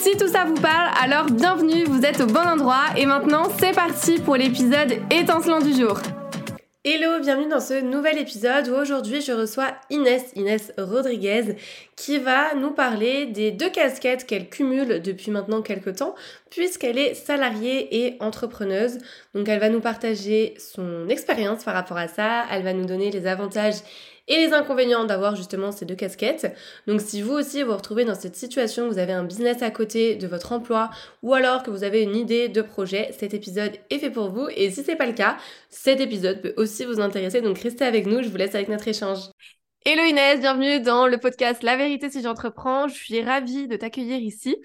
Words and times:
Si 0.00 0.16
tout 0.16 0.28
ça 0.28 0.46
vous 0.46 0.54
parle, 0.54 0.88
alors 1.02 1.26
bienvenue, 1.26 1.84
vous 1.84 2.06
êtes 2.06 2.22
au 2.22 2.26
bon 2.26 2.40
endroit 2.40 2.86
et 2.96 3.04
maintenant 3.04 3.50
c'est 3.58 3.74
parti 3.74 4.18
pour 4.18 4.34
l'épisode 4.34 4.94
étincelant 5.10 5.60
du 5.60 5.74
jour. 5.74 6.00
Hello, 6.82 7.20
bienvenue 7.20 7.50
dans 7.50 7.60
ce 7.60 7.82
nouvel 7.82 8.16
épisode 8.16 8.66
où 8.68 8.72
aujourd'hui 8.72 9.20
je 9.20 9.32
reçois 9.32 9.74
Inès, 9.90 10.32
Inès 10.36 10.72
Rodriguez, 10.78 11.56
qui 11.96 12.16
va 12.16 12.54
nous 12.54 12.70
parler 12.70 13.26
des 13.26 13.50
deux 13.50 13.68
casquettes 13.68 14.24
qu'elle 14.24 14.48
cumule 14.48 15.02
depuis 15.02 15.30
maintenant 15.30 15.60
quelques 15.60 15.96
temps, 15.96 16.14
puisqu'elle 16.48 16.96
est 16.96 17.12
salariée 17.12 18.06
et 18.06 18.16
entrepreneuse. 18.20 18.96
Donc 19.34 19.50
elle 19.50 19.60
va 19.60 19.68
nous 19.68 19.82
partager 19.82 20.54
son 20.56 21.10
expérience 21.10 21.62
par 21.62 21.74
rapport 21.74 21.98
à 21.98 22.08
ça, 22.08 22.46
elle 22.50 22.62
va 22.62 22.72
nous 22.72 22.86
donner 22.86 23.10
les 23.10 23.26
avantages 23.26 23.82
et 24.28 24.36
les 24.36 24.52
inconvénients 24.52 25.04
d'avoir 25.04 25.36
justement 25.36 25.72
ces 25.72 25.84
deux 25.84 25.94
casquettes. 25.94 26.54
Donc 26.86 27.00
si 27.00 27.22
vous 27.22 27.32
aussi 27.32 27.62
vous 27.62 27.74
retrouvez 27.74 28.04
dans 28.04 28.14
cette 28.14 28.36
situation, 28.36 28.88
vous 28.88 28.98
avez 28.98 29.12
un 29.12 29.24
business 29.24 29.62
à 29.62 29.70
côté 29.70 30.16
de 30.16 30.26
votre 30.26 30.52
emploi 30.52 30.90
ou 31.22 31.34
alors 31.34 31.62
que 31.62 31.70
vous 31.70 31.84
avez 31.84 32.02
une 32.02 32.16
idée 32.16 32.48
de 32.48 32.62
projet, 32.62 33.10
cet 33.18 33.34
épisode 33.34 33.72
est 33.90 33.98
fait 33.98 34.10
pour 34.10 34.30
vous 34.30 34.48
et 34.54 34.70
si 34.70 34.82
c'est 34.84 34.96
pas 34.96 35.06
le 35.06 35.12
cas, 35.12 35.36
cet 35.68 36.00
épisode 36.00 36.40
peut 36.42 36.54
aussi 36.56 36.84
vous 36.84 37.00
intéresser. 37.00 37.40
Donc 37.40 37.58
restez 37.58 37.84
avec 37.84 38.06
nous, 38.06 38.22
je 38.22 38.28
vous 38.28 38.36
laisse 38.36 38.54
avec 38.54 38.68
notre 38.68 38.88
échange. 38.88 39.30
Hello 39.86 40.02
Inès, 40.02 40.40
bienvenue 40.40 40.82
dans 40.82 41.06
le 41.06 41.16
podcast 41.16 41.62
La 41.62 41.74
vérité 41.74 42.10
si 42.10 42.20
j'entreprends. 42.20 42.86
Je 42.86 42.92
suis 42.92 43.22
ravie 43.22 43.66
de 43.66 43.76
t'accueillir 43.76 44.18
ici 44.18 44.58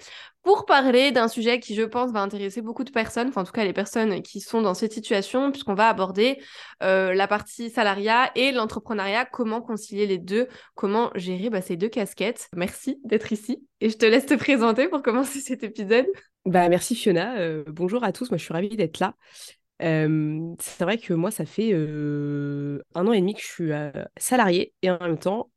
pour 0.44 0.66
parler 0.66 1.14
d'un 1.14 1.30
sujet 1.30 1.62
qui, 1.62 1.74
je 1.74 1.84
pense, 1.84 2.12
va 2.12 2.20
intéresser 2.20 2.62
beaucoup 2.62 2.84
de 2.84 2.92
personnes, 2.92 3.30
enfin 3.30 3.42
en 3.42 3.44
tout 3.46 3.54
cas 3.54 3.64
les 3.64 3.72
personnes 3.72 4.22
qui 4.22 4.42
sont 4.42 4.62
dans 4.62 4.74
cette 4.74 4.92
situation, 4.92 5.52
puisqu'on 5.52 5.74
va 5.74 5.88
aborder 5.88 6.42
euh, 6.84 7.14
la 7.14 7.30
partie 7.30 7.70
salariat 7.70 8.30
et 8.36 8.52
l'entrepreneuriat, 8.52 9.24
comment 9.24 9.62
concilier 9.62 10.06
les 10.06 10.18
deux, 10.18 10.50
comment 10.76 11.12
gérer 11.16 11.50
bah, 11.50 11.62
ces 11.62 11.78
deux 11.78 11.90
casquettes? 11.90 12.50
Merci 12.54 13.00
d'être 13.06 13.32
ici 13.32 13.66
et 13.80 13.90
je 13.90 13.98
te 13.98 14.06
laisse 14.06 14.26
te 14.26 14.34
présenter 14.34 14.90
pour 14.90 15.02
commencer 15.02 15.40
cet 15.40 15.64
épisode. 15.64 16.08
Bah, 16.44 16.68
merci 16.68 16.94
Fiona, 16.94 17.38
euh, 17.38 17.64
bonjour 17.68 18.04
à 18.04 18.12
tous, 18.12 18.32
moi 18.32 18.38
je 18.38 18.44
suis 18.44 18.54
ravie 18.54 18.76
d'être 18.76 19.00
là 19.00 19.16
c'est 19.80 20.84
vrai 20.84 20.98
que 20.98 21.14
moi, 21.14 21.32
ça 21.32 21.46
fait 21.46 21.74
un 21.74 23.08
an 23.08 23.12
et 23.12 23.20
demi 23.20 23.34
que 23.34 23.42
je 23.42 23.46
suis 23.46 23.72
salariée 24.18 24.74
et 24.82 24.90
en 24.90 25.00
même 25.00 25.18
temps 25.18 25.50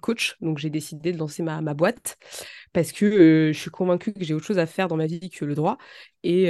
coach. 0.00 0.36
Donc, 0.40 0.58
j'ai 0.58 0.70
décidé 0.70 1.12
de 1.12 1.18
lancer 1.18 1.42
ma, 1.42 1.60
boîte 1.74 2.16
parce 2.72 2.92
que 2.92 3.50
je 3.52 3.58
suis 3.58 3.70
convaincue 3.70 4.12
que 4.12 4.24
j'ai 4.24 4.34
autre 4.34 4.46
chose 4.46 4.58
à 4.58 4.66
faire 4.66 4.88
dans 4.88 4.96
ma 4.96 5.06
vie 5.06 5.30
que 5.30 5.44
le 5.44 5.54
droit. 5.54 5.78
Et, 6.22 6.44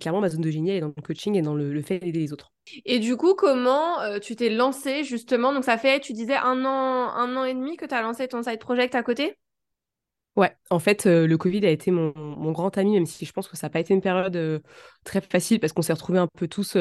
clairement, 0.00 0.20
ma 0.20 0.28
zone 0.28 0.42
de 0.42 0.50
génie, 0.50 0.70
est 0.70 0.80
dans 0.80 0.92
le 0.94 1.02
coaching 1.02 1.34
et 1.34 1.42
dans 1.42 1.54
le, 1.54 1.82
fait 1.82 1.98
d'aider 1.98 2.20
les 2.20 2.32
autres. 2.32 2.52
Et 2.84 2.98
du 2.98 3.16
coup, 3.16 3.34
comment 3.34 3.96
tu 4.20 4.36
t'es 4.36 4.50
lancée 4.50 5.04
justement? 5.04 5.52
Donc, 5.52 5.64
ça 5.64 5.78
fait, 5.78 6.00
tu 6.00 6.12
disais, 6.12 6.36
un 6.36 6.64
an, 6.64 7.10
un 7.14 7.36
an 7.36 7.44
et 7.44 7.54
demi 7.54 7.76
que 7.76 7.86
tu 7.86 7.94
as 7.94 8.02
lancé 8.02 8.28
ton 8.28 8.42
side 8.42 8.58
project 8.58 8.94
à 8.94 9.02
côté? 9.02 9.36
Ouais, 10.38 10.56
en 10.70 10.78
fait, 10.78 11.04
le 11.06 11.36
Covid 11.36 11.66
a 11.66 11.70
été 11.70 11.90
mon, 11.90 12.12
grand 12.52 12.78
ami, 12.78 12.92
même 12.94 13.06
si 13.06 13.26
je 13.26 13.32
pense 13.32 13.48
que 13.48 13.56
ça 13.56 13.66
n'a 13.66 13.70
pas 13.70 13.80
été 13.80 13.92
une 13.92 14.00
période 14.00 14.62
très 15.04 15.20
facile 15.20 15.58
parce 15.58 15.72
qu'on 15.72 15.82
s'est 15.82 15.92
retrouvés 15.92 16.20
un 16.20 16.28
peu 16.28 16.46
tous 16.46 16.76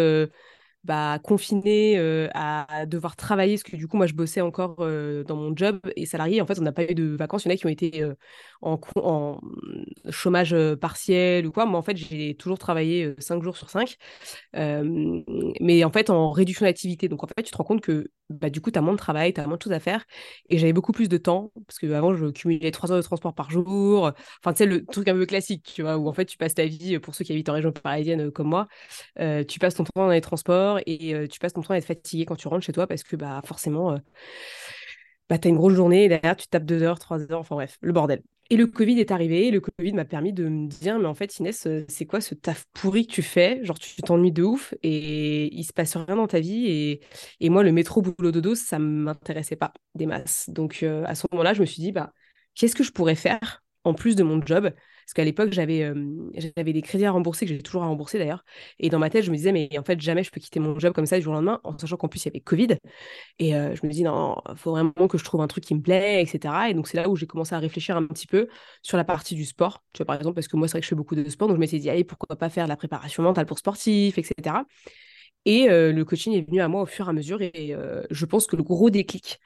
bah, 0.88 1.20
confiné 1.22 1.98
euh, 1.98 2.30
à, 2.34 2.86
devoir 2.86 3.18
travailler, 3.18 3.56
parce 3.56 3.64
que 3.64 3.76
du 3.76 3.90
coup, 3.90 3.98
moi, 3.98 4.08
je 4.08 4.14
bossais 4.14 4.40
encore 4.40 4.78
euh, 4.80 5.24
dans 5.26 5.36
mon 5.36 5.54
job 5.56 5.80
et 5.98 6.06
salarié. 6.06 6.42
En 6.42 6.46
fait, 6.46 6.58
on 6.60 6.62
n'a 6.62 6.72
pas 6.72 6.90
eu 6.90 6.96
de 6.96 7.04
vacances. 7.16 7.44
Il 7.44 7.50
y 7.50 7.52
en 7.52 7.56
a 7.56 7.58
qui 7.58 7.66
ont 7.66 7.70
été 7.70 8.02
euh, 8.04 8.16
en, 8.62 8.80
en, 8.96 9.40
chômage 10.10 10.56
partiel 10.80 11.46
ou 11.46 11.52
quoi. 11.52 11.66
Moi, 11.66 11.78
en 11.78 11.84
fait, 11.84 11.98
j'ai 11.98 12.36
toujours 12.36 12.58
travaillé 12.58 13.14
5 13.20 13.44
jours 13.44 13.58
sur 13.58 13.70
5, 13.70 13.98
mais 14.54 15.84
en 15.84 15.92
fait, 15.92 16.10
en 16.10 16.32
réduction 16.32 16.66
d'activité. 16.66 17.10
Donc, 17.10 17.24
en 17.24 17.28
fait, 17.28 17.44
tu 17.44 17.52
te 17.52 17.58
rends 17.58 17.66
compte 17.66 17.82
que 17.82 18.10
bah, 18.30 18.50
du 18.50 18.62
coup, 18.62 18.72
tu 18.72 18.80
as 18.80 18.82
moins 18.82 18.94
de 18.94 18.98
travail, 18.98 19.34
tu 19.34 19.42
as 19.42 19.48
moins 19.48 19.58
de 19.58 19.62
choses 19.62 19.74
à 19.74 19.80
faire. 19.82 20.06
Et 20.50 20.58
j'avais 20.58 20.74
beaucoup 20.74 20.94
plus 20.94 21.10
de 21.10 21.18
temps, 21.18 21.52
parce 21.68 21.80
qu'avant, 21.80 22.16
je 22.16 22.28
cumulais 22.28 22.72
3 22.72 22.92
heures 22.92 22.98
de 22.98 23.04
transport 23.04 23.34
par 23.34 23.52
jour. 23.52 24.14
Enfin, 24.42 24.54
tu 24.54 24.60
sais, 24.60 24.66
le 24.66 24.86
truc 24.86 25.08
un 25.10 25.14
peu 25.14 25.26
classique, 25.26 25.72
tu 25.76 25.82
vois, 25.82 25.98
où 25.98 26.08
en 26.08 26.14
fait, 26.14 26.26
tu 26.26 26.38
passes 26.38 26.56
ta 26.56 26.66
vie, 26.66 26.98
pour 27.00 27.14
ceux 27.14 27.26
qui 27.26 27.34
habitent 27.34 27.50
en 27.50 27.54
région 27.54 27.74
parisienne 27.74 28.32
comme 28.32 28.48
moi, 28.48 28.68
tu 29.48 29.60
passes 29.60 29.76
ton 29.76 29.84
temps 29.84 29.92
dans 29.96 30.10
les 30.10 30.22
transports 30.22 30.77
et 30.86 31.28
tu 31.30 31.40
passes 31.40 31.54
ton 31.54 31.62
temps 31.62 31.74
à 31.74 31.78
être 31.78 31.86
fatigué 31.86 32.26
quand 32.26 32.36
tu 32.36 32.48
rentres 32.48 32.66
chez 32.66 32.74
toi 32.74 32.88
parce 32.88 33.04
que 33.04 33.16
bah, 33.16 33.42
forcément, 33.46 33.98
bah, 35.30 35.38
tu 35.38 35.50
une 35.50 35.58
grosse 35.58 35.74
journée 35.74 36.06
et 36.06 36.10
derrière, 36.10 36.36
tu 36.36 36.48
tapes 36.48 36.66
deux 36.66 36.84
heures, 36.84 37.00
trois 37.00 37.20
heures, 37.32 37.40
enfin 37.40 37.56
bref, 37.56 37.78
le 37.82 37.92
bordel. 37.92 38.22
Et 38.50 38.56
le 38.56 38.66
Covid 38.66 38.98
est 39.00 39.12
arrivé, 39.12 39.48
et 39.48 39.52
le 39.52 39.60
Covid 39.60 39.92
m'a 39.92 40.06
permis 40.06 40.32
de 40.32 40.48
me 40.48 40.68
dire, 40.68 40.98
mais 41.00 41.06
en 41.06 41.14
fait, 41.14 41.38
Inès, 41.40 41.68
c'est 41.90 42.06
quoi 42.06 42.22
ce 42.22 42.34
taf 42.34 42.66
pourri 42.74 43.06
que 43.06 43.12
tu 43.12 43.22
fais? 43.22 43.60
Genre, 43.64 43.78
tu 43.78 44.02
t'ennuies 44.02 44.32
de 44.32 44.44
ouf 44.44 44.74
et 44.84 45.54
il 45.54 45.66
se 45.66 45.74
passe 45.74 45.98
rien 45.98 46.16
dans 46.16 46.28
ta 46.28 46.40
vie. 46.40 47.02
Et, 47.42 47.50
moi, 47.50 47.64
le 47.64 47.74
métro 47.74 48.02
boulot 48.02 48.32
dodo, 48.32 48.56
ça 48.56 48.80
m'intéressait 48.80 49.58
pas 49.58 49.74
des 49.96 50.06
masses. 50.06 50.50
Donc, 50.50 50.82
à 50.84 51.14
ce 51.14 51.28
moment-là, 51.32 51.54
je 51.54 51.60
me 51.60 51.66
suis 51.66 51.82
dit, 51.82 51.92
bah, 51.92 52.14
qu'est-ce 52.56 52.76
que 52.76 52.86
je 52.86 52.92
pourrais 52.94 53.16
faire 53.16 53.64
en 53.84 53.94
plus 53.94 54.16
de 54.16 54.24
mon 54.24 54.42
job 54.46 54.72
parce 55.08 55.14
qu'à 55.14 55.24
l'époque, 55.24 55.54
j'avais 55.54 55.90
j'avais 56.36 56.74
des 56.74 56.82
crédits 56.82 57.06
à 57.06 57.12
rembourser, 57.12 57.46
que 57.46 57.54
j'ai 57.54 57.62
toujours 57.62 57.82
à 57.84 57.88
rembourser 57.88 58.20
d'ailleurs. 58.20 58.44
Et 58.78 58.90
dans 58.90 59.00
ma 59.00 59.10
tête, 59.10 59.24
je 59.24 59.32
me 59.32 59.38
disais, 59.38 59.54
mais 59.54 59.70
en 59.80 59.84
fait, 59.84 60.02
jamais 60.02 60.22
je 60.22 60.32
peux 60.32 60.42
quitter 60.42 60.60
mon 60.60 60.78
job 60.78 60.94
comme 60.94 61.06
ça 61.06 61.16
du 61.18 61.24
jour 61.24 61.32
au 61.32 61.36
lendemain, 61.38 61.62
en 61.64 61.78
sachant 61.78 61.96
qu'en 61.96 62.10
plus, 62.10 62.26
il 62.26 62.28
y 62.28 62.32
avait 62.32 62.42
Covid. 62.42 62.76
Et 63.40 63.52
je 63.52 63.86
me 63.86 63.90
dis, 63.90 64.04
non, 64.04 64.36
faut 64.58 64.72
vraiment 64.72 64.92
que 65.08 65.18
je 65.18 65.24
trouve 65.24 65.40
un 65.40 65.48
truc 65.48 65.64
qui 65.64 65.76
me 65.76 65.82
plaît, 65.82 66.22
etc. 66.22 66.70
Et 66.70 66.74
donc, 66.74 66.90
c'est 66.90 66.98
là 66.98 67.08
où 67.08 67.16
j'ai 67.16 67.26
commencé 67.26 67.56
à 67.56 67.60
réfléchir 67.60 67.96
un 67.96 68.06
petit 68.06 68.28
peu 68.28 68.50
sur 68.82 68.98
la 68.98 69.06
partie 69.06 69.34
du 69.34 69.46
sport. 69.46 69.82
Tu 69.94 70.00
vois, 70.00 70.08
par 70.08 70.18
exemple, 70.18 70.36
parce 70.36 70.50
que 70.50 70.58
moi, 70.58 70.68
c'est 70.68 70.74
vrai 70.74 70.82
que 70.82 70.86
je 70.86 70.90
fais 70.90 70.96
beaucoup 70.96 71.16
de 71.16 71.30
sport. 71.30 71.48
Donc, 71.48 71.56
je 71.56 71.62
m'étais 71.62 71.80
dit, 71.80 71.90
allez, 71.90 72.04
pourquoi 72.04 72.36
pas 72.36 72.50
faire 72.50 72.66
de 72.66 72.70
la 72.70 72.76
préparation 72.76 73.24
mentale 73.24 73.46
pour 73.46 73.60
sportifs, 73.60 74.18
etc. 74.18 74.66
Et 75.46 75.68
le 75.70 76.04
coaching 76.04 76.34
est 76.34 76.42
venu 76.42 76.60
à 76.60 76.68
moi 76.68 76.82
au 76.82 76.86
fur 76.86 77.08
et 77.08 77.10
à 77.12 77.14
mesure. 77.14 77.42
Et 77.42 77.74
je 78.12 78.26
pense 78.26 78.46
que 78.46 78.58
le 78.58 78.64
gros 78.64 78.90
déclic, 78.90 79.40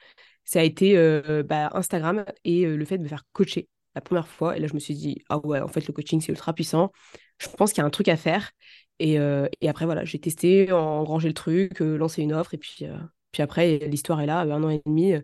ça 0.44 0.58
a 0.58 0.64
été 0.64 0.96
bah, 1.44 1.70
Instagram 1.74 2.24
et 2.44 2.66
le 2.66 2.84
fait 2.84 2.98
de 2.98 3.04
me 3.04 3.08
faire 3.08 3.22
coacher 3.32 3.68
la 3.94 4.00
première 4.00 4.28
fois. 4.28 4.56
Et 4.56 4.60
là, 4.60 4.66
je 4.66 4.74
me 4.74 4.78
suis 4.80 4.94
dit, 4.94 5.22
ah 5.28 5.38
ouais, 5.46 5.60
en 5.60 5.68
fait, 5.68 5.86
le 5.86 5.92
coaching, 5.92 6.20
c'est 6.20 6.32
ultra 6.32 6.52
puissant. 6.52 6.92
Je 7.38 7.48
pense 7.48 7.72
qu'il 7.72 7.80
y 7.80 7.84
a 7.84 7.86
un 7.86 7.90
truc 7.90 8.08
à 8.08 8.16
faire. 8.16 8.50
Et, 8.98 9.18
euh, 9.18 9.48
et 9.60 9.68
après, 9.68 9.84
voilà, 9.86 10.04
j'ai 10.04 10.18
testé, 10.20 10.72
engrangé 10.72 11.28
le 11.28 11.34
truc, 11.34 11.80
euh, 11.82 11.96
lancé 11.96 12.22
une 12.22 12.32
offre. 12.32 12.54
Et 12.54 12.58
puis, 12.58 12.78
euh, 12.86 12.96
puis 13.32 13.42
après, 13.42 13.78
l'histoire 13.78 14.20
est 14.20 14.26
là, 14.26 14.40
un 14.40 14.62
an 14.64 14.70
et 14.70 14.82
demi. 14.86 15.14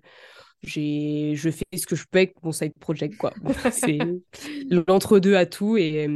j'ai 0.62 1.34
je 1.36 1.50
fais 1.50 1.64
ce 1.76 1.86
que 1.86 1.96
je 1.96 2.04
peux 2.10 2.18
avec 2.18 2.34
mon 2.42 2.52
side 2.52 2.72
project 2.80 3.16
quoi 3.16 3.34
c'est 3.70 4.20
l'entre-deux 4.70 5.36
à 5.36 5.46
tout 5.46 5.76
et, 5.76 6.08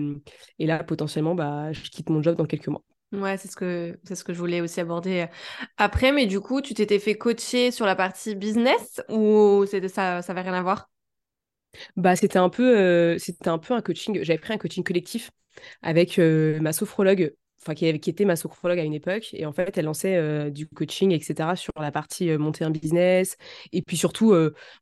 et 0.58 0.66
là 0.66 0.82
potentiellement 0.84 1.34
bah 1.34 1.72
je 1.72 1.82
quitte 1.90 2.10
mon 2.10 2.22
job 2.22 2.36
dans 2.36 2.46
quelques 2.46 2.68
mois 2.68 2.82
Ouais, 3.12 3.36
c'est 3.36 3.48
ce 3.48 3.56
que 3.56 3.98
c'est 4.04 4.14
ce 4.14 4.24
que 4.24 4.32
je 4.32 4.38
voulais 4.38 4.62
aussi 4.62 4.80
aborder 4.80 5.26
après. 5.76 6.12
Mais 6.12 6.24
du 6.26 6.40
coup, 6.40 6.62
tu 6.62 6.72
t'étais 6.72 6.98
fait 6.98 7.14
coacher 7.18 7.70
sur 7.70 7.84
la 7.84 7.94
partie 7.94 8.34
business 8.34 9.02
ou 9.10 9.66
c'était 9.70 9.88
ça, 9.90 10.22
ça 10.22 10.32
avait 10.32 10.40
rien 10.40 10.54
à 10.54 10.62
voir? 10.62 10.90
Bah, 11.96 12.16
c'était 12.16 12.38
un 12.38 12.48
peu, 12.48 13.18
c'était 13.18 13.48
un 13.48 13.58
peu 13.58 13.74
un 13.74 13.82
coaching. 13.82 14.22
J'avais 14.22 14.38
pris 14.38 14.52
un 14.52 14.58
coaching 14.58 14.84
collectif 14.84 15.30
avec 15.82 16.18
ma 16.18 16.72
sophrologue, 16.72 17.34
enfin 17.60 17.74
qui, 17.74 17.86
était 17.86 18.24
ma 18.24 18.36
sophrologue 18.36 18.78
à 18.78 18.84
une 18.84 18.94
époque, 18.94 19.30
et 19.34 19.46
en 19.46 19.52
fait, 19.52 19.76
elle 19.78 19.84
lançait 19.84 20.50
du 20.50 20.66
coaching, 20.66 21.12
etc. 21.12 21.56
sur 21.56 21.72
la 21.78 21.92
partie 21.92 22.30
monter 22.38 22.64
un 22.64 22.70
business, 22.70 23.36
et 23.72 23.82
puis 23.82 23.96
surtout, 23.96 24.34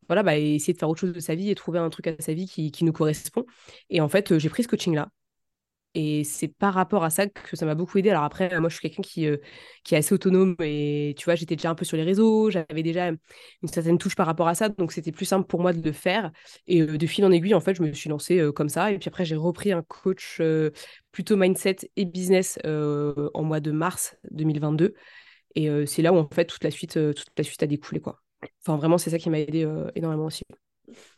voilà, 0.06 0.22
bah, 0.22 0.36
essayer 0.38 0.72
de 0.72 0.78
faire 0.78 0.88
autre 0.88 1.00
chose 1.00 1.12
de 1.12 1.20
sa 1.20 1.34
vie 1.34 1.50
et 1.50 1.54
trouver 1.54 1.78
un 1.78 1.90
truc 1.90 2.06
à 2.06 2.14
sa 2.20 2.32
vie 2.34 2.46
qui, 2.46 2.70
qui 2.70 2.84
nous 2.84 2.92
correspond. 2.92 3.44
Et 3.90 4.00
en 4.00 4.08
fait, 4.08 4.38
j'ai 4.38 4.48
pris 4.48 4.62
ce 4.62 4.68
coaching-là. 4.68 5.10
Et 5.94 6.22
c'est 6.22 6.46
par 6.48 6.74
rapport 6.74 7.02
à 7.02 7.10
ça 7.10 7.26
que 7.26 7.56
ça 7.56 7.66
m'a 7.66 7.74
beaucoup 7.74 7.98
aidé. 7.98 8.10
Alors 8.10 8.22
après, 8.22 8.60
moi, 8.60 8.68
je 8.68 8.76
suis 8.76 8.82
quelqu'un 8.88 9.02
qui, 9.02 9.26
euh, 9.26 9.38
qui 9.82 9.94
est 9.94 9.98
assez 9.98 10.14
autonome 10.14 10.54
et 10.60 11.14
tu 11.18 11.24
vois, 11.24 11.34
j'étais 11.34 11.56
déjà 11.56 11.70
un 11.70 11.74
peu 11.74 11.84
sur 11.84 11.96
les 11.96 12.04
réseaux, 12.04 12.48
j'avais 12.48 12.82
déjà 12.84 13.08
une 13.08 13.18
certaine 13.68 13.98
touche 13.98 14.14
par 14.14 14.26
rapport 14.26 14.46
à 14.46 14.54
ça, 14.54 14.68
donc 14.68 14.92
c'était 14.92 15.10
plus 15.10 15.24
simple 15.24 15.46
pour 15.48 15.60
moi 15.60 15.72
de 15.72 15.82
le 15.82 15.92
faire. 15.92 16.30
Et 16.68 16.82
euh, 16.82 16.96
de 16.96 17.06
fil 17.06 17.24
en 17.24 17.32
aiguille, 17.32 17.54
en 17.54 17.60
fait, 17.60 17.74
je 17.74 17.82
me 17.82 17.92
suis 17.92 18.08
lancée 18.08 18.38
euh, 18.38 18.52
comme 18.52 18.68
ça. 18.68 18.92
Et 18.92 18.98
puis 18.98 19.08
après, 19.08 19.24
j'ai 19.24 19.34
repris 19.34 19.72
un 19.72 19.82
coach 19.82 20.40
plutôt 21.10 21.36
mindset 21.36 21.76
et 21.96 22.04
business 22.04 22.58
en 22.64 23.42
mois 23.42 23.60
de 23.60 23.72
mars 23.72 24.16
2022. 24.30 24.94
Et 25.56 25.68
c'est 25.86 26.02
là 26.02 26.12
où, 26.12 26.16
en 26.16 26.28
fait, 26.28 26.44
toute 26.44 26.62
la 26.62 26.70
suite, 26.70 26.92
toute 26.92 27.32
la 27.36 27.44
suite 27.44 27.62
a 27.62 27.66
découlé, 27.66 28.00
quoi. 28.00 28.22
Enfin, 28.62 28.76
vraiment, 28.76 28.98
c'est 28.98 29.10
ça 29.10 29.18
qui 29.18 29.28
m'a 29.30 29.40
aidé 29.40 29.68
énormément 29.96 30.26
aussi. 30.26 30.44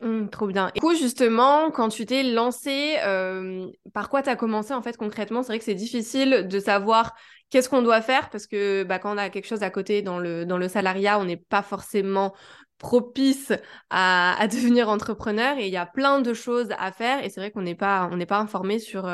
Mmh, 0.00 0.28
trop 0.28 0.46
bien. 0.46 0.68
Et 0.68 0.72
du 0.74 0.80
coup, 0.80 0.94
justement, 0.94 1.70
quand 1.70 1.88
tu 1.88 2.06
t'es 2.06 2.22
lancé, 2.22 2.96
euh, 3.04 3.66
par 3.92 4.08
quoi 4.08 4.22
tu 4.22 4.28
as 4.30 4.36
commencé 4.36 4.74
en 4.74 4.82
fait 4.82 4.96
concrètement? 4.96 5.42
C'est 5.42 5.48
vrai 5.48 5.58
que 5.58 5.64
c'est 5.64 5.74
difficile 5.74 6.46
de 6.48 6.58
savoir 6.58 7.14
qu'est-ce 7.50 7.68
qu'on 7.68 7.82
doit 7.82 8.00
faire 8.02 8.30
parce 8.30 8.46
que 8.46 8.82
bah, 8.84 8.98
quand 8.98 9.14
on 9.14 9.18
a 9.18 9.30
quelque 9.30 9.46
chose 9.46 9.62
à 9.62 9.70
côté 9.70 10.02
dans 10.02 10.18
le, 10.18 10.44
dans 10.44 10.58
le 10.58 10.68
salariat, 10.68 11.18
on 11.18 11.24
n'est 11.24 11.36
pas 11.36 11.62
forcément 11.62 12.34
propice 12.78 13.52
à, 13.90 14.46
devenir 14.50 14.88
entrepreneur 14.88 15.56
et 15.58 15.66
il 15.66 15.72
y 15.72 15.76
a 15.76 15.86
plein 15.86 16.20
de 16.20 16.34
choses 16.34 16.68
à 16.78 16.90
faire 16.92 17.24
et 17.24 17.30
c'est 17.30 17.40
vrai 17.40 17.50
qu'on 17.50 17.62
n'est 17.62 17.74
pas 17.74 18.10
pas 18.28 18.38
informé 18.38 18.78
sur 18.78 19.04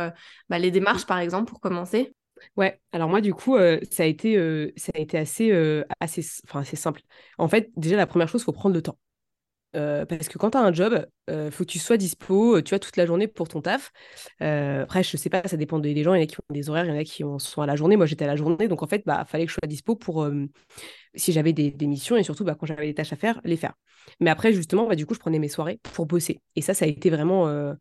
bah, 0.49 0.59
les 0.59 0.71
démarches 0.71 1.05
par 1.07 1.19
exemple 1.19 1.51
pour 1.51 1.61
commencer. 1.61 2.15
Ouais, 2.57 2.81
alors 2.93 3.09
moi 3.09 3.21
du 3.21 3.35
coup 3.35 3.59
ça 3.91 4.05
a 4.05 4.07
été 4.07 4.73
ça 4.77 4.93
a 4.95 4.99
été 4.99 5.19
assez 5.19 5.83
assez 6.01 6.25
assez 6.55 6.77
simple. 6.77 7.03
En 7.37 7.49
fait, 7.49 7.71
déjà 7.77 7.97
la 7.97 8.07
première 8.07 8.29
chose, 8.29 8.43
faut 8.45 8.53
prendre 8.53 8.75
le 8.75 8.83
temps. 8.83 8.97
Euh, 9.77 10.07
parce 10.07 10.29
que 10.29 10.39
quand 10.39 10.51
tu 10.51 10.59
as 10.59 10.63
un 10.63 10.73
job, 10.73 11.07
euh, 11.29 11.51
faut 11.51 11.65
que 11.65 11.71
tu 11.71 11.79
sois 11.79 11.99
dispo, 11.99 12.57
euh, 12.57 12.63
tu 12.63 12.71
vois, 12.71 12.79
toute 12.79 12.97
la 12.97 13.05
journée 13.05 13.29
pour 13.29 13.49
ton 13.49 13.61
taf. 13.61 13.93
après, 14.41 15.03
je 15.03 15.17
sais 15.17 15.29
pas, 15.29 15.47
ça 15.47 15.57
dépend 15.57 15.79
des, 15.79 16.03
gens. 16.03 16.15
Il 16.15 16.19
y 16.19 16.21
en 16.21 16.25
a 16.25 16.27
qui 16.27 16.37
ont 16.37 16.55
des 16.55 16.71
horaires, 16.71 16.87
il 16.87 16.89
y 16.89 16.97
en 16.97 16.99
a 16.99 17.05
qui 17.05 17.23
sont 17.39 17.63
à 17.63 17.67
la 17.67 17.77
journée. 17.77 17.97
Moi, 17.97 18.07
j'étais 18.07 18.25
à 18.25 18.29
la 18.29 18.37
journée, 18.37 18.69
donc 18.69 18.83
en 18.83 18.87
fait, 18.87 19.03
bah, 19.05 19.25
fallait 19.27 19.45
que 19.45 19.53
je 19.53 19.59
sois 19.61 19.69
dispo 19.69 19.95
pour 19.97 20.29
si 21.15 21.33
j'avais 21.33 21.53
des, 21.53 21.73
missions 21.87 22.17
et 22.17 22.23
surtout, 22.23 22.45
bah, 22.45 22.55
quand 22.59 22.67
j'avais 22.67 22.87
des 22.87 22.95
tâches 22.95 23.13
à 23.13 23.17
faire, 23.17 23.41
les 23.45 23.57
faire. 23.57 23.75
Mais 24.21 24.31
après, 24.31 24.53
justement, 24.53 24.87
bah, 24.87 24.95
du 24.95 25.05
coup, 25.07 25.15
je 25.15 25.19
prenais 25.19 25.39
mes 25.39 25.49
soirées 25.49 25.81
pour 25.95 26.07
bosser. 26.07 26.41
Et 26.57 26.63
ça, 26.63 26.75
ça 26.75 26.85
a 26.85 26.89
été 26.89 27.11
vraiment 27.11 27.75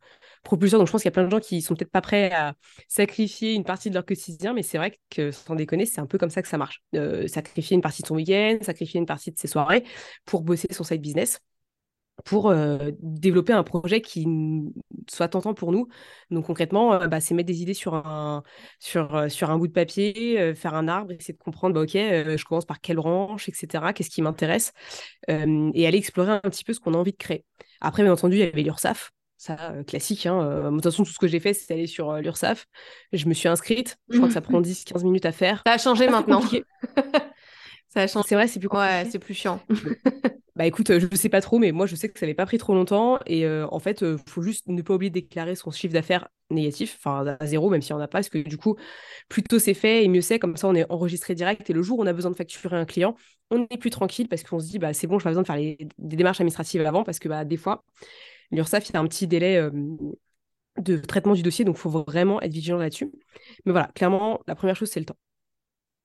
propulseur. 0.43 0.79
Donc, 0.79 0.87
je 0.87 0.91
pense 0.91 1.01
qu'il 1.01 1.09
y 1.09 1.13
a 1.13 1.15
plein 1.15 1.25
de 1.25 1.31
gens 1.31 1.39
qui 1.39 1.61
sont 1.61 1.75
peut-être 1.75 1.91
pas 1.91 2.01
prêts 2.01 2.31
à 2.31 2.55
sacrifier 2.87 3.53
une 3.53 3.63
partie 3.63 3.89
de 3.89 3.95
leur 3.95 4.05
quotidien, 4.05 4.53
mais 4.53 4.63
c'est 4.63 4.77
vrai 4.77 4.99
que, 5.09 5.31
sans 5.31 5.55
déconner, 5.55 5.85
c'est 5.85 6.01
un 6.01 6.07
peu 6.07 6.17
comme 6.17 6.29
ça 6.29 6.41
que 6.41 6.47
ça 6.47 6.57
marche. 6.57 6.83
sacrifier 7.27 7.75
une 7.75 7.81
partie 7.81 8.01
de 8.01 8.07
son 8.07 8.15
week-end, 8.15 8.57
sacrifier 8.61 8.99
une 8.99 9.05
partie 9.05 9.31
de 9.31 9.39
ses 9.39 9.47
soirées 9.47 9.83
pour 10.25 10.43
bosser 10.43 10.67
son 10.71 10.83
side 10.83 11.01
business 11.01 11.39
pour 12.25 12.49
euh, 12.49 12.91
développer 13.01 13.53
un 13.53 13.63
projet 13.63 14.01
qui 14.01 14.27
soit 15.09 15.29
tentant 15.29 15.53
pour 15.53 15.71
nous. 15.71 15.87
Donc 16.31 16.45
concrètement, 16.45 16.93
euh, 16.93 17.07
bah, 17.07 17.21
c'est 17.21 17.33
mettre 17.33 17.47
des 17.47 17.61
idées 17.61 17.73
sur 17.73 17.95
un, 17.95 18.43
sur, 18.79 19.15
euh, 19.15 19.29
sur 19.29 19.49
un 19.49 19.57
bout 19.57 19.67
de 19.67 19.73
papier, 19.73 20.53
faire 20.55 20.73
un 20.73 20.87
arbre, 20.87 21.11
essayer 21.11 21.33
de 21.33 21.39
comprendre, 21.39 21.75
bah, 21.75 21.81
ok, 21.81 21.91
je 21.91 22.43
commence 22.45 22.65
par 22.65 22.81
quelle 22.81 22.97
branche, 22.97 23.49
etc., 23.49 23.93
qu'est-ce 23.93 24.09
qui 24.09 24.21
m'intéresse, 24.21 24.73
et 25.27 25.87
aller 25.87 25.97
explorer 25.97 26.31
un 26.31 26.49
petit 26.49 26.63
peu 26.63 26.73
ce 26.73 26.79
qu'on 26.79 26.93
a 26.93 26.97
envie 26.97 27.11
de 27.11 27.17
créer. 27.17 27.45
Après, 27.81 28.03
bien 28.03 28.11
entendu, 28.11 28.35
il 28.37 28.39
y 28.39 28.43
avait 28.43 28.63
l'URSAF, 28.63 29.11
ça, 29.37 29.73
classique. 29.85 30.25
Hein, 30.25 30.69
de 30.71 30.75
toute 30.75 30.83
façon, 30.83 31.03
tout 31.03 31.11
ce 31.11 31.19
que 31.19 31.27
j'ai 31.27 31.39
fait, 31.39 31.53
c'est 31.53 31.73
aller 31.73 31.87
sur 31.87 32.13
l'URSAF. 32.13 32.65
Je 33.13 33.27
me 33.27 33.33
suis 33.33 33.47
inscrite, 33.47 33.97
je 34.09 34.17
crois 34.17 34.27
que 34.27 34.33
ça 34.33 34.41
prend 34.41 34.61
10-15 34.61 35.03
minutes 35.03 35.25
à 35.25 35.31
faire. 35.31 35.61
Ça 35.65 35.73
a 35.73 35.77
changé 35.77 36.07
maintenant. 36.07 36.41
ça. 38.05 38.21
C'est 38.25 38.35
vrai, 38.35 38.47
c'est 38.47 38.59
plus 38.59 38.69
compliqué. 38.69 38.93
Ouais, 38.93 39.07
c'est 39.09 39.19
plus 39.19 39.33
chiant. 39.33 39.59
Bah 40.57 40.65
écoute, 40.65 40.87
je 40.87 41.05
ne 41.05 41.15
sais 41.15 41.29
pas 41.29 41.39
trop, 41.39 41.59
mais 41.59 41.71
moi 41.71 41.85
je 41.85 41.95
sais 41.95 42.09
que 42.09 42.17
ça 42.17 42.25
n'avait 42.25 42.33
pas 42.33 42.47
pris 42.47 42.57
trop 42.57 42.73
longtemps. 42.73 43.19
Et 43.27 43.45
euh, 43.45 43.67
en 43.69 43.77
fait, 43.77 44.01
il 44.01 44.07
euh, 44.07 44.17
faut 44.27 44.41
juste 44.41 44.67
ne 44.67 44.81
pas 44.81 44.95
oublier 44.95 45.11
de 45.11 45.13
déclarer 45.13 45.55
son 45.55 45.69
chiffre 45.69 45.93
d'affaires 45.93 46.29
négatif, 46.49 46.97
enfin 46.97 47.37
à 47.39 47.45
zéro, 47.45 47.69
même 47.69 47.83
si 47.83 47.93
on 47.93 47.99
n'a 47.99 48.07
pas, 48.07 48.17
parce 48.17 48.29
que 48.29 48.39
du 48.39 48.57
coup, 48.57 48.75
plus 49.29 49.43
tôt 49.43 49.59
c'est 49.59 49.75
fait 49.75 50.03
et 50.03 50.07
mieux 50.07 50.21
c'est, 50.21 50.39
comme 50.39 50.57
ça 50.57 50.67
on 50.67 50.73
est 50.73 50.91
enregistré 50.91 51.35
direct. 51.35 51.69
Et 51.69 51.73
le 51.73 51.83
jour 51.83 51.99
où 51.99 52.01
on 52.01 52.07
a 52.07 52.13
besoin 52.13 52.31
de 52.31 52.35
facturer 52.35 52.75
un 52.75 52.85
client, 52.85 53.15
on 53.51 53.67
est 53.69 53.77
plus 53.77 53.91
tranquille 53.91 54.27
parce 54.27 54.41
qu'on 54.41 54.59
se 54.59 54.65
dit, 54.65 54.79
bah 54.79 54.93
c'est 54.93 55.05
bon, 55.05 55.19
je 55.19 55.23
n'ai 55.23 55.25
pas 55.25 55.29
besoin 55.29 55.43
de 55.43 55.47
faire 55.47 55.57
les, 55.57 55.77
des 55.99 56.15
démarches 56.15 56.39
administratives 56.39 56.81
avant, 56.83 57.03
parce 57.03 57.19
que 57.19 57.29
bah, 57.29 57.45
des 57.45 57.57
fois, 57.57 57.83
l'URSSAF, 58.51 58.89
il 58.89 58.93
y 58.93 58.97
a 58.97 58.99
un 58.99 59.07
petit 59.07 59.27
délai 59.27 59.57
euh, 59.57 59.69
de 60.79 60.97
traitement 60.97 61.33
du 61.33 61.43
dossier, 61.43 61.65
donc 61.65 61.75
il 61.77 61.81
faut 61.81 61.89
vraiment 61.89 62.41
être 62.41 62.51
vigilant 62.51 62.77
là-dessus. 62.77 63.11
Mais 63.65 63.71
voilà, 63.71 63.91
clairement, 63.93 64.41
la 64.47 64.55
première 64.55 64.75
chose, 64.75 64.89
c'est 64.89 64.99
le 64.99 65.05
temps. 65.05 65.17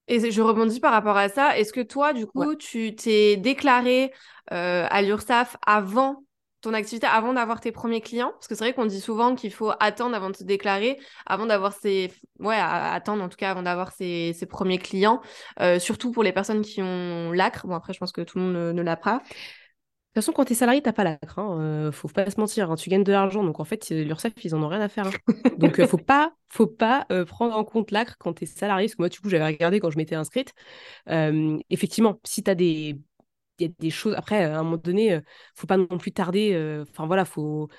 Et 0.07 0.31
je 0.31 0.41
rebondis 0.41 0.79
par 0.79 0.91
rapport 0.91 1.17
à 1.17 1.29
ça. 1.29 1.57
Est-ce 1.57 1.71
que 1.71 1.81
toi, 1.81 2.13
du 2.13 2.25
coup, 2.25 2.55
tu 2.55 2.95
t'es 2.95 3.37
déclaré 3.37 4.11
euh, 4.51 4.85
à 4.89 5.01
l'URSSAF 5.01 5.57
avant 5.65 6.25
ton 6.61 6.73
activité, 6.73 7.07
avant 7.07 7.33
d'avoir 7.33 7.61
tes 7.61 7.71
premiers 7.71 8.01
clients? 8.01 8.31
Parce 8.31 8.47
que 8.47 8.55
c'est 8.55 8.65
vrai 8.65 8.73
qu'on 8.73 8.85
dit 8.85 8.99
souvent 8.99 9.35
qu'il 9.35 9.53
faut 9.53 9.71
attendre 9.79 10.15
avant 10.15 10.29
de 10.29 10.35
se 10.35 10.43
déclarer, 10.43 10.99
avant 11.25 11.45
d'avoir 11.45 11.71
ses... 11.73 12.11
Ouais, 12.39 12.57
attendre 12.57 13.23
en 13.23 13.29
tout 13.29 13.37
cas 13.37 13.51
avant 13.51 13.63
d'avoir 13.63 13.93
ses, 13.93 14.35
premiers 14.49 14.77
clients, 14.77 15.21
euh, 15.61 15.79
surtout 15.79 16.11
pour 16.11 16.23
les 16.23 16.33
personnes 16.33 16.61
qui 16.61 16.81
ont 16.81 17.31
l'acre. 17.31 17.65
Bon, 17.67 17.75
après, 17.75 17.93
je 17.93 17.99
pense 17.99 18.11
que 18.11 18.21
tout 18.21 18.37
le 18.39 18.43
monde 18.43 18.75
ne 18.75 18.81
l'a 18.81 18.97
pas. 18.97 19.21
De 20.13 20.19
toute 20.21 20.25
façon, 20.25 20.33
quand 20.33 20.45
tu 20.45 20.53
es 20.53 20.55
salarié, 20.55 20.79
tu 20.79 20.87
n'as 20.87 20.93
pas 20.93 21.03
l'acre. 21.03 21.39
Hein. 21.39 21.57
Euh, 21.59 21.91
faut 21.91 22.07
pas 22.07 22.29
se 22.29 22.39
mentir. 22.39 22.69
Hein. 22.69 22.75
Tu 22.75 22.87
gagnes 22.91 23.03
de 23.03 23.11
l'argent. 23.11 23.43
Donc, 23.43 23.59
en 23.59 23.63
fait, 23.63 23.89
l'URSSAF, 23.89 24.33
ils 24.43 24.53
en 24.53 24.61
ont 24.61 24.67
rien 24.67 24.79
à 24.79 24.87
faire. 24.87 25.07
Hein. 25.07 25.11
donc, 25.57 25.79
euh, 25.79 25.87
faut 25.87 25.97
pas, 25.97 26.35
faut 26.49 26.67
pas 26.67 27.07
euh, 27.11 27.25
prendre 27.25 27.57
en 27.57 27.63
compte 27.63 27.89
l'acre 27.89 28.15
quand 28.19 28.33
tu 28.33 28.43
es 28.43 28.45
salarié. 28.45 28.85
Parce 28.85 28.93
que 28.93 29.01
moi, 29.01 29.09
du 29.09 29.19
coup, 29.19 29.29
j'avais 29.29 29.45
regardé 29.47 29.79
quand 29.79 29.89
je 29.89 29.97
m'étais 29.97 30.13
inscrite. 30.13 30.53
effectivement, 31.07 32.19
si 32.23 32.43
tu 32.43 32.51
as 32.51 32.55
des. 32.55 32.95
Il 33.59 33.67
y 33.67 33.69
a 33.69 33.73
des 33.79 33.89
choses. 33.89 34.13
Après, 34.15 34.43
à 34.43 34.59
un 34.59 34.63
moment 34.63 34.77
donné, 34.77 35.19
faut 35.55 35.67
pas 35.67 35.77
non 35.77 35.97
plus 35.97 36.11
tarder. 36.11 36.83
Enfin, 36.91 37.07
voilà, 37.07 37.25
faut. 37.25 37.69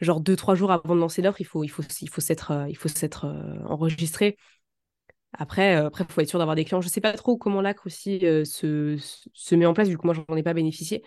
Genre, 0.00 0.20
deux, 0.20 0.34
trois 0.34 0.56
jours 0.56 0.72
avant 0.72 0.96
de 0.96 1.00
lancer 1.00 1.22
l'offre, 1.22 1.40
il 1.40 1.44
faut, 1.44 1.62
il 1.62 1.68
faut, 1.68 1.82
il 2.00 2.08
faut 2.08 2.20
s'être, 2.20 2.66
il 2.68 2.76
faut 2.76 2.88
s'être 2.88 3.26
enregistré. 3.68 4.36
Après, 5.38 5.74
il 5.74 6.06
faut 6.08 6.20
être 6.20 6.28
sûr 6.28 6.38
d'avoir 6.38 6.56
des 6.56 6.64
clients. 6.64 6.80
Je 6.80 6.88
sais 6.88 7.00
pas 7.00 7.12
trop 7.12 7.36
comment 7.36 7.60
l'acre 7.60 7.86
aussi 7.86 8.20
se, 8.20 8.96
se, 9.32 9.54
met 9.54 9.66
en 9.66 9.74
place, 9.74 9.88
vu 9.88 9.98
que 9.98 10.06
moi, 10.06 10.14
j'en 10.14 10.36
ai 10.36 10.42
pas 10.42 10.54
bénéficié. 10.54 11.02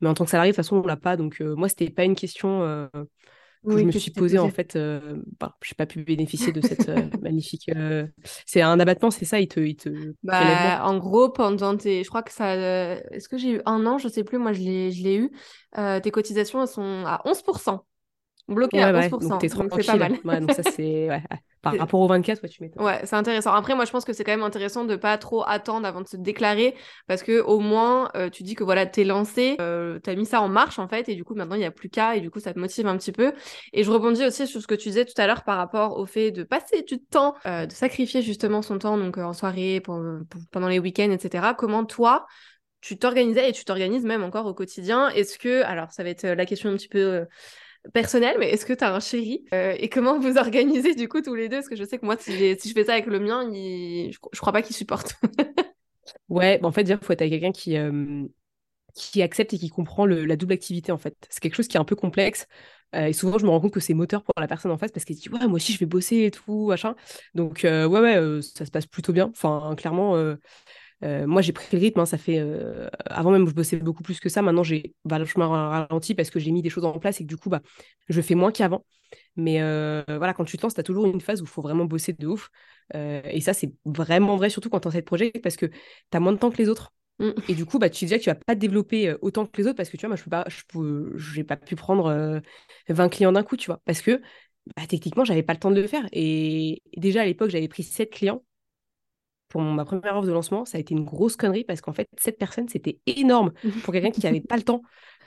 Mais 0.00 0.08
en 0.08 0.14
tant 0.14 0.24
que 0.24 0.30
salarié, 0.30 0.52
de 0.52 0.56
toute 0.56 0.64
façon, 0.64 0.76
on 0.76 0.86
l'a 0.86 0.96
pas. 0.96 1.16
Donc, 1.16 1.40
euh, 1.40 1.54
moi, 1.56 1.68
c'était 1.68 1.90
pas 1.90 2.04
une 2.04 2.14
question 2.14 2.62
euh, 2.62 2.86
que 3.66 3.78
je 3.78 3.84
me 3.84 3.90
suis 3.90 4.10
posée. 4.10 4.38
En 4.38 4.50
fait, 4.50 4.76
euh, 4.76 5.20
bah, 5.40 5.56
je 5.62 5.72
n'ai 5.72 5.76
pas 5.76 5.86
pu 5.86 6.04
bénéficier 6.04 6.52
de 6.52 6.60
cette 6.60 6.88
magnifique. 7.22 7.70
C'est 8.46 8.62
un 8.62 8.78
abattement, 8.78 9.10
c'est 9.10 9.24
ça 9.24 9.40
Il 9.40 9.48
te. 9.48 9.60
Il 9.60 9.76
te... 9.76 9.88
Bah, 10.22 10.84
en 10.84 10.98
gros, 10.98 11.30
pendant 11.30 11.76
tes. 11.76 12.04
Je 12.04 12.08
crois 12.08 12.22
que 12.22 12.32
ça. 12.32 12.54
Est-ce 13.10 13.28
que 13.28 13.38
j'ai 13.38 13.54
eu 13.54 13.60
un 13.66 13.86
an? 13.86 13.98
Je 13.98 14.08
sais 14.08 14.24
plus. 14.24 14.38
Moi, 14.38 14.52
je 14.52 14.60
l'ai 14.60 15.16
eu. 15.16 15.30
tes 16.02 16.10
cotisations, 16.10 16.62
elles 16.62 16.68
sont 16.68 17.04
à 17.06 17.22
11%. 17.24 17.80
Bloqué 18.48 18.82
à 18.82 18.92
11%. 18.92 19.28
donc, 19.28 19.72
c'est 19.76 19.86
pas 19.86 19.96
mal. 19.96 20.18
Ouais, 20.24 20.40
donc 20.40 20.52
ça, 20.52 20.62
c'est. 20.62 21.08
Par 21.60 21.76
rapport 21.76 22.00
aux 22.00 22.06
24, 22.06 22.42
ouais, 22.42 22.48
tu 22.48 22.62
m'étonnes. 22.62 22.84
Ouais, 22.84 23.00
c'est 23.04 23.16
intéressant. 23.16 23.52
Après, 23.52 23.74
moi, 23.74 23.84
je 23.84 23.90
pense 23.90 24.04
que 24.04 24.12
c'est 24.12 24.22
quand 24.22 24.32
même 24.32 24.44
intéressant 24.44 24.84
de 24.84 24.94
pas 24.94 25.18
trop 25.18 25.42
attendre 25.44 25.86
avant 25.86 26.00
de 26.00 26.06
se 26.06 26.16
déclarer 26.16 26.74
parce 27.08 27.24
que 27.24 27.40
au 27.40 27.58
moins, 27.58 28.10
euh, 28.16 28.30
tu 28.30 28.44
dis 28.44 28.54
que 28.54 28.62
voilà, 28.62 28.86
t'es 28.86 29.02
lancé, 29.02 29.56
euh, 29.60 29.98
t'as 29.98 30.14
mis 30.14 30.24
ça 30.24 30.40
en 30.40 30.48
marche 30.48 30.78
en 30.78 30.86
fait, 30.86 31.08
et 31.08 31.16
du 31.16 31.24
coup, 31.24 31.34
maintenant, 31.34 31.56
il 31.56 31.60
n'y 31.60 31.64
a 31.64 31.72
plus 31.72 31.88
qu'à, 31.88 32.14
et 32.14 32.20
du 32.20 32.30
coup, 32.30 32.38
ça 32.38 32.54
te 32.54 32.60
motive 32.60 32.86
un 32.86 32.96
petit 32.96 33.10
peu. 33.10 33.32
Et 33.72 33.82
je 33.82 33.90
rebondis 33.90 34.24
aussi 34.24 34.46
sur 34.46 34.62
ce 34.62 34.68
que 34.68 34.76
tu 34.76 34.90
disais 34.90 35.04
tout 35.04 35.20
à 35.20 35.26
l'heure 35.26 35.42
par 35.42 35.56
rapport 35.56 35.98
au 35.98 36.06
fait 36.06 36.30
de 36.30 36.44
passer 36.44 36.82
du 36.82 37.00
temps, 37.00 37.34
euh, 37.46 37.66
de 37.66 37.72
sacrifier 37.72 38.22
justement 38.22 38.62
son 38.62 38.78
temps, 38.78 38.96
donc 38.96 39.18
en 39.18 39.32
soirée, 39.32 39.80
pendant 39.80 40.68
les 40.68 40.78
week-ends, 40.78 41.10
etc. 41.10 41.54
Comment 41.58 41.84
toi, 41.84 42.26
tu 42.80 42.98
t'organisais 42.98 43.48
et 43.48 43.52
tu 43.52 43.64
t'organises 43.64 44.04
même 44.04 44.22
encore 44.22 44.46
au 44.46 44.54
quotidien? 44.54 45.08
Est-ce 45.08 45.38
que, 45.38 45.62
alors, 45.64 45.90
ça 45.90 46.04
va 46.04 46.10
être 46.10 46.24
la 46.24 46.46
question 46.46 46.70
un 46.70 46.76
petit 46.76 46.88
peu 46.88 47.26
personnel, 47.92 48.36
mais 48.38 48.50
est-ce 48.50 48.66
que 48.66 48.72
tu 48.72 48.84
as 48.84 48.94
un 48.94 49.00
chéri 49.00 49.44
euh, 49.54 49.74
Et 49.78 49.88
comment 49.88 50.18
vous 50.18 50.36
organisez 50.38 50.94
du 50.94 51.08
coup 51.08 51.20
tous 51.20 51.34
les 51.34 51.48
deux? 51.48 51.56
Parce 51.56 51.68
que 51.68 51.76
je 51.76 51.84
sais 51.84 51.98
que 51.98 52.06
moi, 52.06 52.16
si, 52.18 52.32
je 52.32 52.72
fais 52.72 52.84
ça 52.84 52.92
avec 52.92 53.06
le 53.06 53.20
mien, 53.20 53.48
je, 53.52 54.18
crois 54.38 54.52
pas 54.52 54.62
qu'il 54.62 54.76
supporte. 54.76 55.16
ouais, 56.28 56.60
en 56.62 56.72
fait, 56.72 56.82
il 56.82 56.98
faut 57.00 57.12
être 57.12 57.22
avec 57.22 57.32
quelqu'un 57.32 57.52
qui, 57.52 57.76
euh, 57.76 58.24
qui 58.94 59.22
accepte 59.22 59.54
et 59.54 59.58
qui 59.58 59.68
comprend 59.68 60.06
la 60.06 60.36
double 60.36 60.52
activité 60.52 60.92
en 60.92 60.98
fait. 60.98 61.16
C'est 61.30 61.40
quelque 61.40 61.56
chose 61.56 61.68
qui 61.68 61.76
est 61.76 61.80
un 61.80 61.84
peu 61.84 61.96
complexe. 61.96 62.46
Euh, 62.94 63.06
et 63.06 63.12
souvent, 63.12 63.38
je 63.38 63.44
me 63.44 63.50
rends 63.50 63.60
compte 63.60 63.74
que 63.74 63.80
c'est 63.80 63.92
moteur 63.92 64.22
pour 64.22 64.32
la 64.38 64.48
personne 64.48 64.70
en 64.70 64.78
face 64.78 64.92
parce 64.92 65.04
qu'elle 65.04 65.16
dit 65.16 65.28
Ouais, 65.28 65.46
moi 65.46 65.56
aussi, 65.56 65.72
je 65.72 65.78
vais 65.78 65.86
bosser 65.86 66.24
et 66.24 66.30
tout, 66.30 66.68
machin. 66.68 66.94
Donc, 67.34 67.60
ouais, 67.64 67.86
ouais, 67.86 68.40
ça 68.42 68.64
se 68.64 68.70
passe 68.70 68.86
plutôt 68.86 69.12
bien. 69.12 69.30
Enfin, 69.30 69.74
clairement, 69.76 70.16
euh, 71.04 71.26
moi, 71.26 71.42
j'ai 71.42 71.52
pris 71.52 71.66
le 71.72 71.78
rythme. 71.78 72.00
Hein, 72.00 72.06
ça 72.06 72.18
fait 72.18 72.38
euh, 72.38 72.88
avant 73.06 73.30
même, 73.30 73.48
je 73.48 73.54
bossais 73.54 73.76
beaucoup 73.76 74.02
plus 74.02 74.20
que 74.20 74.28
ça. 74.28 74.42
Maintenant, 74.42 74.62
j'ai 74.62 74.94
vachement 75.04 75.48
ralenti 75.48 76.14
parce 76.14 76.30
que 76.30 76.38
j'ai 76.38 76.50
mis 76.50 76.62
des 76.62 76.70
choses 76.70 76.84
en 76.84 76.98
place 76.98 77.20
et 77.20 77.24
que 77.24 77.28
du 77.28 77.36
coup, 77.36 77.48
bah, 77.48 77.62
je 78.08 78.20
fais 78.20 78.34
moins 78.34 78.52
qu'avant. 78.52 78.84
Mais 79.36 79.62
euh, 79.62 80.02
voilà, 80.08 80.34
quand 80.34 80.44
tu 80.44 80.56
te 80.56 80.62
lances, 80.62 80.74
tu 80.74 80.80
as 80.80 80.84
toujours 80.84 81.06
une 81.06 81.20
phase 81.20 81.40
où 81.40 81.44
il 81.44 81.48
faut 81.48 81.62
vraiment 81.62 81.84
bosser 81.84 82.12
de 82.12 82.26
ouf. 82.26 82.50
et 82.94 83.40
ça, 83.40 83.54
c'est 83.54 83.72
vraiment 83.84 84.36
vrai, 84.36 84.50
surtout 84.50 84.70
quand 84.70 84.80
tu 84.80 84.88
as 84.88 84.92
cette 84.92 85.06
projet, 85.06 85.30
parce 85.30 85.56
que 85.56 85.66
tu 85.66 85.74
as 86.12 86.20
moins 86.20 86.32
de 86.32 86.38
temps 86.38 86.50
que 86.50 86.58
les 86.58 86.68
autres. 86.68 86.92
Mmh. 87.20 87.30
Et 87.48 87.54
du 87.54 87.64
coup, 87.66 87.78
bah, 87.78 87.90
tu 87.90 88.04
dis 88.04 88.12
que 88.12 88.22
tu 88.22 88.30
vas 88.30 88.36
pas 88.36 88.54
te 88.54 88.60
développer 88.60 89.14
autant 89.22 89.46
que 89.46 89.60
les 89.60 89.66
autres 89.66 89.76
parce 89.76 89.90
que 89.90 89.96
tu 89.96 90.02
vois, 90.02 90.10
moi, 90.10 90.16
je 90.16 90.24
peux 90.24 90.30
pas, 90.30 90.44
je 90.48 91.36
n'ai 91.36 91.44
pas 91.44 91.56
pu 91.56 91.74
prendre 91.76 92.40
20 92.88 93.08
clients 93.08 93.32
d'un 93.32 93.42
coup, 93.42 93.56
tu 93.56 93.66
vois, 93.66 93.80
parce 93.84 94.02
que 94.02 94.20
bah, 94.76 94.82
techniquement, 94.88 95.24
j'avais 95.24 95.42
pas 95.42 95.54
le 95.54 95.58
temps 95.58 95.70
de 95.70 95.80
le 95.80 95.86
faire. 95.86 96.06
Et 96.12 96.82
déjà, 96.96 97.22
à 97.22 97.24
l'époque, 97.24 97.50
j'avais 97.50 97.68
pris 97.68 97.82
7 97.82 98.10
clients 98.10 98.42
pour 99.48 99.62
ma 99.62 99.84
première 99.84 100.16
offre 100.16 100.26
de 100.26 100.32
lancement, 100.32 100.64
ça 100.64 100.78
a 100.78 100.80
été 100.80 100.94
une 100.94 101.04
grosse 101.04 101.36
connerie 101.36 101.64
parce 101.64 101.80
qu'en 101.80 101.92
fait, 101.92 102.08
cette 102.18 102.38
personne, 102.38 102.68
c'était 102.68 102.98
énorme 103.06 103.52
pour 103.84 103.92
quelqu'un 103.92 104.10
qui 104.10 104.20
n'avait 104.20 104.40
pas 104.40 104.56
le 104.56 104.62
temps, 104.62 104.82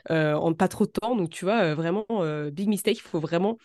euh, 0.10 0.34
en 0.34 0.54
pas 0.54 0.68
trop 0.68 0.86
de 0.86 0.92
temps. 0.92 1.16
Donc, 1.16 1.30
tu 1.30 1.46
vois, 1.46 1.62
euh, 1.62 1.76
vraiment, 1.76 2.06
euh, 2.12 2.52
big 2.52 2.68
mistake. 2.68 2.98
Il 2.98 3.02
faut 3.02 3.20
vraiment 3.20 3.58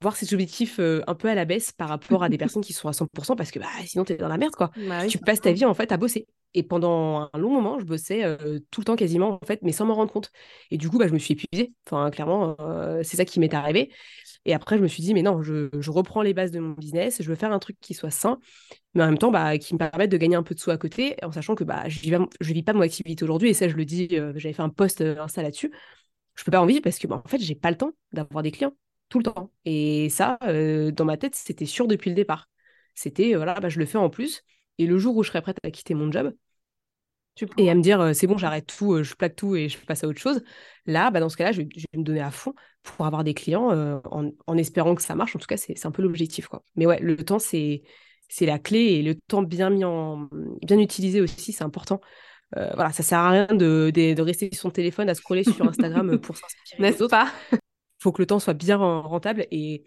voir 0.00 0.16
ses 0.16 0.32
objectifs 0.32 0.78
un 0.78 1.14
peu 1.14 1.28
à 1.28 1.34
la 1.34 1.44
baisse 1.44 1.72
par 1.72 1.88
rapport 1.88 2.22
à 2.22 2.28
des 2.28 2.38
personnes 2.38 2.62
qui 2.62 2.72
sont 2.72 2.88
à 2.88 2.92
100% 2.92 3.34
parce 3.36 3.50
que 3.50 3.58
bah, 3.58 3.66
sinon, 3.84 4.04
tu 4.04 4.12
es 4.12 4.16
dans 4.16 4.28
la 4.28 4.38
merde, 4.38 4.54
quoi. 4.54 4.70
Bah 4.76 5.06
tu 5.06 5.18
passes 5.18 5.40
ta 5.40 5.52
vie, 5.52 5.64
en 5.64 5.74
fait, 5.74 5.90
à 5.90 5.96
bosser. 5.96 6.26
Et 6.54 6.62
pendant 6.62 7.30
un 7.32 7.38
long 7.38 7.50
moment, 7.50 7.78
je 7.78 7.84
bossais 7.84 8.36
tout 8.70 8.80
le 8.80 8.84
temps 8.84 8.96
quasiment, 8.96 9.40
en 9.42 9.46
fait, 9.46 9.60
mais 9.62 9.72
sans 9.72 9.86
m'en 9.86 9.94
rendre 9.94 10.12
compte. 10.12 10.30
Et 10.70 10.76
du 10.76 10.90
coup, 10.90 10.98
bah, 10.98 11.08
je 11.08 11.12
me 11.14 11.18
suis 11.18 11.32
épuisée. 11.32 11.72
Enfin, 11.86 12.10
clairement, 12.10 12.56
c'est 13.02 13.16
ça 13.16 13.24
qui 13.24 13.40
m'est 13.40 13.54
arrivé. 13.54 13.90
Et 14.44 14.54
après, 14.54 14.76
je 14.76 14.82
me 14.82 14.88
suis 14.88 15.02
dit, 15.02 15.14
mais 15.14 15.22
non, 15.22 15.42
je, 15.42 15.90
reprends 15.90 16.22
les 16.22 16.34
bases 16.34 16.50
de 16.50 16.58
mon 16.58 16.72
business, 16.72 17.22
je 17.22 17.28
veux 17.28 17.36
faire 17.36 17.52
un 17.52 17.58
truc 17.58 17.78
qui 17.80 17.94
soit 17.94 18.10
sain, 18.10 18.38
mais 18.94 19.02
en 19.02 19.06
même 19.06 19.18
temps, 19.18 19.30
bah, 19.30 19.56
qui 19.58 19.74
me 19.74 19.78
permette 19.78 20.10
de 20.10 20.16
gagner 20.16 20.36
un 20.36 20.42
peu 20.42 20.54
de 20.54 20.60
sous 20.60 20.70
à 20.70 20.78
côté, 20.78 21.16
en 21.22 21.32
sachant 21.32 21.54
que 21.54 21.64
bah, 21.64 21.88
je 21.88 22.10
ne 22.10 22.26
vis 22.40 22.62
pas 22.62 22.72
mon 22.72 22.80
activité 22.80 23.22
aujourd'hui. 23.24 23.50
Et 23.50 23.54
ça, 23.54 23.68
je 23.68 23.76
le 23.76 23.84
dis, 23.84 24.08
j'avais 24.10 24.52
fait 24.52 24.62
un 24.62 24.68
post 24.68 25.00
Insta 25.00 25.42
là-dessus. 25.42 25.72
Je 26.34 26.44
peux 26.44 26.50
pas 26.50 26.60
en 26.60 26.66
vivre 26.66 26.82
parce 26.82 26.98
que, 26.98 27.06
bah, 27.06 27.22
en 27.24 27.28
fait, 27.28 27.40
j'ai 27.40 27.54
pas 27.54 27.70
le 27.70 27.76
temps 27.76 27.92
d'avoir 28.12 28.42
des 28.42 28.50
clients 28.50 28.74
tout 29.08 29.18
le 29.18 29.24
temps. 29.24 29.52
Et 29.64 30.08
ça, 30.10 30.38
dans 30.42 31.04
ma 31.04 31.16
tête, 31.16 31.34
c'était 31.34 31.66
sûr 31.66 31.86
depuis 31.86 32.10
le 32.10 32.16
départ. 32.16 32.48
C'était, 32.94 33.34
voilà, 33.34 33.54
bah, 33.60 33.68
je 33.68 33.78
le 33.78 33.86
fais 33.86 33.98
en 33.98 34.10
plus. 34.10 34.42
Et 34.78 34.86
le 34.86 34.98
jour 34.98 35.16
où 35.16 35.22
je 35.22 35.28
serai 35.28 35.42
prête 35.42 35.58
à 35.62 35.70
quitter 35.70 35.94
mon 35.94 36.10
job, 36.10 36.32
et 37.56 37.70
à 37.70 37.74
me 37.74 37.80
dire 37.80 38.14
c'est 38.14 38.26
bon, 38.26 38.36
j'arrête 38.36 38.66
tout, 38.66 39.02
je 39.02 39.14
plaque 39.14 39.36
tout 39.36 39.56
et 39.56 39.68
je 39.68 39.78
passe 39.78 40.04
à 40.04 40.08
autre 40.08 40.20
chose. 40.20 40.42
Là, 40.86 41.10
bah, 41.10 41.20
dans 41.20 41.28
ce 41.28 41.36
cas-là, 41.36 41.52
je, 41.52 41.62
vais 41.62 41.68
me 41.96 42.02
donner 42.02 42.20
à 42.20 42.30
fond 42.30 42.54
pour 42.82 43.06
avoir 43.06 43.24
des 43.24 43.34
clients 43.34 44.00
en, 44.04 44.56
espérant 44.58 44.94
que 44.94 45.02
ça 45.02 45.14
marche. 45.14 45.34
En 45.34 45.38
tout 45.38 45.46
cas, 45.46 45.56
c'est 45.56 45.86
un 45.86 45.90
peu 45.90 46.02
l'objectif. 46.02 46.48
quoi. 46.48 46.62
Mais 46.76 46.86
ouais, 46.86 47.00
le 47.00 47.16
temps, 47.16 47.38
c'est 47.38 47.82
la 48.40 48.58
clé 48.58 48.80
et 48.80 49.02
le 49.02 49.14
temps 49.14 49.42
bien 49.42 49.70
mis 49.70 49.84
en 49.84 50.28
bien 50.62 50.78
utilisé 50.78 51.20
aussi, 51.20 51.52
c'est 51.52 51.64
important. 51.64 52.00
voilà, 52.54 52.92
ça 52.92 53.02
sert 53.02 53.18
à 53.18 53.30
rien 53.30 53.46
de, 53.46 53.90
de, 53.90 54.22
rester 54.22 54.50
sur 54.52 54.62
son 54.62 54.70
téléphone 54.70 55.08
à 55.08 55.14
scroller 55.14 55.44
sur 55.44 55.66
Instagram 55.66 56.18
pour 56.18 56.36
s'inspirer. 56.36 56.82
N'est-ce 56.82 57.04
pas? 57.04 57.30
Il 57.52 57.58
faut 58.02 58.12
que 58.12 58.20
le 58.20 58.26
temps 58.26 58.40
soit 58.40 58.54
bien 58.54 58.76
rentable 58.76 59.46
et 59.50 59.84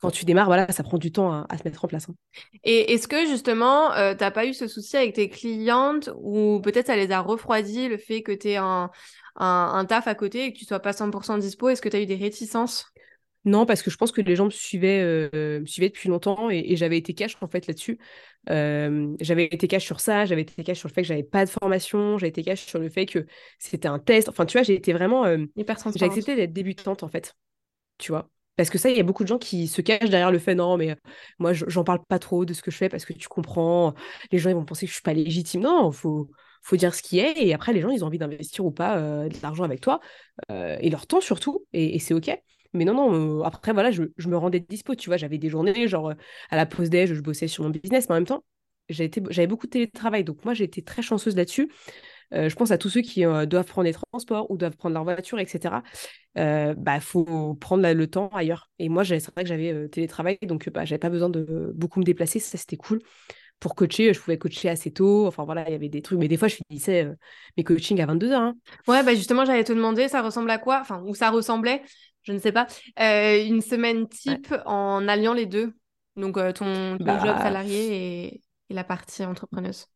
quand 0.00 0.10
tu 0.10 0.24
démarres, 0.24 0.46
voilà, 0.46 0.70
ça 0.70 0.82
prend 0.82 0.98
du 0.98 1.10
temps 1.10 1.32
à, 1.32 1.58
se 1.58 1.64
mettre 1.64 1.84
en 1.84 1.88
place. 1.88 2.08
Hein. 2.08 2.14
Et 2.62 2.92
est-ce 2.92 3.08
que 3.08 3.26
justement, 3.26 3.92
euh, 3.94 4.14
tu 4.14 4.22
n'as 4.22 4.30
pas 4.30 4.46
eu 4.46 4.54
ce 4.54 4.68
souci 4.68 4.96
avec 4.96 5.14
tes 5.14 5.28
clientes 5.28 6.10
ou 6.20 6.60
peut-être 6.60 6.86
ça 6.86 6.96
les 6.96 7.10
a 7.10 7.20
refroidis 7.20 7.88
le 7.88 7.98
fait 7.98 8.22
que 8.22 8.32
tu 8.32 8.48
aies 8.48 8.56
un, 8.56 8.90
un, 9.36 9.84
taf 9.86 10.06
à 10.06 10.14
côté 10.14 10.44
et 10.44 10.52
que 10.52 10.58
tu 10.58 10.64
sois 10.64 10.80
pas 10.80 10.92
100% 10.92 11.38
dispo? 11.38 11.68
Est-ce 11.68 11.82
que 11.82 11.88
tu 11.88 11.96
as 11.96 12.00
eu 12.00 12.06
des 12.06 12.14
réticences? 12.14 12.86
Non, 13.44 13.66
parce 13.66 13.82
que 13.82 13.90
je 13.90 13.96
pense 13.96 14.12
que 14.12 14.20
les 14.20 14.36
gens 14.36 14.44
me 14.44 14.50
suivaient, 14.50 15.00
euh, 15.02 15.64
suivaient 15.64 15.88
depuis 15.88 16.08
longtemps 16.08 16.50
et, 16.50 16.76
j'avais 16.76 16.98
été 16.98 17.14
cash 17.14 17.36
en 17.40 17.48
fait 17.48 17.66
là-dessus. 17.66 17.98
Euh, 18.50 19.16
j'avais 19.20 19.46
été 19.46 19.66
cash 19.68 19.84
sur 19.84 20.00
ça, 20.00 20.26
j'avais 20.26 20.42
été 20.42 20.62
cash 20.62 20.78
sur 20.78 20.88
le 20.88 20.92
fait 20.92 21.02
que 21.02 21.08
j'avais 21.08 21.22
pas 21.22 21.44
de 21.44 21.50
formation, 21.50 22.18
j'avais 22.18 22.28
été 22.28 22.42
cash 22.42 22.66
sur 22.66 22.78
le 22.78 22.88
fait 22.88 23.06
que 23.06 23.26
c'était 23.58 23.88
un 23.88 23.98
test. 23.98 24.28
Enfin, 24.28 24.44
tu 24.44 24.58
vois, 24.58 24.62
j'ai 24.62 24.74
été 24.74 24.92
vraiment. 24.92 25.24
Hyper 25.56 25.76
J'ai 25.96 26.04
accepté 26.04 26.36
d'être 26.36 26.52
débutante 26.52 27.02
en 27.02 27.08
fait. 27.08 27.34
Tu 27.96 28.12
vois. 28.12 28.30
Parce 28.58 28.70
que 28.70 28.78
ça, 28.78 28.90
il 28.90 28.96
y 28.96 29.00
a 29.00 29.04
beaucoup 29.04 29.22
de 29.22 29.28
gens 29.28 29.38
qui 29.38 29.68
se 29.68 29.80
cachent 29.80 30.10
derrière 30.10 30.32
le 30.32 30.40
fait 30.40 30.56
non, 30.56 30.76
mais 30.76 30.90
euh, 30.90 30.94
moi, 31.38 31.52
j'en 31.52 31.84
parle 31.84 32.04
pas 32.04 32.18
trop 32.18 32.44
de 32.44 32.52
ce 32.52 32.60
que 32.60 32.72
je 32.72 32.76
fais 32.76 32.88
parce 32.88 33.04
que 33.04 33.12
tu 33.12 33.28
comprends. 33.28 33.94
Les 34.32 34.38
gens, 34.40 34.50
ils 34.50 34.56
vont 34.56 34.64
penser 34.64 34.84
que 34.84 34.90
je 34.90 34.94
suis 34.94 35.02
pas 35.02 35.12
légitime. 35.12 35.60
Non, 35.60 35.92
faut, 35.92 36.28
faut 36.62 36.74
dire 36.74 36.92
ce 36.92 37.00
qui 37.00 37.20
est. 37.20 37.40
Et 37.40 37.54
après, 37.54 37.72
les 37.72 37.80
gens, 37.80 37.90
ils 37.90 38.02
ont 38.02 38.08
envie 38.08 38.18
d'investir 38.18 38.66
ou 38.66 38.72
pas 38.72 38.98
euh, 38.98 39.28
de 39.28 39.36
l'argent 39.44 39.62
avec 39.62 39.80
toi 39.80 40.00
euh, 40.50 40.76
et 40.80 40.90
leur 40.90 41.06
temps 41.06 41.20
surtout. 41.20 41.66
Et, 41.72 42.00
c'est 42.00 42.14
OK. 42.14 42.36
Mais 42.74 42.84
non, 42.84 42.94
non, 42.94 43.44
après, 43.44 43.72
voilà, 43.72 43.92
je, 43.92 44.02
me 44.02 44.36
rendais 44.36 44.58
dispo. 44.58 44.96
Tu 44.96 45.08
vois, 45.08 45.18
j'avais 45.18 45.38
des 45.38 45.50
journées, 45.50 45.86
genre 45.86 46.12
à 46.50 46.56
la 46.56 46.66
pause 46.66 46.90
déj, 46.90 47.14
je 47.14 47.20
bossais 47.20 47.46
sur 47.46 47.62
mon 47.62 47.70
business, 47.70 48.08
mais 48.08 48.16
en 48.16 48.18
même 48.18 48.26
temps, 48.26 48.44
j'avais 48.88 49.46
beaucoup 49.46 49.66
de 49.66 49.70
télétravail. 49.70 50.24
Donc, 50.24 50.44
moi, 50.44 50.52
j'ai 50.52 50.64
été 50.64 50.82
très 50.82 51.00
chanceuse 51.00 51.36
là-dessus. 51.36 51.70
je 52.32 52.54
pense 52.56 52.72
à 52.72 52.78
tous 52.78 52.90
ceux 52.90 53.02
qui 53.02 53.22
doivent 53.22 53.66
prendre 53.66 53.84
des 53.86 53.94
transports 53.94 54.50
ou 54.50 54.56
doivent 54.58 54.76
prendre 54.76 54.94
leur 54.94 55.04
voiture, 55.04 55.38
etc 55.38 55.76
il 56.38 56.44
euh, 56.44 56.74
bah, 56.76 57.00
faut 57.00 57.54
prendre 57.54 57.90
le 57.90 58.06
temps 58.06 58.28
ailleurs. 58.28 58.70
Et 58.78 58.88
moi, 58.88 59.04
c'est 59.04 59.24
vrai 59.32 59.42
que 59.42 59.48
j'avais 59.48 59.72
euh, 59.72 59.88
télétravail, 59.88 60.38
donc 60.42 60.68
bah, 60.70 60.84
j'avais 60.84 61.00
pas 61.00 61.10
besoin 61.10 61.28
de 61.28 61.72
beaucoup 61.74 61.98
me 61.98 62.04
déplacer, 62.04 62.38
ça 62.38 62.56
c'était 62.56 62.76
cool. 62.76 63.00
Pour 63.58 63.74
coacher, 63.74 64.14
je 64.14 64.20
pouvais 64.20 64.38
coacher 64.38 64.68
assez 64.68 64.92
tôt. 64.92 65.26
Enfin 65.26 65.44
voilà, 65.44 65.68
il 65.68 65.72
y 65.72 65.74
avait 65.74 65.88
des 65.88 66.00
trucs. 66.00 66.20
Mais 66.20 66.28
des 66.28 66.36
fois, 66.36 66.46
je 66.46 66.56
finissais 66.68 67.04
euh, 67.04 67.14
mes 67.56 67.64
coachings 67.64 68.00
à 68.00 68.06
22h. 68.06 68.34
Hein. 68.36 68.54
Ouais, 68.86 69.02
bah 69.02 69.16
justement, 69.16 69.44
j'allais 69.44 69.64
te 69.64 69.72
demander, 69.72 70.06
ça 70.06 70.22
ressemble 70.22 70.50
à 70.50 70.58
quoi? 70.58 70.78
Enfin, 70.80 71.02
où 71.04 71.14
ça 71.16 71.30
ressemblait 71.30 71.82
Je 72.22 72.32
ne 72.32 72.38
sais 72.38 72.52
pas. 72.52 72.68
une 72.96 73.60
semaine 73.60 74.08
type 74.08 74.54
en 74.64 75.08
alliant 75.08 75.34
les 75.34 75.46
deux. 75.46 75.74
Donc 76.14 76.36
ton, 76.36 76.52
ton 76.54 77.04
bah 77.04 77.18
job 77.18 77.36
salarié 77.38 78.26
et, 78.26 78.42
et 78.70 78.74
la 78.74 78.84
partie 78.84 79.24
entrepreneuse 79.24 79.86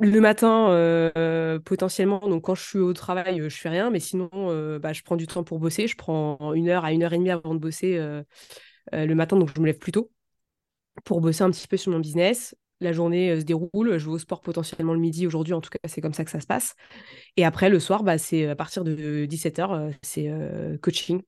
le 0.00 0.20
matin, 0.20 0.70
euh, 0.70 1.58
potentiellement, 1.60 2.20
donc 2.20 2.44
quand 2.44 2.54
je 2.54 2.62
suis 2.62 2.78
au 2.78 2.92
travail, 2.94 3.40
euh, 3.40 3.48
je 3.50 3.56
fais 3.56 3.68
rien, 3.68 3.90
mais 3.90 4.00
sinon, 4.00 4.30
euh, 4.32 4.78
bah, 4.78 4.92
je 4.94 5.02
prends 5.02 5.16
du 5.16 5.26
temps 5.26 5.44
pour 5.44 5.58
bosser. 5.58 5.86
Je 5.86 5.96
prends 5.96 6.54
une 6.54 6.68
heure 6.68 6.84
à 6.84 6.92
une 6.92 7.02
heure 7.02 7.12
et 7.12 7.18
demie 7.18 7.30
avant 7.30 7.54
de 7.54 7.60
bosser 7.60 7.98
le 8.92 9.14
matin, 9.14 9.36
donc 9.36 9.50
je 9.54 9.60
me 9.60 9.66
lève 9.66 9.78
plus 9.78 9.92
tôt 9.92 10.10
pour 11.04 11.20
bosser 11.20 11.42
un 11.42 11.50
petit 11.50 11.68
peu 11.68 11.76
sur 11.76 11.92
mon 11.92 11.98
business. 11.98 12.54
La 12.80 12.92
journée 12.92 13.38
se 13.38 13.44
déroule, 13.44 13.98
je 13.98 14.06
vais 14.06 14.12
au 14.12 14.18
sport 14.18 14.40
potentiellement 14.40 14.94
le 14.94 15.00
midi. 15.00 15.26
Aujourd'hui, 15.26 15.52
en 15.52 15.60
tout 15.60 15.68
cas, 15.68 15.78
c'est 15.86 16.00
comme 16.00 16.14
ça 16.14 16.24
que 16.24 16.30
ça 16.30 16.40
se 16.40 16.46
passe. 16.46 16.74
Et 17.36 17.44
après, 17.44 17.68
le 17.68 17.78
soir, 17.78 18.02
bah, 18.02 18.16
c'est 18.16 18.46
à 18.46 18.56
partir 18.56 18.84
de 18.84 19.26
17h, 19.26 19.92
c'est 20.02 20.32
coaching. 20.80 21.20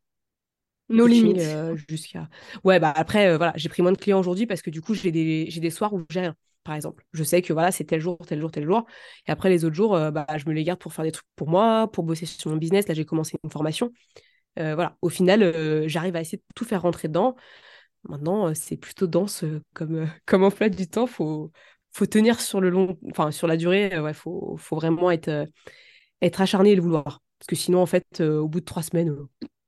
Nos 0.89 1.07
limites. 1.07 1.43
jusqu'à. 1.89 2.29
Ouais, 2.65 2.81
bah 2.81 2.93
après, 2.95 3.37
voilà, 3.37 3.53
j'ai 3.57 3.69
pris 3.69 3.83
moins 3.83 3.93
de 3.93 3.99
clients 3.99 4.19
aujourd'hui 4.19 4.47
parce 4.47 4.63
que 4.63 4.71
du 4.71 4.81
coup, 4.81 4.95
j'ai 4.95 5.11
des, 5.11 5.45
des 5.45 5.71
soirs 5.71 5.93
où 5.93 6.05
j'ai 6.11 6.21
rien 6.21 6.37
par 6.65 6.75
exemple. 6.75 7.05
Je 7.13 7.25
sais 7.25 7.43
que 7.43 7.53
voilà, 7.53 7.73
c'est 7.73 7.85
tel 7.85 8.01
jour, 8.01 8.19
tel 8.27 8.41
jour, 8.41 8.51
tel 8.51 8.65
jour. 8.65 8.87
Et 9.27 9.31
après, 9.31 9.51
les 9.51 9.65
autres 9.65 9.75
jours, 9.75 9.95
euh, 9.95 10.11
bah, 10.11 10.27
je 10.37 10.47
me 10.47 10.53
les 10.53 10.65
garde 10.65 10.79
pour 10.81 10.93
faire 10.93 11.05
des 11.05 11.13
trucs 11.13 11.27
pour 11.37 11.49
moi, 11.49 11.91
pour 11.93 12.05
bosser 12.05 12.27
sur 12.27 12.51
mon 12.51 12.57
business. 12.57 12.89
Là, 12.89 12.95
j'ai 12.95 13.05
commencé 13.05 13.39
une 13.43 13.51
formation. 13.51 13.93
Euh, 14.59 14.75
voilà, 14.75 14.97
au 15.03 15.09
final, 15.09 15.43
euh, 15.43 15.89
j'arrive 15.89 16.17
à 16.17 16.21
essayer 16.21 16.39
de 16.39 16.45
tout 16.55 16.65
faire 16.65 16.83
rentrer 16.83 17.09
dedans. 17.09 17.37
Maintenant, 18.09 18.55
c'est 18.55 18.77
plutôt 18.77 19.07
dense 19.07 19.45
comme, 19.75 20.09
comme 20.27 20.45
emploi 20.45 20.69
du 20.69 20.89
temps. 20.89 21.07
Faut, 21.07 21.53
faut 21.93 22.07
tenir 22.07 22.41
sur 22.41 22.61
le 22.61 22.71
long, 22.71 22.99
enfin 23.11 23.31
sur 23.31 23.47
la 23.47 23.57
durée. 23.57 23.99
ouais, 23.99 24.15
faut, 24.15 24.57
faut 24.59 24.77
vraiment 24.77 25.11
être, 25.11 25.47
être 26.21 26.41
acharné 26.41 26.73
et 26.73 26.77
le 26.77 26.83
vouloir. 26.83 27.23
Parce 27.39 27.47
que 27.49 27.57
sinon, 27.57 27.81
en 27.81 27.87
fait, 27.87 28.21
au 28.21 28.49
bout 28.49 28.61
de 28.61 28.65
trois 28.65 28.83
semaines. 28.83 29.17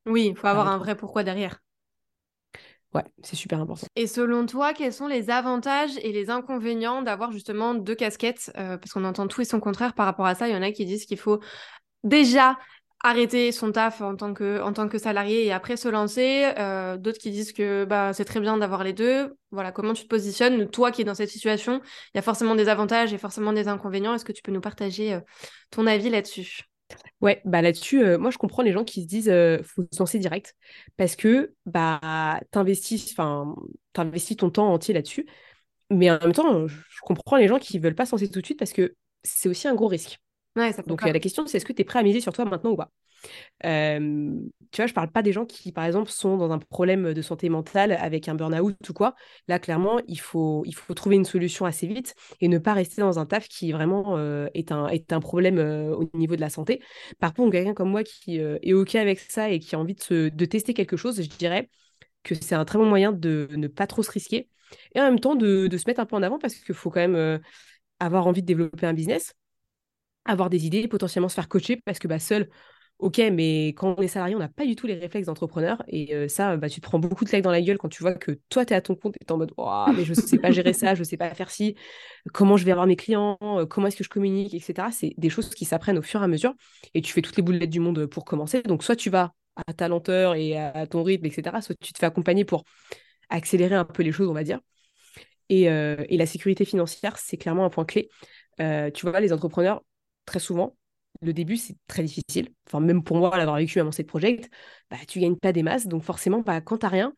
oui, 0.06 0.28
il 0.28 0.36
faut 0.36 0.46
avoir 0.46 0.68
un 0.68 0.78
vrai 0.78 0.96
pourquoi 0.96 1.24
derrière. 1.24 1.60
Ouais, 2.94 3.04
c'est 3.22 3.34
super 3.34 3.60
important. 3.60 3.86
Et 3.96 4.06
selon 4.06 4.46
toi, 4.46 4.72
quels 4.72 4.92
sont 4.92 5.08
les 5.08 5.28
avantages 5.28 5.96
et 6.02 6.12
les 6.12 6.30
inconvénients 6.30 7.02
d'avoir 7.02 7.32
justement 7.32 7.74
deux 7.74 7.96
casquettes 7.96 8.52
euh, 8.56 8.76
Parce 8.76 8.92
qu'on 8.92 9.04
entend 9.04 9.26
tout 9.26 9.40
et 9.40 9.44
son 9.44 9.58
contraire 9.58 9.94
par 9.94 10.06
rapport 10.06 10.26
à 10.26 10.36
ça. 10.36 10.48
Il 10.48 10.54
y 10.54 10.56
en 10.56 10.62
a 10.62 10.70
qui 10.70 10.86
disent 10.86 11.04
qu'il 11.04 11.18
faut 11.18 11.40
déjà 12.04 12.56
arrêter 13.02 13.52
son 13.52 13.72
taf 13.72 14.00
en 14.00 14.16
tant 14.16 14.32
que, 14.32 14.98
salarié 14.98 15.44
et 15.44 15.52
après 15.52 15.76
se 15.76 15.88
lancer. 15.88 16.52
Euh, 16.58 16.96
d'autres 16.96 17.18
qui 17.18 17.32
disent 17.32 17.52
que 17.52 17.84
bah, 17.84 18.12
c'est 18.12 18.24
très 18.24 18.40
bien 18.40 18.56
d'avoir 18.58 18.84
les 18.84 18.92
deux. 18.92 19.34
Voilà, 19.50 19.72
comment 19.72 19.92
tu 19.92 20.04
te 20.04 20.08
positionnes 20.08 20.70
Toi 20.70 20.92
qui 20.92 21.02
es 21.02 21.04
dans 21.04 21.14
cette 21.14 21.30
situation, 21.30 21.80
il 22.14 22.16
y 22.16 22.18
a 22.18 22.22
forcément 22.22 22.54
des 22.54 22.68
avantages 22.68 23.12
et 23.12 23.18
forcément 23.18 23.52
des 23.52 23.66
inconvénients. 23.66 24.14
Est-ce 24.14 24.24
que 24.24 24.32
tu 24.32 24.42
peux 24.42 24.52
nous 24.52 24.60
partager 24.60 25.14
euh, 25.14 25.20
ton 25.70 25.86
avis 25.86 26.10
là-dessus? 26.10 26.62
Ouais, 27.20 27.40
bah 27.44 27.62
là-dessus, 27.62 28.18
moi 28.18 28.30
je 28.30 28.38
comprends 28.38 28.62
les 28.62 28.72
gens 28.72 28.84
qui 28.84 29.02
se 29.02 29.06
disent 29.06 29.32
faut 29.64 29.82
se 29.90 29.98
lancer 29.98 30.18
direct 30.18 30.54
parce 30.96 31.16
que 31.16 31.54
bah 31.66 32.40
t'investis, 32.50 33.12
enfin 33.12 33.54
t'investis 33.92 34.36
ton 34.36 34.50
temps 34.50 34.72
entier 34.72 34.92
là-dessus, 34.94 35.26
mais 35.90 36.10
en 36.10 36.18
même 36.20 36.32
temps, 36.34 36.66
je 36.68 37.00
comprends 37.02 37.36
les 37.38 37.48
gens 37.48 37.58
qui 37.60 37.78
veulent 37.80 37.94
pas 37.96 38.06
se 38.06 38.12
lancer 38.12 38.30
tout 38.30 38.40
de 38.40 38.46
suite 38.46 38.58
parce 38.60 38.72
que 38.74 38.96
c'est 39.24 39.48
aussi 39.50 39.68
un 39.68 39.74
gros 39.76 39.88
risque. 39.88 40.20
Ouais, 40.56 40.72
ça 40.72 40.82
Donc 40.86 41.02
la 41.04 41.18
question 41.20 41.46
c'est 41.46 41.56
est-ce 41.58 41.64
que 41.64 41.72
tu 41.72 41.82
es 41.82 41.84
prêt 41.84 41.98
à 41.98 42.02
miser 42.02 42.20
sur 42.20 42.32
toi 42.32 42.44
maintenant 42.44 42.70
ou 42.72 42.76
pas? 42.76 42.90
Tu 44.72 44.80
vois, 44.82 44.86
je 44.88 44.92
parle 44.94 45.10
pas 45.10 45.22
des 45.22 45.32
gens 45.32 45.46
qui, 45.46 45.70
par 45.70 45.84
exemple, 45.84 46.10
sont 46.10 46.36
dans 46.36 46.50
un 46.50 46.58
problème 46.58 47.14
de 47.14 47.22
santé 47.22 47.48
mentale 47.48 47.92
avec 47.92 48.28
un 48.28 48.34
burn-out 48.34 48.76
ou 48.88 48.92
quoi. 48.92 49.14
Là, 49.46 49.60
clairement, 49.60 50.00
il 50.08 50.18
faut, 50.18 50.64
il 50.66 50.74
faut 50.74 50.94
trouver 50.94 51.14
une 51.16 51.24
solution 51.24 51.64
assez 51.64 51.86
vite 51.86 52.14
et 52.40 52.48
ne 52.48 52.58
pas 52.58 52.72
rester 52.72 53.00
dans 53.00 53.18
un 53.20 53.26
taf 53.26 53.46
qui 53.48 53.70
vraiment 53.72 54.18
est, 54.54 54.72
un, 54.72 54.88
est 54.88 55.12
un 55.12 55.20
problème 55.20 55.58
au 55.58 56.10
niveau 56.14 56.34
de 56.34 56.40
la 56.40 56.50
santé. 56.50 56.82
Par 57.20 57.34
contre, 57.34 57.52
quelqu'un 57.52 57.74
comme 57.74 57.90
moi 57.90 58.02
qui 58.02 58.38
est 58.38 58.72
OK 58.72 58.96
avec 58.96 59.20
ça 59.20 59.48
et 59.50 59.60
qui 59.60 59.76
a 59.76 59.78
envie 59.78 59.94
de, 59.94 60.28
de 60.28 60.44
tester 60.44 60.74
quelque 60.74 60.96
chose, 60.96 61.22
je 61.22 61.28
dirais 61.28 61.70
que 62.24 62.34
c'est 62.34 62.54
un 62.56 62.64
très 62.64 62.78
bon 62.78 62.86
moyen 62.86 63.12
de 63.12 63.48
ne 63.52 63.68
pas 63.68 63.86
trop 63.86 64.02
se 64.02 64.10
risquer 64.10 64.48
et 64.94 65.00
en 65.00 65.04
même 65.04 65.20
temps 65.20 65.36
de, 65.36 65.68
de 65.68 65.78
se 65.78 65.84
mettre 65.88 66.00
un 66.00 66.06
peu 66.06 66.16
en 66.16 66.22
avant 66.22 66.38
parce 66.38 66.54
qu'il 66.56 66.74
faut 66.74 66.90
quand 66.90 67.06
même 67.08 67.40
avoir 68.00 68.26
envie 68.26 68.42
de 68.42 68.46
développer 68.46 68.86
un 68.86 68.94
business 68.94 69.34
avoir 70.24 70.50
des 70.50 70.66
idées, 70.66 70.88
potentiellement 70.88 71.28
se 71.28 71.34
faire 71.34 71.48
coacher 71.48 71.80
parce 71.84 71.98
que 71.98 72.08
bah, 72.08 72.18
seul, 72.18 72.48
Ok, 73.00 73.18
mais 73.18 73.68
quand 73.68 73.96
on 73.98 74.02
est 74.02 74.08
salarié, 74.08 74.36
on 74.36 74.38
n'a 74.38 74.48
pas 74.48 74.64
du 74.64 74.76
tout 74.76 74.86
les 74.86 74.94
réflexes 74.94 75.26
d'entrepreneur. 75.26 75.82
Et 75.88 76.28
ça, 76.28 76.56
bah, 76.56 76.68
tu 76.68 76.80
te 76.80 76.86
prends 76.86 77.00
beaucoup 77.00 77.24
de 77.24 77.28
claques 77.28 77.42
dans 77.42 77.50
la 77.50 77.60
gueule 77.60 77.76
quand 77.76 77.88
tu 77.88 78.02
vois 78.02 78.14
que 78.14 78.38
toi, 78.48 78.64
tu 78.64 78.72
es 78.72 78.76
à 78.76 78.80
ton 78.80 78.94
compte 78.94 79.16
et 79.16 79.24
tu 79.24 79.26
es 79.26 79.32
en 79.32 79.36
mode 79.36 79.52
mais 79.96 80.04
je 80.04 80.10
ne 80.10 80.14
sais 80.14 80.38
pas 80.38 80.52
gérer 80.52 80.72
ça, 80.72 80.94
je 80.94 81.00
ne 81.00 81.04
sais 81.04 81.16
pas 81.16 81.34
faire 81.34 81.50
ci, 81.50 81.74
comment 82.32 82.56
je 82.56 82.64
vais 82.64 82.70
avoir 82.70 82.86
mes 82.86 82.96
clients, 82.96 83.36
comment 83.68 83.88
est-ce 83.88 83.96
que 83.96 84.04
je 84.04 84.08
communique, 84.08 84.54
etc. 84.54 84.88
C'est 84.92 85.12
des 85.18 85.28
choses 85.28 85.50
qui 85.50 85.64
s'apprennent 85.64 85.98
au 85.98 86.02
fur 86.02 86.20
et 86.20 86.24
à 86.24 86.28
mesure. 86.28 86.54
Et 86.94 87.02
tu 87.02 87.12
fais 87.12 87.20
toutes 87.20 87.36
les 87.36 87.42
boulettes 87.42 87.68
du 87.68 87.80
monde 87.80 88.06
pour 88.06 88.24
commencer. 88.24 88.62
Donc, 88.62 88.84
soit 88.84 88.96
tu 88.96 89.10
vas 89.10 89.32
à 89.66 89.72
ta 89.72 89.88
lenteur 89.88 90.34
et 90.36 90.56
à 90.56 90.86
ton 90.86 91.02
rythme, 91.02 91.26
etc. 91.26 91.60
Soit 91.62 91.76
tu 91.80 91.92
te 91.92 91.98
fais 91.98 92.06
accompagner 92.06 92.44
pour 92.44 92.64
accélérer 93.28 93.74
un 93.74 93.84
peu 93.84 94.04
les 94.04 94.12
choses, 94.12 94.28
on 94.28 94.34
va 94.34 94.44
dire. 94.44 94.60
Et 95.48 95.66
la 95.66 96.26
sécurité 96.26 96.64
financière, 96.64 97.18
c'est 97.18 97.36
clairement 97.36 97.64
un 97.64 97.70
point 97.70 97.84
clé. 97.84 98.08
tu 98.58 99.06
vois, 99.06 99.20
les 99.20 99.32
entrepreneurs, 99.32 99.82
très 100.24 100.38
souvent, 100.40 100.76
le 101.22 101.32
début, 101.32 101.56
c'est 101.56 101.76
très 101.86 102.02
difficile. 102.02 102.52
Enfin, 102.66 102.80
même 102.80 103.02
pour 103.02 103.16
moi, 103.16 103.36
l'avoir 103.36 103.56
vécu 103.56 103.80
avant 103.80 103.92
cette 103.92 104.06
project, 104.08 104.50
bah, 104.90 104.96
tu 105.08 105.20
gagnes 105.20 105.36
pas 105.36 105.52
des 105.52 105.62
masses. 105.62 105.86
Donc 105.86 106.02
forcément, 106.02 106.40
bah, 106.40 106.60
quand 106.60 106.78
tu 106.78 106.86
rien, 106.86 107.14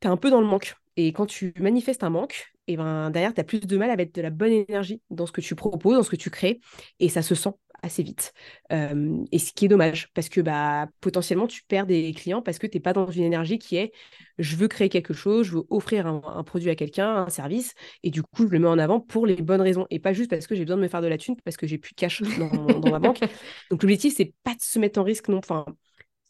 tu 0.00 0.08
un 0.08 0.16
peu 0.16 0.30
dans 0.30 0.40
le 0.40 0.46
manque. 0.46 0.74
Et 0.96 1.12
quand 1.12 1.26
tu 1.26 1.52
manifestes 1.58 2.04
un 2.04 2.10
manque, 2.10 2.52
et 2.68 2.76
ben 2.76 3.10
derrière, 3.10 3.32
tu 3.34 3.40
as 3.40 3.44
plus 3.44 3.60
de 3.60 3.76
mal 3.76 3.90
à 3.90 3.96
mettre 3.96 4.12
de 4.12 4.22
la 4.22 4.30
bonne 4.30 4.52
énergie 4.52 5.00
dans 5.10 5.26
ce 5.26 5.32
que 5.32 5.40
tu 5.40 5.54
proposes, 5.54 5.96
dans 5.96 6.02
ce 6.02 6.10
que 6.10 6.16
tu 6.16 6.30
crées. 6.30 6.60
Et 6.98 7.08
ça 7.08 7.22
se 7.22 7.34
sent 7.34 7.50
assez 7.82 8.02
vite. 8.02 8.32
et 8.70 9.38
ce 9.38 9.52
qui 9.52 9.66
est 9.66 9.68
dommage, 9.68 10.08
parce 10.14 10.28
que 10.28 10.40
bah, 10.40 10.88
potentiellement, 11.00 11.46
tu 11.46 11.62
perds 11.64 11.86
des 11.86 12.12
clients 12.12 12.42
parce 12.42 12.58
que 12.58 12.66
tu 12.66 12.76
n'es 12.76 12.80
pas 12.80 12.92
dans 12.92 13.10
une 13.10 13.22
énergie 13.22 13.58
qui 13.58 13.76
est 13.76 13.92
je 14.38 14.56
veux 14.56 14.68
créer 14.68 14.88
quelque 14.88 15.14
chose, 15.14 15.46
je 15.46 15.52
veux 15.56 15.64
offrir 15.70 16.06
un, 16.06 16.42
produit 16.44 16.70
à 16.70 16.74
quelqu'un, 16.74 17.08
un 17.16 17.28
service, 17.28 17.74
et 18.02 18.10
du 18.10 18.22
coup, 18.22 18.46
je 18.46 18.52
le 18.52 18.58
mets 18.58 18.68
en 18.68 18.78
avant 18.78 19.00
pour 19.00 19.26
les 19.26 19.36
bonnes 19.36 19.60
raisons, 19.60 19.86
et 19.90 19.98
pas 19.98 20.12
juste 20.12 20.30
parce 20.30 20.46
que 20.46 20.54
j'ai 20.54 20.64
besoin 20.64 20.76
de 20.76 20.82
me 20.82 20.88
faire 20.88 21.02
de 21.02 21.06
la 21.06 21.18
thune, 21.18 21.36
parce 21.44 21.56
que 21.56 21.66
j'ai 21.66 21.78
plus 21.78 21.92
de 21.92 21.96
cash 21.96 22.22
dans, 22.22 22.90
ma 22.90 22.98
banque. 22.98 23.20
Donc 23.70 23.82
l'objectif, 23.82 24.14
c'est 24.16 24.32
pas 24.42 24.54
de 24.54 24.60
se 24.60 24.78
mettre 24.78 25.00
en 25.00 25.04
risque, 25.04 25.28
non. 25.28 25.38
Enfin, 25.38 25.64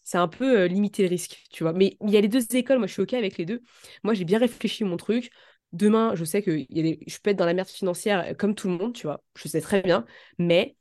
c'est 0.07 0.19
un 0.19 0.29
peu 0.29 0.67
limiter 0.67 1.03
le 1.03 1.09
risque, 1.09 1.43
tu 1.51 1.65
vois. 1.65 1.73
Mais 1.73 1.97
il 2.01 2.11
y 2.11 2.17
a 2.17 2.21
les 2.21 2.29
deux 2.29 2.45
écoles, 2.55 2.79
moi 2.79 2.87
je 2.87 2.93
suis 2.93 3.03
OK 3.03 3.13
avec 3.13 3.39
les 3.39 3.45
deux. 3.45 3.61
Moi, 4.05 4.15
j'ai 4.15 4.25
bien 4.25 4.39
réfléchi 4.39 4.85
mon 4.85 4.97
truc 4.97 5.31
demain, 5.73 6.15
je 6.15 6.25
sais 6.25 6.43
que 6.43 6.65
y 6.71 6.79
a 6.79 6.83
des... 6.83 7.01
je 7.09 7.19
peux 7.21 7.31
être 7.31 7.37
dans 7.37 7.45
la 7.45 7.55
merde 7.55 7.69
financière 7.69 8.37
comme 8.39 8.55
tout 8.55 8.69
le 8.69 8.77
monde, 8.77 8.95
tu 8.95 9.09
vois, 9.09 9.21
je 9.37 9.49
sais 9.49 9.61
très 9.61 9.83
bien, 9.83 10.07
mais 10.39 10.77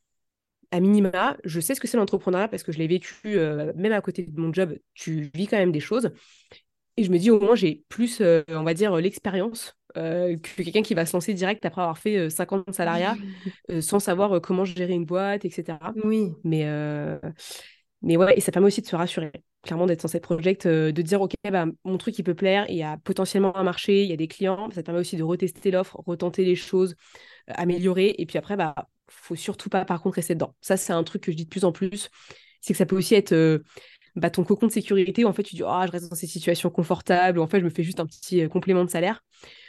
à 0.69 0.79
minima, 0.79 1.37
je 1.43 1.59
sais 1.59 1.73
ce 1.73 1.81
que 1.81 1.87
c'est 1.87 1.97
l'entrepreneuriat 1.97 2.47
parce 2.47 2.61
que 2.61 2.71
je 2.71 2.77
l'ai 2.77 2.87
vécu 2.87 3.17
euh, 3.25 3.73
même 3.75 3.93
à 3.93 4.01
côté 4.01 4.23
de 4.23 4.39
mon 4.39 4.53
job, 4.53 4.77
tu 4.93 5.31
vis 5.33 5.47
quand 5.47 5.57
même 5.57 5.71
des 5.71 5.79
choses. 5.79 6.11
Et 6.97 7.03
je 7.03 7.11
me 7.11 7.17
dis, 7.17 7.31
au 7.31 7.39
moins, 7.39 7.55
j'ai 7.55 7.83
plus, 7.89 8.21
euh, 8.21 8.43
on 8.49 8.63
va 8.63 8.75
dire, 8.75 8.95
l'expérience 8.95 9.75
euh, 9.97 10.37
que 10.37 10.61
quelqu'un 10.61 10.83
qui 10.83 10.93
va 10.93 11.05
se 11.07 11.13
lancer 11.13 11.33
direct 11.33 11.65
après 11.65 11.81
avoir 11.81 11.97
fait 11.97 12.29
50 12.29 12.73
salariats 12.73 13.15
sans 13.81 13.99
savoir 13.99 14.39
comment 14.39 14.65
gérer 14.65 14.93
une 14.93 15.05
boîte, 15.05 15.45
etc. 15.45 15.77
Oui. 16.03 16.31
Mais, 16.43 16.63
mais 18.05 18.17
ouais, 18.17 18.37
et 18.37 18.41
ça 18.41 18.51
permet 18.51 18.67
aussi 18.67 18.81
de 18.81 18.87
se 18.87 18.95
rassurer, 18.95 19.31
clairement, 19.63 19.85
d'être 19.85 20.03
dans 20.03 20.07
cette 20.07 20.23
project, 20.23 20.67
de 20.67 21.01
dire, 21.01 21.21
OK, 21.21 21.33
bah, 21.51 21.65
mon 21.83 21.97
truc, 21.97 22.17
il 22.17 22.23
peut 22.23 22.35
plaire, 22.35 22.65
il 22.69 22.77
y 22.77 22.83
a 22.83 22.97
potentiellement 22.97 23.55
un 23.57 23.63
marché, 23.63 24.03
il 24.03 24.09
y 24.09 24.13
a 24.13 24.17
des 24.17 24.27
clients. 24.27 24.69
Ça 24.71 24.83
permet 24.83 25.01
aussi 25.01 25.17
de 25.17 25.23
retester 25.23 25.71
l'offre, 25.71 25.99
retenter 26.05 26.45
les 26.45 26.55
choses, 26.55 26.95
améliorer. 27.47 28.15
Et 28.17 28.25
puis 28.25 28.37
après, 28.37 28.55
bah, 28.55 28.75
faut 29.09 29.35
surtout 29.35 29.69
pas, 29.69 29.85
par 29.85 30.01
contre, 30.01 30.15
rester 30.15 30.35
dedans. 30.35 30.55
Ça, 30.61 30.77
c'est 30.77 30.93
un 30.93 31.03
truc 31.03 31.23
que 31.23 31.31
je 31.31 31.37
dis 31.37 31.45
de 31.45 31.49
plus 31.49 31.65
en 31.65 31.71
plus. 31.71 32.09
C'est 32.61 32.73
que 32.73 32.77
ça 32.77 32.85
peut 32.85 32.95
aussi 32.97 33.15
être 33.15 33.61
bah, 34.15 34.29
ton 34.29 34.43
cocon 34.43 34.67
de 34.67 34.71
sécurité 34.71 35.25
où 35.25 35.27
en 35.27 35.33
fait 35.33 35.43
tu 35.43 35.55
dis 35.55 35.63
oh, 35.63 35.81
je 35.85 35.91
reste 35.91 36.09
dans 36.09 36.15
ces 36.15 36.27
situations 36.27 36.69
confortables, 36.69 37.39
ou 37.39 37.41
en 37.41 37.47
fait 37.47 37.59
je 37.59 37.65
me 37.65 37.69
fais 37.69 37.83
juste 37.83 37.99
un 37.99 38.05
petit 38.05 38.41
euh, 38.41 38.47
complément 38.47 38.85
de 38.85 38.89
salaire. 38.89 39.23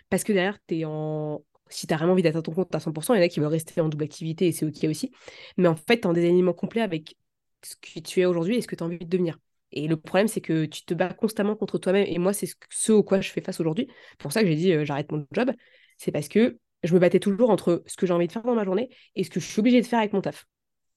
Parce 0.09 0.25
que 0.25 0.33
derrière, 0.33 0.59
tu 0.69 0.85
en. 0.85 1.43
Si 1.69 1.89
tu 1.89 1.95
as 1.95 1.97
vraiment 1.97 2.13
envie 2.13 2.27
à 2.27 2.43
ton 2.43 2.53
compte 2.53 2.73
à 2.75 2.79
100%, 2.79 3.15
il 3.15 3.17
y 3.19 3.21
en 3.21 3.25
a 3.25 3.29
qui 3.29 3.41
veulent 3.41 3.49
rester 3.49 3.81
en 3.81 3.89
double 3.89 4.05
activité 4.05 4.47
et 4.47 4.53
c'est 4.53 4.65
OK 4.65 4.85
aussi. 4.89 5.11
Mais 5.57 5.67
en 5.67 5.75
fait, 5.75 5.97
tu 5.97 6.03
es 6.03 6.07
en 6.07 6.13
désalignement 6.13 6.53
complet 6.53 6.81
avec 6.81 7.17
ce 7.63 7.75
que 7.77 8.01
tu 8.01 8.21
es 8.21 8.25
aujourd'hui 8.25 8.57
et 8.57 8.63
ce 8.63 8.67
que 8.67 8.77
tu 8.77 8.83
as 8.83 8.87
envie 8.87 8.99
de 8.99 9.05
devenir. 9.05 9.39
Et 9.73 9.89
le 9.89 9.97
problème, 9.97 10.29
c'est 10.29 10.41
que 10.41 10.65
tu 10.65 10.85
te 10.85 10.95
bats 10.95 11.13
constamment 11.13 11.57
contre 11.57 11.79
toi-même. 11.79 12.07
Et 12.09 12.19
moi, 12.19 12.33
c'est 12.33 12.49
ce 12.71 12.93
au 12.93 13.03
quoi 13.03 13.21
je 13.21 13.31
fais 13.31 13.41
face 13.41 13.61
aujourd'hui. 13.61 13.89
C'est 14.13 14.21
pour 14.21 14.33
ça 14.33 14.43
que 14.43 14.49
j'ai 14.49 14.55
dit 14.55 14.73
euh, 14.73 14.85
j'arrête 14.85 15.11
mon 15.11 15.27
job. 15.33 15.51
C'est 15.99 16.13
parce 16.13 16.29
que 16.29 16.59
je 16.83 16.95
me 16.95 16.99
battais 16.99 17.21
toujours 17.21 17.51
entre 17.51 17.83
ce 17.87 17.97
que 17.97 18.07
j'ai 18.07 18.13
envie 18.13 18.27
de 18.27 18.33
faire 18.33 18.43
dans 18.43 18.55
ma 18.55 18.65
journée 18.65 18.91
et 19.15 19.25
ce 19.25 19.31
que 19.31 19.41
je 19.41 19.47
suis 19.47 19.61
obligée 19.61 19.81
de 19.81 19.87
faire 19.87 19.99
avec 19.99 20.13
mon 20.13 20.21
taf. 20.21 20.47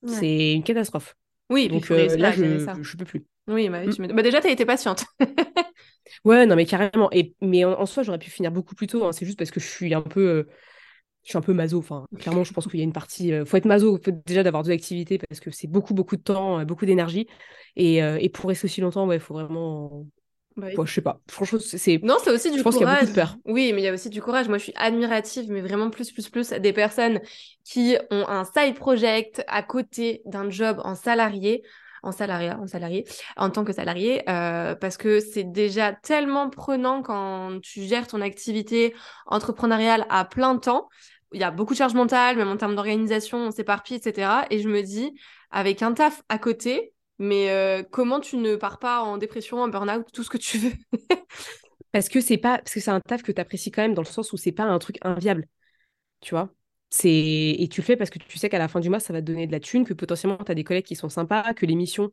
C'est 0.05 0.53
une 0.53 0.63
catastrophe. 0.63 1.15
Oui, 1.49 1.67
donc 1.67 1.89
euh, 1.91 2.15
là, 2.15 2.31
je 2.31 2.43
ne 2.43 2.97
peux 2.97 3.05
plus. 3.05 3.25
Oui, 3.47 3.67
bah, 3.69 3.83
mm. 3.83 4.13
bah 4.13 4.21
déjà, 4.21 4.39
tu 4.39 4.47
as 4.47 4.51
été 4.51 4.65
patiente. 4.65 5.03
ouais, 6.23 6.45
non, 6.45 6.55
mais 6.55 6.65
carrément. 6.65 7.09
Et, 7.11 7.33
mais 7.41 7.65
en, 7.65 7.85
soi, 7.85 8.03
j'aurais 8.03 8.19
pu 8.19 8.29
finir 8.29 8.51
beaucoup 8.51 8.75
plus 8.75 8.87
tôt. 8.87 9.03
Hein. 9.03 9.11
C'est 9.11 9.25
juste 9.25 9.37
parce 9.37 9.51
que 9.51 9.59
je 9.59 9.67
suis 9.67 9.93
un 9.93 10.01
peu. 10.01 10.27
Euh, 10.27 10.47
je 11.29 11.33
suis 11.33 11.37
un 11.37 11.41
peu 11.41 11.53
maso. 11.53 11.77
Enfin, 11.77 12.07
clairement, 12.17 12.43
je 12.43 12.51
pense 12.51 12.65
qu'il 12.67 12.79
y 12.79 12.81
a 12.81 12.83
une 12.83 12.91
partie. 12.91 13.27
Il 13.27 13.33
euh, 13.33 13.45
faut 13.45 13.55
être 13.55 13.65
maso, 13.65 13.99
il 13.99 14.03
faut 14.03 14.17
déjà 14.25 14.41
d'avoir 14.41 14.63
deux 14.63 14.71
activités 14.71 15.19
parce 15.19 15.39
que 15.39 15.51
c'est 15.51 15.67
beaucoup, 15.67 15.93
beaucoup 15.93 16.15
de 16.15 16.23
temps, 16.23 16.59
euh, 16.59 16.65
beaucoup 16.65 16.87
d'énergie. 16.87 17.27
Et, 17.75 17.97
et, 17.97 18.29
pour 18.29 18.49
rester 18.49 18.65
aussi 18.65 18.81
longtemps, 18.81 19.05
il 19.05 19.09
ouais, 19.09 19.19
faut 19.19 19.35
vraiment. 19.35 20.07
Bah, 20.57 20.69
je 20.83 20.91
sais 20.91 21.01
pas. 21.01 21.21
Franchement, 21.29 21.59
c'est. 21.61 21.99
Non, 22.03 22.17
c'est 22.23 22.31
aussi 22.31 22.49
du 22.49 22.57
je 22.57 22.63
pense 22.63 22.75
qu'il 22.75 22.85
y 22.85 22.89
a 22.89 22.95
beaucoup 22.95 23.11
de 23.11 23.15
peur. 23.15 23.37
Oui, 23.45 23.71
mais 23.73 23.81
il 23.81 23.85
y 23.85 23.87
a 23.87 23.93
aussi 23.93 24.09
du 24.09 24.23
courage. 24.23 24.49
Moi, 24.49 24.57
je 24.57 24.63
suis 24.63 24.73
admirative, 24.75 25.51
mais 25.51 25.61
vraiment 25.61 25.91
plus, 25.91 26.11
plus, 26.11 26.29
plus 26.29 26.49
des 26.49 26.73
personnes 26.73 27.21
qui 27.63 27.95
ont 28.09 28.27
un 28.27 28.43
side 28.43 28.73
project 28.73 29.43
à 29.47 29.61
côté 29.61 30.23
d'un 30.25 30.49
job 30.49 30.81
en 30.83 30.95
salarié 30.95 31.61
en 32.03 32.11
salariat, 32.11 32.57
en 32.59 32.67
salarié, 32.67 33.05
en 33.37 33.49
tant 33.49 33.63
que 33.63 33.73
salarié, 33.73 34.23
euh, 34.29 34.75
parce 34.75 34.97
que 34.97 35.19
c'est 35.19 35.43
déjà 35.43 35.93
tellement 35.93 36.49
prenant 36.49 37.01
quand 37.01 37.59
tu 37.61 37.83
gères 37.83 38.07
ton 38.07 38.21
activité 38.21 38.95
entrepreneuriale 39.25 40.05
à 40.09 40.25
plein 40.25 40.57
temps. 40.57 40.89
Il 41.33 41.39
y 41.39 41.43
a 41.43 41.51
beaucoup 41.51 41.73
de 41.73 41.77
charge 41.77 41.93
mentale, 41.93 42.37
même 42.37 42.47
en 42.47 42.57
termes 42.57 42.75
d'organisation, 42.75 43.37
on 43.37 43.51
s'éparpille, 43.51 43.97
etc. 43.97 44.45
Et 44.49 44.59
je 44.59 44.67
me 44.67 44.81
dis, 44.81 45.13
avec 45.51 45.81
un 45.81 45.93
taf 45.93 46.23
à 46.29 46.39
côté, 46.39 46.93
mais 47.19 47.51
euh, 47.51 47.83
comment 47.83 48.19
tu 48.19 48.37
ne 48.37 48.55
pars 48.55 48.79
pas 48.79 49.01
en 49.01 49.17
dépression, 49.17 49.61
en 49.61 49.67
burn-out, 49.67 50.07
tout 50.11 50.23
ce 50.23 50.29
que 50.29 50.37
tu 50.37 50.57
veux? 50.57 50.73
Parce 51.91 52.07
que 52.07 52.21
c'est 52.21 52.37
pas, 52.37 52.59
parce 52.59 52.73
que 52.73 52.79
c'est 52.79 52.91
un 52.91 53.01
taf 53.01 53.23
que 53.23 53.31
tu 53.31 53.41
apprécies 53.41 53.71
quand 53.71 53.81
même 53.81 53.95
dans 53.95 54.03
le 54.03 54.07
sens 54.07 54.31
où 54.31 54.37
c'est 54.37 54.51
pas 54.51 54.63
un 54.63 54.77
truc 54.77 54.99
inviable, 55.01 55.47
tu 56.21 56.35
vois? 56.35 56.53
C'est 56.91 57.09
et 57.11 57.67
tu 57.67 57.81
le 57.81 57.85
fais 57.85 57.97
parce 57.97 58.11
que 58.11 58.19
tu 58.19 58.37
sais 58.37 58.49
qu'à 58.49 58.59
la 58.59 58.67
fin 58.67 58.79
du 58.79 58.89
mois, 58.89 58.99
ça 58.99 59.11
va 59.11 59.21
te 59.21 59.25
donner 59.25 59.47
de 59.47 59.51
la 59.51 59.59
thune, 59.59 59.85
que 59.85 59.93
potentiellement, 59.95 60.37
tu 60.37 60.51
as 60.51 60.55
des 60.55 60.63
collègues 60.63 60.85
qui 60.85 60.95
sont 60.95 61.09
sympas, 61.09 61.53
que 61.55 61.65
les 61.65 61.75
missions 61.75 62.11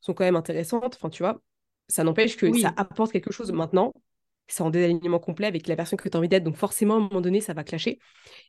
sont 0.00 0.14
quand 0.14 0.24
même 0.24 0.36
intéressantes. 0.36 0.96
Enfin, 0.96 1.08
tu 1.08 1.22
vois, 1.22 1.40
ça 1.88 2.04
n'empêche 2.04 2.36
que 2.36 2.52
ça 2.58 2.74
apporte 2.76 3.12
quelque 3.12 3.32
chose. 3.32 3.52
Maintenant, 3.52 3.92
c'est 4.48 4.62
en 4.62 4.70
désalignement 4.70 5.18
complet 5.18 5.46
avec 5.46 5.66
la 5.66 5.76
personne 5.76 5.98
que 5.98 6.08
tu 6.08 6.16
as 6.16 6.18
envie 6.18 6.28
d'être. 6.28 6.44
Donc, 6.44 6.56
forcément, 6.56 6.94
à 6.94 6.96
un 6.98 7.00
moment 7.00 7.20
donné, 7.20 7.40
ça 7.40 7.54
va 7.54 7.64
clasher. 7.64 7.98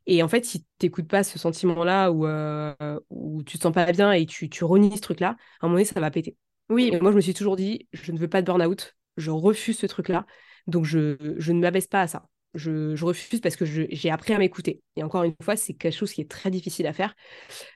Et 0.06 0.22
en 0.24 0.28
fait, 0.28 0.46
si 0.46 0.62
tu 0.62 0.86
n'écoutes 0.86 1.08
pas 1.08 1.24
ce 1.24 1.40
sentiment-là 1.40 2.12
ou 2.12 2.26
euh, 2.26 2.74
où 3.10 3.44
tu 3.44 3.58
te 3.58 3.64
sens 3.64 3.74
pas 3.74 3.92
bien 3.92 4.12
et 4.12 4.26
tu, 4.26 4.50
tu 4.50 4.64
renies 4.64 4.96
ce 4.96 5.02
truc-là, 5.02 5.30
à 5.30 5.66
un 5.66 5.68
moment 5.68 5.76
donné, 5.76 5.86
ça 5.86 6.00
va 6.00 6.12
péter. 6.12 6.38
Oui. 6.70 6.90
Et 6.94 7.00
moi, 7.00 7.12
je 7.12 7.16
me 7.16 7.22
suis 7.22 7.34
toujours 7.34 7.56
dit, 7.56 7.88
je 7.94 8.12
ne 8.12 8.18
veux 8.18 8.28
pas 8.28 8.42
de 8.42 8.48
burn-out. 8.48 8.96
Je 9.18 9.32
refuse 9.32 9.78
ce 9.78 9.86
truc-là. 9.86 10.26
Donc, 10.68 10.86
je, 10.86 11.18
je 11.38 11.52
ne 11.52 11.60
m'abaisse 11.60 11.88
pas 11.88 12.02
à 12.02 12.08
ça 12.08 12.28
je, 12.58 13.04
refuse 13.04 13.40
parce 13.42 13.56
que 13.56 13.66
j'ai 13.66 14.10
appris 14.10 14.34
à 14.34 14.38
m'écouter. 14.38 14.82
Et 14.96 15.04
encore 15.04 15.24
une 15.24 15.36
fois, 15.42 15.56
c'est 15.56 15.74
quelque 15.74 15.96
chose 15.96 16.12
qui 16.12 16.22
est 16.22 16.30
très 16.30 16.52
difficile 16.52 16.88
à 16.88 16.94
faire. 16.94 17.16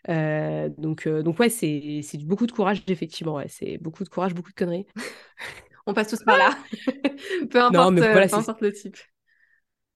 Euh, 0.09 0.69
donc, 0.77 1.07
euh, 1.07 1.23
donc 1.23 1.39
ouais, 1.39 1.49
c'est 1.49 2.01
beaucoup 2.23 2.47
de 2.47 2.51
courage, 2.51 2.83
effectivement. 2.87 3.35
Ouais. 3.35 3.47
C'est 3.47 3.77
beaucoup 3.77 4.03
de 4.03 4.09
courage, 4.09 4.33
beaucoup 4.33 4.51
de 4.51 4.55
conneries. 4.55 4.87
On 5.85 5.93
passe 5.93 6.09
tous 6.09 6.23
par 6.23 6.37
là. 6.37 6.51
peu 7.49 7.61
importe, 7.61 7.97
euh, 7.97 8.57
le 8.61 8.71
type. 8.71 8.97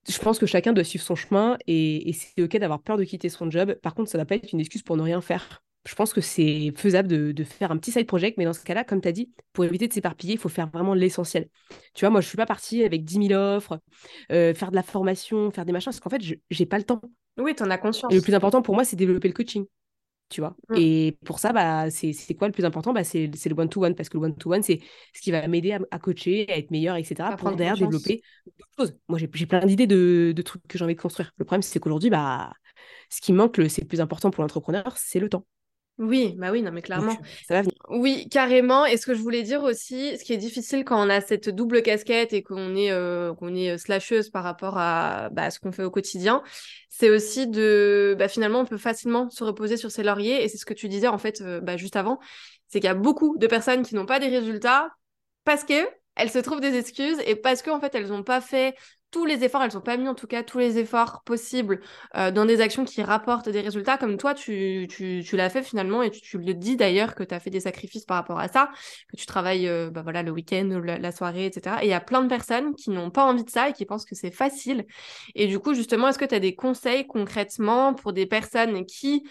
Je 0.07 0.19
pense 0.19 0.37
que 0.37 0.45
chacun 0.45 0.73
doit 0.73 0.83
suivre 0.83 1.03
son 1.03 1.15
chemin 1.15 1.57
et, 1.67 2.09
et 2.09 2.13
c'est 2.13 2.41
OK 2.41 2.55
d'avoir 2.57 2.81
peur 2.81 2.97
de 2.97 3.03
quitter 3.03 3.29
son 3.29 3.49
job. 3.49 3.73
Par 3.81 3.95
contre, 3.95 4.09
ça 4.09 4.17
ne 4.17 4.23
doit 4.23 4.27
pas 4.27 4.35
être 4.35 4.51
une 4.53 4.59
excuse 4.59 4.83
pour 4.83 4.97
ne 4.97 5.01
rien 5.01 5.21
faire 5.21 5.63
je 5.85 5.93
pense 5.93 6.13
que 6.13 6.21
c'est 6.21 6.73
faisable 6.75 7.07
de, 7.07 7.43
faire 7.43 7.71
un 7.71 7.77
petit 7.77 7.91
side 7.91 8.07
project, 8.07 8.37
mais 8.37 8.45
dans 8.45 8.53
ce 8.53 8.63
cas-là, 8.63 8.83
comme 8.83 9.01
tu 9.01 9.07
as 9.07 9.11
dit, 9.11 9.31
pour 9.53 9.65
éviter 9.65 9.87
de 9.87 9.93
s'éparpiller, 9.93 10.33
il 10.33 10.39
faut 10.39 10.49
faire 10.49 10.67
vraiment 10.67 10.95
l'essentiel. 10.95 11.47
Tu 11.93 12.01
vois, 12.01 12.09
moi, 12.09 12.21
je 12.21 12.25
ne 12.25 12.29
suis 12.29 12.37
pas 12.37 12.47
partie 12.47 12.83
avec 12.83 13.05
10 13.05 13.27
000 13.27 13.39
offres, 13.39 13.79
euh, 14.31 14.53
faire 14.55 14.71
de 14.71 14.75
la 14.75 14.83
formation, 14.83 15.51
faire 15.51 15.65
des 15.65 15.71
machins, 15.71 15.91
parce 15.91 15.99
qu'en 15.99 16.09
fait, 16.09 16.23
je 16.23 16.35
n'ai 16.59 16.65
pas 16.65 16.79
le 16.79 16.85
temps. 16.85 17.01
Oui, 17.37 17.53
tu 17.53 17.63
en 17.63 17.69
as 17.69 17.77
conscience. 17.77 18.11
Et 18.11 18.15
le 18.15 18.21
plus 18.21 18.33
important 18.33 18.61
pour 18.61 18.73
moi, 18.73 18.83
c'est 18.83 18.95
développer 18.95 19.27
le 19.27 19.33
coaching. 19.35 19.65
Tu 20.29 20.41
vois? 20.41 20.55
Mm. 20.69 20.75
Et 20.77 21.17
pour 21.23 21.39
ça, 21.39 21.53
bah, 21.53 21.89
c'est 21.91 22.33
quoi 22.35 22.47
le 22.47 22.53
plus 22.53 22.65
important? 22.65 22.93
Bah, 22.93 23.03
C'est 23.03 23.27
le 23.27 23.55
one-to-one, 23.55 23.95
parce 23.95 24.09
que 24.09 24.17
le 24.17 24.23
one-to-one, 24.23 24.63
c'est 24.63 24.79
ce 25.13 25.21
qui 25.21 25.31
va 25.31 25.47
m'aider 25.47 25.77
à, 25.91 25.99
coacher, 25.99 26.45
à 26.49 26.57
être 26.57 26.71
meilleur, 26.71 26.95
etc. 26.95 27.35
pour 27.37 27.51
derrière 27.51 27.77
développer 27.77 28.21
d'autres 28.45 28.71
choses. 28.77 28.97
Moi, 29.07 29.19
j'ai 29.19 29.45
plein 29.45 29.65
d'idées 29.65 29.87
de, 29.87 30.33
de, 30.35 30.41
trucs 30.41 30.65
que 30.67 30.77
j'ai 30.77 30.83
envie 30.83 30.95
de 30.95 31.01
construire. 31.01 31.31
Le 31.37 31.45
problème, 31.45 31.61
c'est 31.61 31.79
qu'aujourd'hui, 31.79 32.09
bah, 32.09 32.51
ce 33.09 33.21
qui 33.21 33.33
manque, 33.33 33.61
c'est 33.69 33.81
le 33.81 33.87
plus 33.87 34.01
important 34.01 34.31
pour 34.31 34.41
l'entrepreneur, 34.41 34.93
c'est 34.97 35.19
le 35.19 35.29
temps. 35.29 35.45
Oui, 35.97 36.35
bah 36.37 36.51
oui, 36.51 36.61
non, 36.61 36.71
mais 36.71 36.81
clairement. 36.81 37.17
ça 37.47 37.53
va 37.53 37.61
venir. 37.61 37.73
Oui, 37.89 38.27
carrément. 38.29 38.85
Et 38.85 38.97
ce 38.97 39.05
que 39.05 39.13
je 39.13 39.21
voulais 39.21 39.43
dire 39.43 39.63
aussi, 39.63 40.17
ce 40.17 40.23
qui 40.25 40.33
est 40.33 40.37
difficile 40.37 40.83
quand 40.83 41.01
on 41.01 41.09
a 41.09 41.21
cette 41.21 41.49
double 41.49 41.81
casquette 41.81 42.33
et 42.33 42.43
qu'on 42.43 42.75
est, 42.75 42.91
euh, 42.91 43.33
qu'on 43.33 43.55
est 43.55 43.71
euh, 43.71 43.77
slasheuse 43.77 44.29
par 44.29 44.43
rapport 44.43 44.77
à 44.77 45.29
bah, 45.31 45.49
ce 45.51 45.59
qu'on 45.59 45.71
fait 45.71 45.83
au 45.83 45.91
quotidien, 45.91 46.43
c'est 46.89 47.09
aussi 47.09 47.47
de. 47.47 48.15
Bah, 48.19 48.27
finalement, 48.27 48.59
on 48.59 48.65
peut 48.65 48.77
facilement 48.77 49.29
se 49.29 49.43
reposer 49.43 49.77
sur 49.77 49.89
ses 49.89 50.03
lauriers. 50.03 50.43
Et 50.43 50.49
c'est 50.49 50.57
ce 50.57 50.65
que 50.65 50.73
tu 50.73 50.89
disais, 50.89 51.07
en 51.07 51.17
fait, 51.17 51.39
euh, 51.41 51.61
bah, 51.61 51.77
juste 51.77 51.95
avant. 51.95 52.19
C'est 52.67 52.79
qu'il 52.81 52.87
y 52.87 52.91
a 52.91 52.95
beaucoup 52.95 53.37
de 53.37 53.47
personnes 53.47 53.83
qui 53.83 53.95
n'ont 53.95 54.05
pas 54.05 54.19
des 54.19 54.27
résultats 54.27 54.89
parce 55.45 55.63
que 55.63 55.87
elles 56.15 56.31
se 56.31 56.39
trouvent 56.39 56.61
des 56.61 56.77
excuses 56.77 57.19
et 57.25 57.35
parce 57.35 57.61
qu'en 57.61 57.77
en 57.77 57.79
fait, 57.79 57.93
elles 57.95 58.07
n'ont 58.07 58.23
pas 58.23 58.41
fait 58.41 58.75
tous 59.15 59.23
les 59.23 59.45
efforts, 59.45 59.63
elles 59.63 59.73
n'ont 59.73 59.79
pas 59.79 59.95
mis 59.95 60.09
en 60.09 60.13
tout 60.13 60.27
cas 60.27 60.43
tous 60.43 60.59
les 60.59 60.77
efforts 60.77 61.21
possibles 61.23 61.79
euh, 62.17 62.31
dans 62.31 62.45
des 62.45 62.59
actions 62.59 62.83
qui 62.83 63.01
rapportent 63.01 63.47
des 63.47 63.61
résultats, 63.61 63.97
comme 63.97 64.17
toi, 64.17 64.33
tu, 64.33 64.89
tu, 64.89 65.37
l'as 65.37 65.49
fait 65.49 65.63
finalement, 65.63 66.03
et 66.03 66.11
tu, 66.11 66.19
tu 66.19 66.37
le 66.37 66.53
dis 66.53 66.75
d'ailleurs 66.75 67.15
que 67.15 67.23
tu 67.23 67.33
as 67.33 67.39
fait 67.39 67.49
des 67.49 67.61
sacrifices 67.61 68.03
par 68.03 68.17
rapport 68.17 68.41
à 68.41 68.49
ça, 68.49 68.71
que 69.09 69.15
tu 69.15 69.25
travailles 69.25 69.69
euh, 69.69 69.89
bah 69.89 70.01
voilà, 70.01 70.21
le 70.21 70.31
week-end, 70.31 70.81
la, 70.83 70.97
la 70.97 71.11
soirée, 71.13 71.45
etc. 71.45 71.77
Et 71.81 71.85
il 71.85 71.89
y 71.89 71.93
a 71.93 72.01
plein 72.01 72.23
de 72.23 72.27
personnes 72.27 72.75
qui 72.75 72.89
n'ont 72.89 73.09
pas 73.09 73.23
envie 73.23 73.45
de 73.45 73.49
ça 73.49 73.69
et 73.69 73.71
qui 73.71 73.85
pensent 73.85 74.03
que 74.03 74.15
c'est 74.15 74.31
facile. 74.31 74.85
Et 75.33 75.47
du 75.47 75.59
coup, 75.59 75.73
justement, 75.73 76.09
est-ce 76.09 76.19
que 76.19 76.25
tu 76.25 76.35
as 76.35 76.41
des 76.41 76.53
conseils 76.53 77.07
concrètement 77.07 77.93
pour 77.93 78.11
des 78.11 78.25
personnes 78.25 78.85
qui 78.85 79.23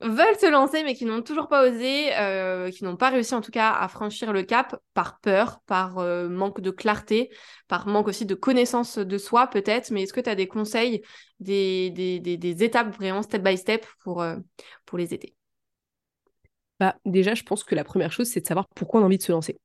veulent 0.00 0.38
se 0.38 0.50
lancer 0.50 0.82
mais 0.82 0.94
qui 0.94 1.04
n'ont 1.04 1.22
toujours 1.22 1.48
pas 1.48 1.68
osé, 1.68 2.16
euh, 2.16 2.70
qui 2.70 2.84
n'ont 2.84 2.96
pas 2.96 3.10
réussi 3.10 3.34
en 3.34 3.40
tout 3.40 3.50
cas 3.50 3.70
à 3.70 3.88
franchir 3.88 4.32
le 4.32 4.42
cap 4.42 4.80
par 4.94 5.20
peur, 5.20 5.60
par 5.66 5.98
euh, 5.98 6.28
manque 6.28 6.60
de 6.60 6.70
clarté, 6.70 7.30
par 7.68 7.86
manque 7.86 8.08
aussi 8.08 8.24
de 8.26 8.34
connaissance 8.34 8.98
de 8.98 9.18
soi 9.18 9.46
peut-être. 9.46 9.90
Mais 9.90 10.02
est-ce 10.02 10.12
que 10.12 10.20
tu 10.20 10.30
as 10.30 10.34
des 10.34 10.48
conseils, 10.48 11.02
des, 11.38 11.90
des, 11.90 12.64
étapes 12.64 12.94
vraiment 12.96 13.22
step 13.22 13.42
by 13.42 13.56
step 13.56 13.86
pour, 14.02 14.22
euh, 14.22 14.36
pour 14.86 14.98
les 14.98 15.12
aider? 15.14 15.34
Bah, 16.78 16.96
Déjà, 17.04 17.34
je 17.34 17.42
pense 17.42 17.62
que 17.62 17.74
la 17.74 17.84
première 17.84 18.12
chose, 18.12 18.28
c'est 18.28 18.40
de 18.40 18.46
savoir 18.46 18.66
pourquoi 18.74 19.00
on 19.00 19.02
a 19.04 19.06
envie 19.06 19.18
de 19.18 19.22
se 19.22 19.32
lancer. 19.32 19.60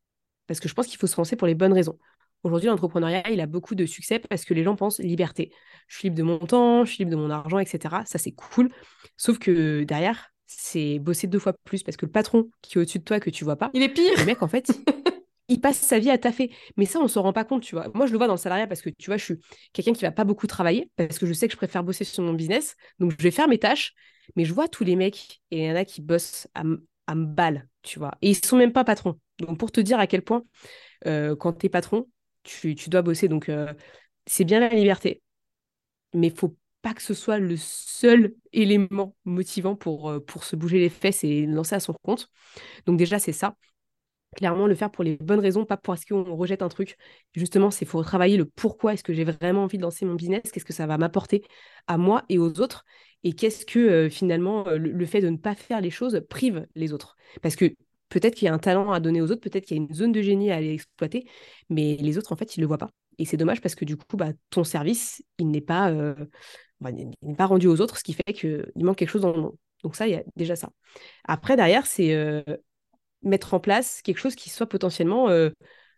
Parce 0.48 0.60
que 0.60 0.68
je 0.68 0.74
pense 0.74 0.88
qu'il 0.88 0.98
faut 0.98 1.08
se 1.08 1.18
lancer 1.18 1.36
pour 1.36 1.48
les 1.48 1.56
bonnes 1.56 1.74
raisons. 1.74 1.98
Aujourd'hui, 2.44 2.68
l'entrepreneuriat, 2.70 3.30
il 3.32 3.42
a 3.42 3.48
beaucoup 3.48 3.76
de 3.76 3.86
succès 3.86 4.20
parce 4.20 4.46
que 4.46 4.54
les 4.54 4.64
gens 4.64 4.76
pensent 4.76 5.00
liberté. 5.00 5.52
Je 5.88 5.98
suis 5.98 6.06
libre 6.08 6.18
de 6.18 6.24
mon 6.24 6.40
temps, 6.40 6.86
je 6.86 6.92
suis 6.92 7.04
libre 7.04 7.12
de 7.12 7.16
mon 7.16 7.30
argent, 7.30 7.60
etc. 7.60 7.96
Ça, 8.06 8.20
c'est 8.20 8.34
cool. 8.34 8.70
Sauf 9.18 9.40
que 9.40 9.84
derrière, 9.84 10.30
c'est 10.46 11.00
bosser 11.00 11.28
deux 11.28 11.40
fois 11.40 11.54
plus 11.64 11.84
parce 11.84 11.98
que 11.98 12.06
le 12.06 12.12
patron 12.12 12.50
qui 12.62 12.78
est 12.78 12.82
au-dessus 12.82 13.00
de 13.00 13.04
toi 13.04 13.20
que 13.20 13.30
tu 13.30 13.44
vois 13.44 13.56
pas, 13.56 13.72
il 13.74 13.82
est 13.82 13.90
pire. 13.90 14.14
Le 14.18 14.26
mec, 14.26 14.44
en 14.44 14.48
fait, 14.48 14.72
il 15.48 15.62
passe 15.62 15.80
sa 15.80 16.00
vie 16.00 16.10
à 16.10 16.18
taffer. 16.18 16.52
Mais 16.78 16.86
ça, 16.86 17.00
on 17.00 17.08
s'en 17.08 17.22
rend 17.24 17.34
pas 17.34 17.46
compte, 17.46 17.64
tu 17.64 17.76
vois. 17.76 17.90
Moi, 17.94 18.06
je 18.06 18.12
le 18.12 18.18
vois 18.18 18.28
dans 18.28 18.34
le 18.34 18.40
salariat 18.40 18.68
parce 18.68 18.82
que, 18.82 18.90
tu 18.90 19.10
vois, 19.10 19.18
je 19.18 19.24
suis 19.24 19.36
quelqu'un 19.74 19.94
qui 19.94 20.04
va 20.04 20.12
pas 20.12 20.24
beaucoup 20.24 20.48
travailler 20.48 20.90
parce 20.96 21.20
que 21.20 21.26
je 21.26 21.34
sais 21.34 21.48
que 21.48 21.54
je 21.54 21.58
préfère 21.58 21.84
bosser 21.84 22.04
sur 22.04 22.24
mon 22.24 22.34
business. 22.34 22.76
Donc, 23.00 23.12
je 23.18 23.24
vais 23.24 23.32
faire 23.32 23.48
mes 23.48 23.58
tâches. 23.60 23.94
Mais 24.36 24.44
je 24.46 24.54
vois 24.54 24.68
tous 24.68 24.84
les 24.84 24.96
mecs 24.96 25.42
et 25.52 25.66
il 25.66 25.66
y 25.66 25.72
en 25.72 25.76
a 25.76 25.86
qui 25.86 26.02
bossent 26.02 26.48
à, 26.56 26.64
à 27.08 27.16
balle, 27.16 27.68
tu 27.84 28.00
vois. 28.00 28.16
Et 28.22 28.32
ils 28.32 28.46
sont 28.46 28.58
même 28.58 28.74
pas 28.74 28.84
patrons. 28.84 29.20
Donc, 29.40 29.60
pour 29.60 29.72
te 29.72 29.82
dire 29.82 30.00
à 30.00 30.08
quel 30.08 30.24
point, 30.24 30.44
euh, 31.06 31.36
quand 31.36 31.54
tu 31.54 31.68
es 31.68 31.70
patron, 31.70 32.08
tu, 32.46 32.90
dois 32.90 33.02
bosser. 33.02 33.28
Donc, 33.28 33.50
euh, 33.50 33.74
c'est 34.28 34.46
bien 34.46 34.60
la 34.60 34.70
liberté. 34.70 35.22
mais 36.14 36.30
faut 36.30 36.56
pas 36.82 36.94
que 36.94 37.02
ce 37.02 37.14
soit 37.16 37.40
le 37.40 37.58
seul 37.58 38.36
élément 38.54 39.16
motivant 39.26 39.76
pour, 39.76 40.14
pour 40.28 40.44
se 40.44 40.56
bouger 40.56 40.80
les 40.80 40.90
fesses 40.90 41.24
et 41.24 41.46
lancer 41.48 41.76
à 41.76 41.80
son 41.80 41.94
compte. 42.04 42.30
Donc 42.86 42.98
déjà, 42.98 43.20
c'est 43.20 43.34
ça 43.34 43.56
clairement 44.36 44.68
le 44.68 44.76
faire 44.76 44.92
pour 44.92 45.04
les 45.04 45.18
bonnes 45.18 45.40
raisons, 45.40 45.66
pas 45.66 45.78
parce 45.78 46.06
qu'on 46.06 46.36
rejette 46.36 46.62
un 46.62 46.70
truc. 46.70 46.98
Justement, 47.34 47.72
c'est 47.72 47.86
faut 47.86 48.04
travailler 48.04 48.38
le 48.38 48.46
pourquoi 48.46 48.94
est-ce 48.94 49.04
que 49.04 49.14
j'ai 49.14 49.24
vraiment 49.24 49.64
envie 49.64 49.78
de 49.78 49.84
lancer 49.84 50.06
mon 50.06 50.16
business, 50.16 50.44
qu'est-ce 50.52 50.66
que 50.66 50.74
ça 50.74 50.86
va 50.86 50.98
m'apporter 50.98 51.44
à 51.88 51.98
moi 51.98 52.24
et 52.30 52.38
aux 52.38 52.60
autres, 52.60 52.86
et 53.24 53.34
qu'est-ce 53.34 53.66
que 53.66 53.80
euh, 53.80 54.10
finalement 54.10 54.68
euh, 54.68 54.78
le, 54.78 55.06
fait 55.06 55.22
de 55.22 55.30
ne 55.30 55.38
pas 55.38 55.56
faire 55.56 55.82
les 55.82 55.90
choses 55.90 56.22
prive 56.30 56.68
les 56.76 56.94
autres? 56.94 57.16
Parce 57.42 57.56
que 57.56 57.74
peut-être 58.20 58.36
qu'il 58.36 58.46
y 58.46 58.50
a 58.50 58.54
un 58.54 58.60
talent 58.60 58.92
à 58.92 59.00
donner 59.00 59.22
aux 59.22 59.32
autres, 59.32 59.42
peut-être 59.42 59.66
qu'il 59.66 59.78
y 59.78 59.80
a 59.80 59.84
une 59.84 59.94
zone 59.94 60.12
de 60.12 60.22
génie 60.22 60.52
à 60.52 60.56
aller 60.56 60.74
exploiter, 60.74 61.28
mais 61.70 61.98
les 61.98 62.18
autres 62.18 62.32
en 62.32 62.36
fait 62.36 62.56
ils 62.58 62.62
le 62.62 62.68
voient 62.68 62.78
pas. 62.78 62.90
Et 63.18 63.26
c'est 63.26 63.38
dommage 63.38 63.62
parce 63.62 63.76
que 63.76 63.86
du 63.86 63.96
coup, 63.98 64.18
bah, 64.18 64.32
ton 64.50 64.64
service, 64.64 65.24
il 65.38 65.50
n'est 65.50 65.62
pas, 65.62 65.90
euh, 65.90 66.16
bah, 66.82 66.92
n'est 66.92 67.36
pas 67.38 67.46
rendu 67.46 67.68
aux 67.68 67.80
autres, 67.80 67.98
ce 67.98 68.04
qui 68.04 68.14
fait 68.14 68.34
qu'il 68.34 68.66
manque 68.76 68.98
quelque 68.98 69.10
chose 69.10 69.22
dans 69.22 69.34
le 69.34 69.42
monde. 69.42 69.56
Donc 69.84 69.96
ça, 69.96 70.08
il 70.08 70.12
y 70.12 70.16
a 70.16 70.24
déjà 70.36 70.56
ça. 70.56 70.70
Après, 71.26 71.56
derrière, 71.56 71.86
c'est 71.86 72.14
mettre 73.26 73.54
en 73.54 73.60
place 73.60 74.02
quelque 74.02 74.20
chose 74.20 74.36
qui 74.36 74.50
soit 74.50 74.68
potentiellement 74.68 75.30
euh, 75.30 75.50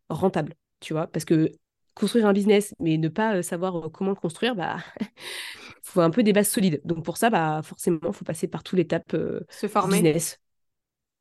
rentable, 0.10 0.56
tu 0.80 0.94
vois, 0.94 1.08
parce 1.08 1.26
que 1.26 1.52
construire 1.94 2.26
un 2.26 2.34
business, 2.34 2.74
mais 2.80 2.98
ne 2.98 3.10
pas 3.10 3.36
euh, 3.36 3.42
savoir 3.42 3.76
euh, 3.78 3.90
comment 3.90 4.12
le 4.12 4.16
construire, 4.16 4.56
bah, 4.56 4.78
faut 5.84 6.02
un 6.02 6.10
peu 6.10 6.24
des 6.24 6.34
bases 6.34 6.50
solides. 6.50 6.82
Donc 6.86 7.04
pour 7.04 7.18
ça, 7.18 7.30
bah, 7.30 7.62
forcément, 7.64 8.00
il 8.04 8.14
faut 8.14 8.26
passer 8.26 8.48
par 8.48 8.64
toute 8.64 8.78
l'étape 8.78 9.16
se 9.50 9.68
former. 9.68 10.02
business. 10.02 10.40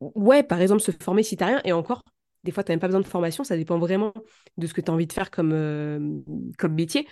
Ouais, 0.00 0.42
par 0.42 0.61
exemple, 0.61 0.82
se 0.82 0.90
former 0.90 1.22
si 1.22 1.37
tu 1.37 1.44
n'as 1.44 1.48
rien, 1.48 1.61
et 1.64 1.72
encore, 1.72 2.02
des 2.44 2.52
fois, 2.52 2.62
tu 2.62 2.70
n'as 2.70 2.74
même 2.74 2.80
pas 2.80 2.88
besoin 2.88 3.00
de 3.00 3.06
formation, 3.06 3.44
ça 3.44 3.56
dépend 3.56 3.78
vraiment 3.78 4.12
de 4.56 4.66
ce 4.66 4.74
que 4.74 4.80
tu 4.80 4.90
as 4.90 4.94
envie 4.94 5.06
de 5.06 5.12
faire 5.12 5.30
comme, 5.30 6.22
comme 6.59 6.74
métier. 6.74 7.09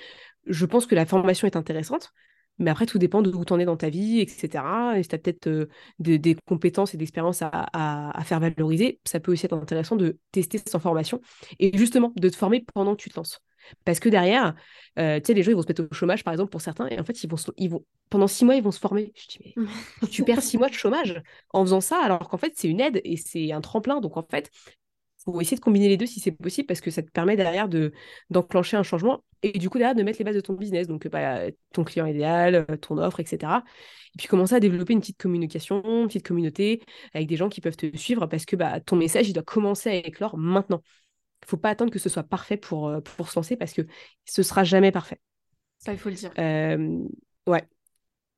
Je 0.47 0.67
pense 0.67 0.87
que 0.87 0.95
la 0.95 1.07
formation 1.07 1.47
est 1.47 1.57
intéressante, 1.57 2.13
mais 2.59 2.71
après, 2.71 2.87
tout 2.87 2.99
dépend 2.99 3.23
de 3.23 3.31
où 3.31 3.45
tu 3.45 3.53
en 3.53 3.59
es 3.59 3.65
dans 3.65 3.77
ta 3.77 3.89
vie, 3.89 4.21
etc. 4.21 4.97
Et 4.97 5.03
si 5.03 5.09
tu 5.09 5.15
as 5.15 5.19
peut-être 5.19 5.47
euh, 5.49 5.67
des, 5.99 6.37
compétences 6.47 6.95
et 6.95 6.97
d'expériences 6.97 7.43
à, 7.43 8.23
faire 8.25 8.41
valoriser, 8.41 9.01
ça 9.05 9.19
peut 9.19 9.33
aussi 9.33 9.47
être 9.47 9.55
intéressant 9.55 9.97
de 9.97 10.19
tester 10.31 10.61
sans 10.67 10.79
formation 10.79 11.21
et 11.59 11.77
justement 11.77 12.13
de 12.17 12.29
te 12.29 12.37
former 12.37 12.65
pendant 12.73 12.95
que 12.95 13.03
tu 13.03 13.11
te 13.11 13.17
lances. 13.17 13.41
Parce 13.85 14.01
que 14.01 14.09
derrière, 14.09 14.55
euh, 14.99 15.19
tu 15.21 15.27
sais, 15.27 15.35
les 15.35 15.43
gens, 15.43 15.51
ils 15.51 15.55
vont 15.55 15.63
se 15.63 15.69
mettre 15.69 15.83
au 15.83 15.95
chômage, 15.95 16.25
par 16.25 16.33
exemple, 16.33 16.51
pour 16.51 16.61
certains, 16.61 16.89
et 16.89 16.99
en 16.99 17.05
fait, 17.05 17.23
ils 17.23 17.31
vont, 17.31 17.37
ils 17.57 17.71
vont 17.71 17.85
pendant 18.11 18.27
six 18.27 18.45
mois, 18.45 18.57
ils 18.57 18.63
vont 18.63 18.71
se 18.71 18.81
former. 18.81 19.13
Je 19.17 19.27
dis, 19.27 19.55
mais 19.57 19.65
tu 20.11 20.25
perds 20.25 20.43
six 20.43 20.59
mois 20.59 20.69
de 20.69 20.75
chômage 20.75 21.23
en 21.53 21.63
faisant 21.63 21.81
ça, 21.81 22.01
alors 22.03 22.29
qu'en 22.29 22.39
fait, 22.39 22.53
c'est 22.57 22.69
une 22.69 22.81
aide 22.81 23.01
et 23.05 23.17
c'est 23.17 23.53
un 23.53 23.61
tremplin. 23.61 24.01
Donc, 24.01 24.17
en 24.17 24.23
fait, 24.23 24.51
faut 25.25 25.41
essayer 25.41 25.57
de 25.57 25.63
combiner 25.63 25.89
les 25.89 25.97
deux 25.97 26.07
si 26.07 26.21
c'est 26.21 26.33
possible 26.33 26.67
parce 26.67 26.81
que 26.81 26.91
ça 26.91 27.03
te 27.03 27.11
permet 27.11 27.37
derrière 27.37 27.69
de 27.69 27.93
d'enclencher 28.31 28.77
un 28.77 28.83
changement 28.83 29.25
et 29.43 29.59
du 29.59 29.71
coup 29.71 29.79
derrière 29.79 29.95
de 29.95 30.03
mettre 30.03 30.19
les 30.19 30.25
bases 30.25 30.35
de 30.35 30.41
ton 30.41 30.53
business 30.53 30.87
donc 30.87 31.09
bah, 31.09 31.51
ton 31.73 31.85
client 31.85 32.07
idéal 32.07 32.67
euh, 32.71 32.77
ton 32.77 32.99
offre 32.99 33.21
etc 33.21 33.53
et 34.15 34.19
puis 34.19 34.29
commencer 34.29 34.55
à 34.55 34.61
développer 34.61 34.93
une 34.93 35.01
petite 35.01 35.19
communication 35.19 35.83
une 35.85 36.09
petite 36.09 36.27
communauté 36.27 36.83
avec 37.15 37.27
des 37.27 37.37
gens 37.37 37.49
qui 37.49 37.61
peuvent 37.61 37.77
te 37.77 37.97
suivre 37.97 38.27
parce 38.27 38.45
que 38.45 38.57
bah, 38.57 38.81
ton 38.81 38.97
message 38.97 39.29
il 39.29 39.33
doit 39.33 39.43
commencer 39.43 39.91
à 39.91 39.95
éclore 39.95 40.37
maintenant 40.37 40.83
il 41.45 41.51
faut 41.51 41.57
pas 41.57 41.71
attendre 41.71 41.93
que 41.93 41.99
ce 41.99 42.09
soit 42.09 42.23
parfait 42.23 42.57
pour 42.57 42.89
euh, 42.89 43.01
pour 43.01 43.31
se 43.31 43.39
lancer 43.39 43.57
parce 43.57 43.73
que 43.73 43.83
ce 44.25 44.43
sera 44.43 44.65
jamais 44.65 44.93
parfait 44.93 45.21
ça 45.79 45.93
il 45.93 45.99
faut 45.99 46.09
le 46.09 46.15
dire 46.15 46.33
euh, 46.39 46.99
ouais 47.47 47.69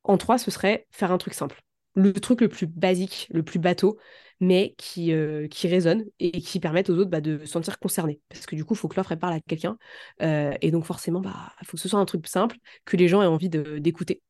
en 0.05 0.16
trois 0.19 0.38
ce 0.38 0.51
serait 0.51 0.87
faire 0.90 1.12
un 1.12 1.19
truc 1.19 1.35
simple 1.35 1.62
le 1.95 2.12
truc 2.12 2.40
le 2.40 2.49
plus 2.49 2.66
basique 2.66 3.29
le 3.31 3.42
plus 3.42 3.59
bateau 3.59 3.99
mais 4.40 4.75
qui, 4.79 5.12
euh, 5.12 5.49
qui 5.49 5.69
résonnent 5.69 6.05
et 6.19 6.40
qui 6.40 6.61
permettent 6.61 6.90
aux 6.90 6.97
autres 6.99 7.11
bah, 7.11 7.21
de 7.21 7.38
se 7.38 7.47
sentir 7.47 7.79
concernés. 7.79 8.21
Parce 8.29 8.47
que 8.47 8.55
du 8.55 8.64
coup, 8.64 8.75
il 8.75 8.77
faut 8.77 8.88
que 8.88 8.97
l'offre 8.97 9.14
parle 9.14 9.35
à 9.35 9.40
quelqu'un. 9.40 9.79
Euh, 10.23 10.53
et 10.61 10.71
donc, 10.71 10.85
forcément, 10.85 11.21
il 11.21 11.25
bah, 11.25 11.53
faut 11.64 11.77
que 11.77 11.81
ce 11.81 11.88
soit 11.88 12.01
un 12.01 12.05
truc 12.05 12.27
simple, 12.27 12.57
que 12.85 12.97
les 12.97 13.09
gens 13.09 13.23
aient 13.23 13.27
envie 13.27 13.49
d'écouter. 13.49 14.23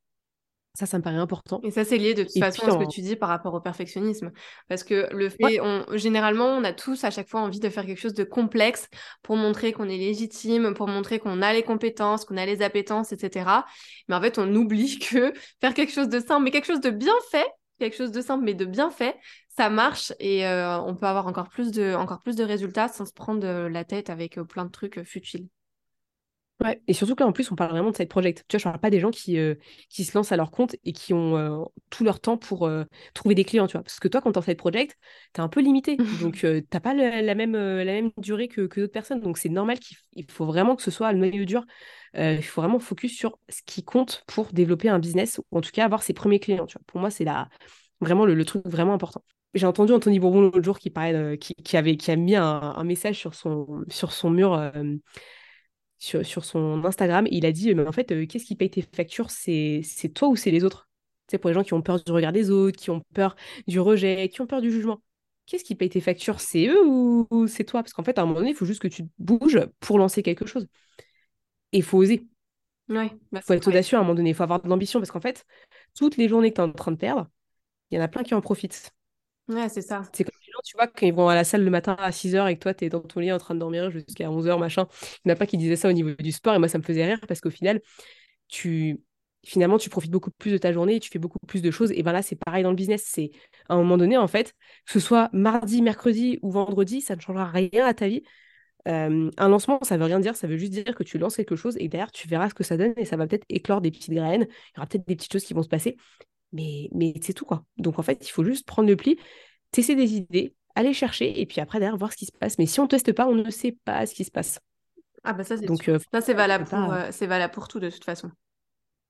Ça, 0.77 0.85
ça 0.85 0.99
me 0.99 1.03
paraît 1.03 1.17
important. 1.17 1.59
Et 1.63 1.71
ça, 1.71 1.87
c'est 1.87 1.97
lié 1.97 2.13
de 2.13 2.23
toute 2.23 2.39
façon 2.39 2.67
à 2.67 2.71
ce 2.71 2.77
que 2.77 2.91
tu 2.91 3.01
dis 3.01 3.17
par 3.17 3.31
rapport 3.31 3.55
au 3.55 3.61
perfectionnisme. 3.61 4.31
Parce 4.69 4.85
que 4.85 5.09
le 5.11 5.31
fait, 5.31 5.59
on, 5.61 5.87
généralement, 5.97 6.49
on 6.49 6.65
a 6.65 6.75
tous 6.75 7.03
à 7.05 7.11
chaque 7.11 7.31
fois 7.31 7.41
envie 7.41 7.61
de 7.61 7.71
faire 7.71 7.87
quelque 7.87 8.01
chose 8.01 8.13
de 8.13 8.25
complexe 8.25 8.89
pour 9.23 9.37
montrer 9.37 9.73
qu'on 9.73 9.89
est 9.89 9.97
légitime, 9.97 10.75
pour 10.75 10.87
montrer 10.87 11.19
qu'on 11.19 11.41
a 11.41 11.55
les 11.55 11.63
compétences, 11.63 12.27
qu'on 12.27 12.37
a 12.37 12.45
les 12.45 12.61
appétences, 12.61 13.13
etc. 13.13 13.49
Mais 14.09 14.15
en 14.15 14.21
fait, 14.21 14.39
on 14.39 14.55
oublie 14.55 14.99
que 15.11 15.33
faire 15.63 15.73
quelque 15.73 15.93
chose 15.93 16.11
de 16.11 16.21
simple, 16.21 16.45
mais 16.45 16.51
quelque 16.51 16.67
chose 16.67 16.83
de 16.83 16.91
bien 16.91 17.15
fait, 17.31 17.47
quelque 17.79 17.97
chose 17.97 18.13
de 18.13 18.21
simple 18.21 18.45
mais 18.45 18.55
de 18.55 18.67
bien 18.67 18.91
fait, 18.91 19.17
ça 19.57 19.71
marche 19.71 20.13
et 20.21 20.47
euh, 20.47 20.79
on 20.81 20.95
peut 20.95 21.07
avoir 21.07 21.27
encore 21.27 21.49
plus 21.49 21.71
de, 21.71 21.95
encore 21.95 22.21
plus 22.21 22.37
de 22.37 22.45
résultats 22.45 22.89
sans 22.89 23.07
se 23.07 23.15
prendre 23.15 23.69
la 23.69 23.85
tête 23.85 24.11
avec 24.11 24.37
euh, 24.37 24.45
plein 24.45 24.67
de 24.67 24.71
trucs 24.71 24.99
euh, 24.99 25.05
futiles. 25.05 25.49
Ouais, 26.65 26.81
et 26.87 26.95
surtout 26.95 27.15
que 27.15 27.23
là, 27.23 27.29
en 27.29 27.33
plus, 27.33 27.51
on 27.53 27.55
parle 27.55 27.73
vraiment 27.73 27.91
de 27.91 27.97
side 27.97 28.09
project. 28.09 28.45
Tu 28.49 28.57
vois, 28.57 28.59
je 28.59 28.65
parle 28.65 28.81
pas 28.81 28.89
des 28.89 28.99
gens 28.99 29.11
qui, 29.11 29.39
qui 29.91 30.05
se 30.05 30.17
lancent 30.17 30.33
à 30.33 30.37
leur 30.37 30.51
compte 30.51 30.75
et 30.85 30.93
qui 30.93 31.13
ont 31.13 31.71
tout 31.91 32.03
leur 32.03 32.19
temps 32.19 32.39
pour 32.39 32.71
trouver 33.13 33.35
des 33.35 33.45
clients, 33.45 33.67
tu 33.67 33.73
vois. 33.73 33.83
Parce 33.83 34.01
que 34.01 34.09
toi, 34.09 34.23
quand 34.23 34.33
tu 34.33 34.39
en 34.39 34.43
side 34.43 34.57
project, 34.57 34.97
tu 35.35 35.41
es 35.41 35.45
un 35.45 35.49
peu 35.49 35.61
limité. 35.61 35.99
Donc, 36.23 36.37
tu 36.37 36.47
n'as 36.47 36.81
pas 36.81 36.95
la, 36.95 37.35
même, 37.35 37.53
la 37.53 37.85
même 37.93 38.11
durée 38.17 38.49
que, 38.49 38.63
que 38.63 38.81
d'autres 38.81 38.93
personnes. 38.93 39.21
Donc, 39.21 39.37
c'est 39.37 39.51
normal 39.51 39.79
qu'il 39.79 40.31
faut 40.31 40.47
vraiment 40.47 40.77
que 40.77 40.83
ce 40.83 40.91
soit 40.91 41.13
le 41.13 41.19
noyau 41.19 41.45
dur. 41.45 41.67
il 42.15 42.43
faut 42.43 42.63
vraiment 42.63 42.79
focus 42.79 43.15
sur 43.15 43.39
ce 43.51 43.61
qui 43.67 43.85
compte 43.85 44.25
pour 44.27 44.51
développer 44.53 44.89
un 44.89 44.99
business 44.99 45.39
ou 45.51 45.59
en 45.59 45.61
tout 45.61 45.73
cas 45.73 45.85
avoir 45.85 46.03
ses 46.03 46.15
premiers 46.15 46.41
clients. 46.41 46.67
Tu 46.67 46.79
vois. 46.79 46.83
Pour 46.87 47.01
moi, 47.01 47.11
c'est 47.11 47.25
la, 47.25 47.51
vraiment 48.01 48.25
le, 48.25 48.45
truc 48.47 48.63
vraiment 48.67 48.95
important 48.95 49.23
j'ai 49.55 49.67
entendu 49.67 49.93
Anthony 49.93 50.21
Bourbon 50.21 50.43
l'autre 50.43 50.63
jour 50.63 50.79
qui, 50.79 50.91
parlait, 50.91 51.39
qui, 51.39 51.77
avait, 51.77 51.97
qui 51.97 52.11
a 52.11 52.17
mis 52.17 52.37
un, 52.37 52.85
message 52.85 53.19
sur 53.19 53.35
son, 53.35 53.85
sur 53.89 54.13
son 54.13 54.31
mur, 54.31 54.53
euh, 54.53 54.97
sur, 55.99 56.25
sur, 56.25 56.45
son 56.45 56.85
Instagram. 56.85 57.27
Et 57.27 57.37
il 57.37 57.47
a 57.47 57.53
dit 57.53 57.75
Mais 57.75 57.87
en 57.87 57.93
fait, 57.93 58.13
euh, 58.13 58.27
qu'est-ce 58.27 58.45
qui 58.45 58.57
paye 58.57 58.71
tes 58.71 58.83
factures? 58.83 59.31
C'est 59.31 59.83
toi 60.15 60.29
ou 60.29 60.37
c'est 60.37 60.51
les 60.51 60.65
autres? 60.65 60.89
C'est 61.29 61.39
pour 61.39 61.49
les 61.49 61.55
gens 61.55 61.65
qui 61.65 61.75
ont 61.75 61.83
peur 61.83 62.03
du 62.03 62.13
regard 62.13 62.33
des 62.33 62.51
autres, 62.51 62.79
qui 62.79 62.91
ont 62.91 63.03
peur 63.15 63.37
du 63.67 63.81
rejet, 63.81 64.29
qui 64.29 64.41
ont 64.41 64.47
peur 64.47 64.61
du 64.61 64.71
jugement. 64.71 65.03
Qu'est-ce 65.47 65.65
qui 65.65 65.75
paye 65.75 65.89
tes 65.89 66.01
factures? 66.01 66.41
C'est 66.41 66.67
eux 66.67 66.87
ou, 66.87 67.47
c'est 67.47 67.65
toi? 67.65 67.83
Parce 67.83 67.93
qu'en 67.93 68.03
fait, 68.03 68.19
à 68.19 68.23
un 68.23 68.27
moment 68.27 68.41
donné, 68.41 68.51
il 68.51 68.57
faut 68.57 68.65
juste 68.65 68.81
que 68.81 68.89
tu 68.89 69.05
bouges 69.19 69.61
pour 69.81 69.99
lancer 69.99 70.23
quelque 70.23 70.47
chose. 70.47 70.69
Et 71.73 71.79
il 71.79 71.83
faut 71.83 71.99
oser. 71.99 72.27
Il 72.89 73.11
bah, 73.33 73.41
faut 73.41 73.55
être 73.55 73.67
audacieux 73.67 73.97
à 73.97 74.01
un 74.01 74.03
moment 74.03 74.15
donné. 74.15 74.31
Il 74.31 74.35
faut 74.35 74.45
avoir 74.45 74.63
de 74.63 74.69
l'ambition 74.69 75.01
parce 75.01 75.11
qu'en 75.11 75.21
fait, 75.21 75.45
toutes 75.95 76.17
les 76.17 76.29
journées 76.29 76.51
que 76.51 76.57
tu 76.57 76.61
es 76.61 76.65
en 76.65 76.73
train 76.73 76.93
de 76.93 76.97
perdre, 76.97 77.29
il 77.91 77.97
y 77.97 78.01
en 78.01 78.05
a 78.05 78.09
plein 78.09 78.23
qui 78.23 78.35
en 78.35 78.41
profitent. 78.41 78.93
Ouais, 79.49 79.69
c'est 79.69 79.83
ça. 79.83 80.03
C'est 80.13 80.25
comme 80.25 80.41
tu 80.65 80.77
vois, 80.77 80.87
quand 80.87 81.07
ils 81.07 81.15
vont 81.15 81.29
à 81.29 81.35
la 81.35 81.45
salle 81.45 81.65
le 81.65 81.71
matin 81.71 81.97
à 81.99 82.11
6h 82.13 82.49
et 82.49 82.57
que 82.57 82.63
toi, 82.63 82.75
tu 82.75 82.85
es 82.85 82.89
dans 82.89 83.01
ton 83.01 83.21
lit 83.21 83.33
en 83.33 83.39
train 83.39 83.55
de 83.55 83.61
dormir 83.61 83.91
jusqu'à 83.91 84.29
11h, 84.31 84.59
machin. 84.59 84.87
Il 85.25 85.29
n'y 85.29 85.33
en 85.33 85.35
a 85.35 85.39
pas 85.39 85.47
qui 85.47 85.57
disaient 85.59 85.77
ça 85.77 85.89
au 85.89 85.93
niveau 85.93 86.11
du 86.19 86.33
sport. 86.33 86.55
Et 86.55 86.59
moi, 86.59 86.69
ça 86.69 86.79
me 86.79 86.83
faisait 86.83 87.05
rire 87.05 87.21
parce 87.29 87.41
qu'au 87.41 87.51
final, 87.51 87.81
tu 88.49 89.01
finalement, 89.47 89.79
tu 89.79 89.89
profites 89.91 90.11
beaucoup 90.11 90.33
plus 90.33 90.51
de 90.51 90.59
ta 90.59 90.73
journée 90.73 90.97
et 90.97 91.01
tu 91.01 91.09
fais 91.09 91.21
beaucoup 91.21 91.39
plus 91.47 91.63
de 91.63 91.71
choses. 91.71 91.93
Et 91.93 92.03
ben 92.03 92.13
là, 92.13 92.21
c'est 92.21 92.37
pareil 92.37 92.65
dans 92.65 92.71
le 92.71 92.77
business. 92.77 93.05
C'est 93.07 93.31
à 93.69 93.75
un 93.75 93.79
moment 93.79 93.97
donné, 93.97 94.17
en 94.17 94.27
fait, 94.27 94.55
que 94.87 94.93
ce 94.93 95.01
soit 95.01 95.31
mardi, 95.33 95.83
mercredi 95.83 96.39
ou 96.43 96.51
vendredi, 96.51 97.01
ça 97.01 97.15
ne 97.15 97.21
changera 97.21 97.47
rien 97.47 97.87
à 97.87 97.95
ta 97.95 98.09
vie. 98.09 98.23
Euh, 98.89 99.31
un 99.37 99.49
lancement, 99.49 99.79
ça 99.83 99.97
veut 99.97 100.05
rien 100.05 100.21
dire, 100.21 100.37
ça 100.37 100.47
veut 100.47 100.57
juste 100.57 100.73
dire 100.73 100.85
que 100.85 101.03
tu 101.03 101.19
lances 101.19 101.37
quelque 101.37 101.57
chose 101.57 101.77
et 101.79 101.89
derrière, 101.89 102.13
tu 102.13 102.29
verras 102.29 102.49
ce 102.49 102.55
que 102.55 102.65
ça 102.65 102.77
donne 102.77 102.93
et 102.97 103.05
ça 103.05 103.17
va 103.17 103.27
peut-être 103.27 103.45
éclore 103.49 103.81
des 103.81 103.91
petites 103.91 104.13
graines. 104.13 104.47
Il 104.51 104.77
y 104.77 104.79
aura 104.79 104.87
peut-être 104.87 105.07
des 105.07 105.17
petites 105.17 105.33
choses 105.33 105.45
qui 105.45 105.55
vont 105.55 105.63
se 105.63 105.69
passer. 105.69 105.97
Mais, 106.53 106.89
mais 106.93 107.15
c'est 107.23 107.33
tout, 107.33 107.45
quoi. 107.45 107.65
Donc, 107.77 107.99
en 107.99 108.03
fait, 108.03 108.27
il 108.27 108.31
faut 108.31 108.45
juste 108.45 108.67
prendre 108.67 108.89
le 108.89 108.97
pli, 108.97 109.19
tester 109.71 109.95
des 109.95 110.15
idées, 110.15 110.55
aller 110.75 110.93
chercher, 110.93 111.41
et 111.41 111.47
puis 111.47 111.61
après, 111.61 111.81
derrière, 111.81 111.97
voir 111.97 112.13
ce 112.13 112.17
qui 112.17 112.27
se 112.27 112.33
passe. 112.33 112.59
Mais 112.59 112.67
si 112.67 112.81
on 112.81 112.85
ne 112.85 112.89
teste 112.89 113.13
pas, 113.13 113.27
on 113.27 113.35
ne 113.35 113.51
sait 113.51 113.77
pas 113.85 114.07
ce 114.07 114.15
qui 114.15 114.25
se 114.25 114.31
passe. 114.31 114.61
Ah, 115.25 115.33
bah 115.33 115.45
ça, 115.45 115.57
c'est 115.57 115.67
Donc, 115.67 115.89
euh, 115.89 115.99
ça, 116.13 116.21
c'est 116.21 116.35
valable, 116.35 116.65
pour, 116.65 116.93
euh, 116.93 117.09
c'est 117.11 117.27
valable 117.27 117.53
pour 117.53 117.69
tout, 117.69 117.81
de 117.81 117.91
toute 117.91 118.05
façon. 118.05 118.31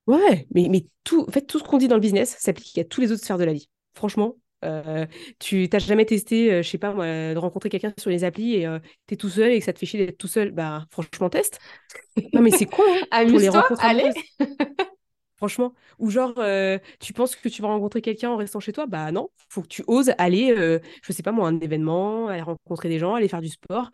Ouais, 0.07 0.47
mais, 0.55 0.69
mais 0.71 0.87
tout, 1.05 1.27
en 1.29 1.33
fait, 1.33 1.43
tout 1.43 1.59
ce 1.59 1.65
qu'on 1.65 1.79
dit 1.79 1.89
dans 1.89 1.97
le 1.97 2.01
business 2.01 2.37
s'applique 2.39 2.79
à 2.79 2.85
tous 2.85 3.01
les 3.01 3.13
autres 3.13 3.23
sphères 3.23 3.39
de 3.39 3.45
la 3.45 3.53
vie. 3.53 3.69
Franchement, 3.95 4.37
euh, 4.65 5.05
tu 5.39 5.69
n'as 5.71 5.79
jamais 5.79 6.07
testé, 6.07 6.63
je 6.63 6.69
sais 6.69 6.79
pas 6.79 6.93
moi, 6.95 7.05
de 7.05 7.39
rencontrer 7.39 7.69
quelqu'un 7.69 7.93
sur 7.99 8.11
les 8.11 8.25
applis 8.25 8.55
et 8.55 8.79
tu 9.07 9.15
es 9.15 9.17
tout 9.17 9.29
seul 9.29 9.51
et 9.51 9.59
que 9.59 9.65
ça 9.65 9.73
te 9.73 9.79
fait 9.79 9.87
chier 9.87 10.07
d'être 10.07 10.17
tout 10.17 10.29
seul, 10.29 10.53
bah 10.53 10.87
franchement, 10.91 11.29
teste. 11.29 11.59
Non, 12.33 12.41
mais 12.41 12.51
c'est 12.51 12.67
quoi 12.67 12.85
hein, 13.11 13.27
pour 13.29 13.39
les 13.39 13.49
rencontres 13.49 13.85
allez 13.85 14.11
Franchement. 15.37 15.75
Ou 15.99 16.11
genre, 16.11 16.33
euh, 16.39 16.79
tu 16.99 17.13
penses 17.13 17.37
que 17.37 17.49
tu 17.49 17.61
vas 17.63 17.69
rencontrer 17.69 18.01
quelqu'un 18.01 18.31
en 18.31 18.37
restant 18.37 18.61
chez 18.61 18.73
toi? 18.73 18.87
Bah 18.87 19.13
non, 19.13 19.29
faut 19.49 19.63
que 19.63 19.69
tu 19.69 19.85
oses 19.87 20.13
aller, 20.19 20.51
euh, 20.57 20.79
je 21.03 21.13
sais 21.13 21.23
pas 21.23 21.33
moi, 21.33 21.49
un 21.49 21.61
événement, 21.61 22.29
aller 22.29 22.43
rencontrer 22.43 22.89
des 22.89 22.99
gens, 22.99 23.15
aller 23.15 23.29
faire 23.29 23.43
du 23.43 23.49
sport. 23.49 23.91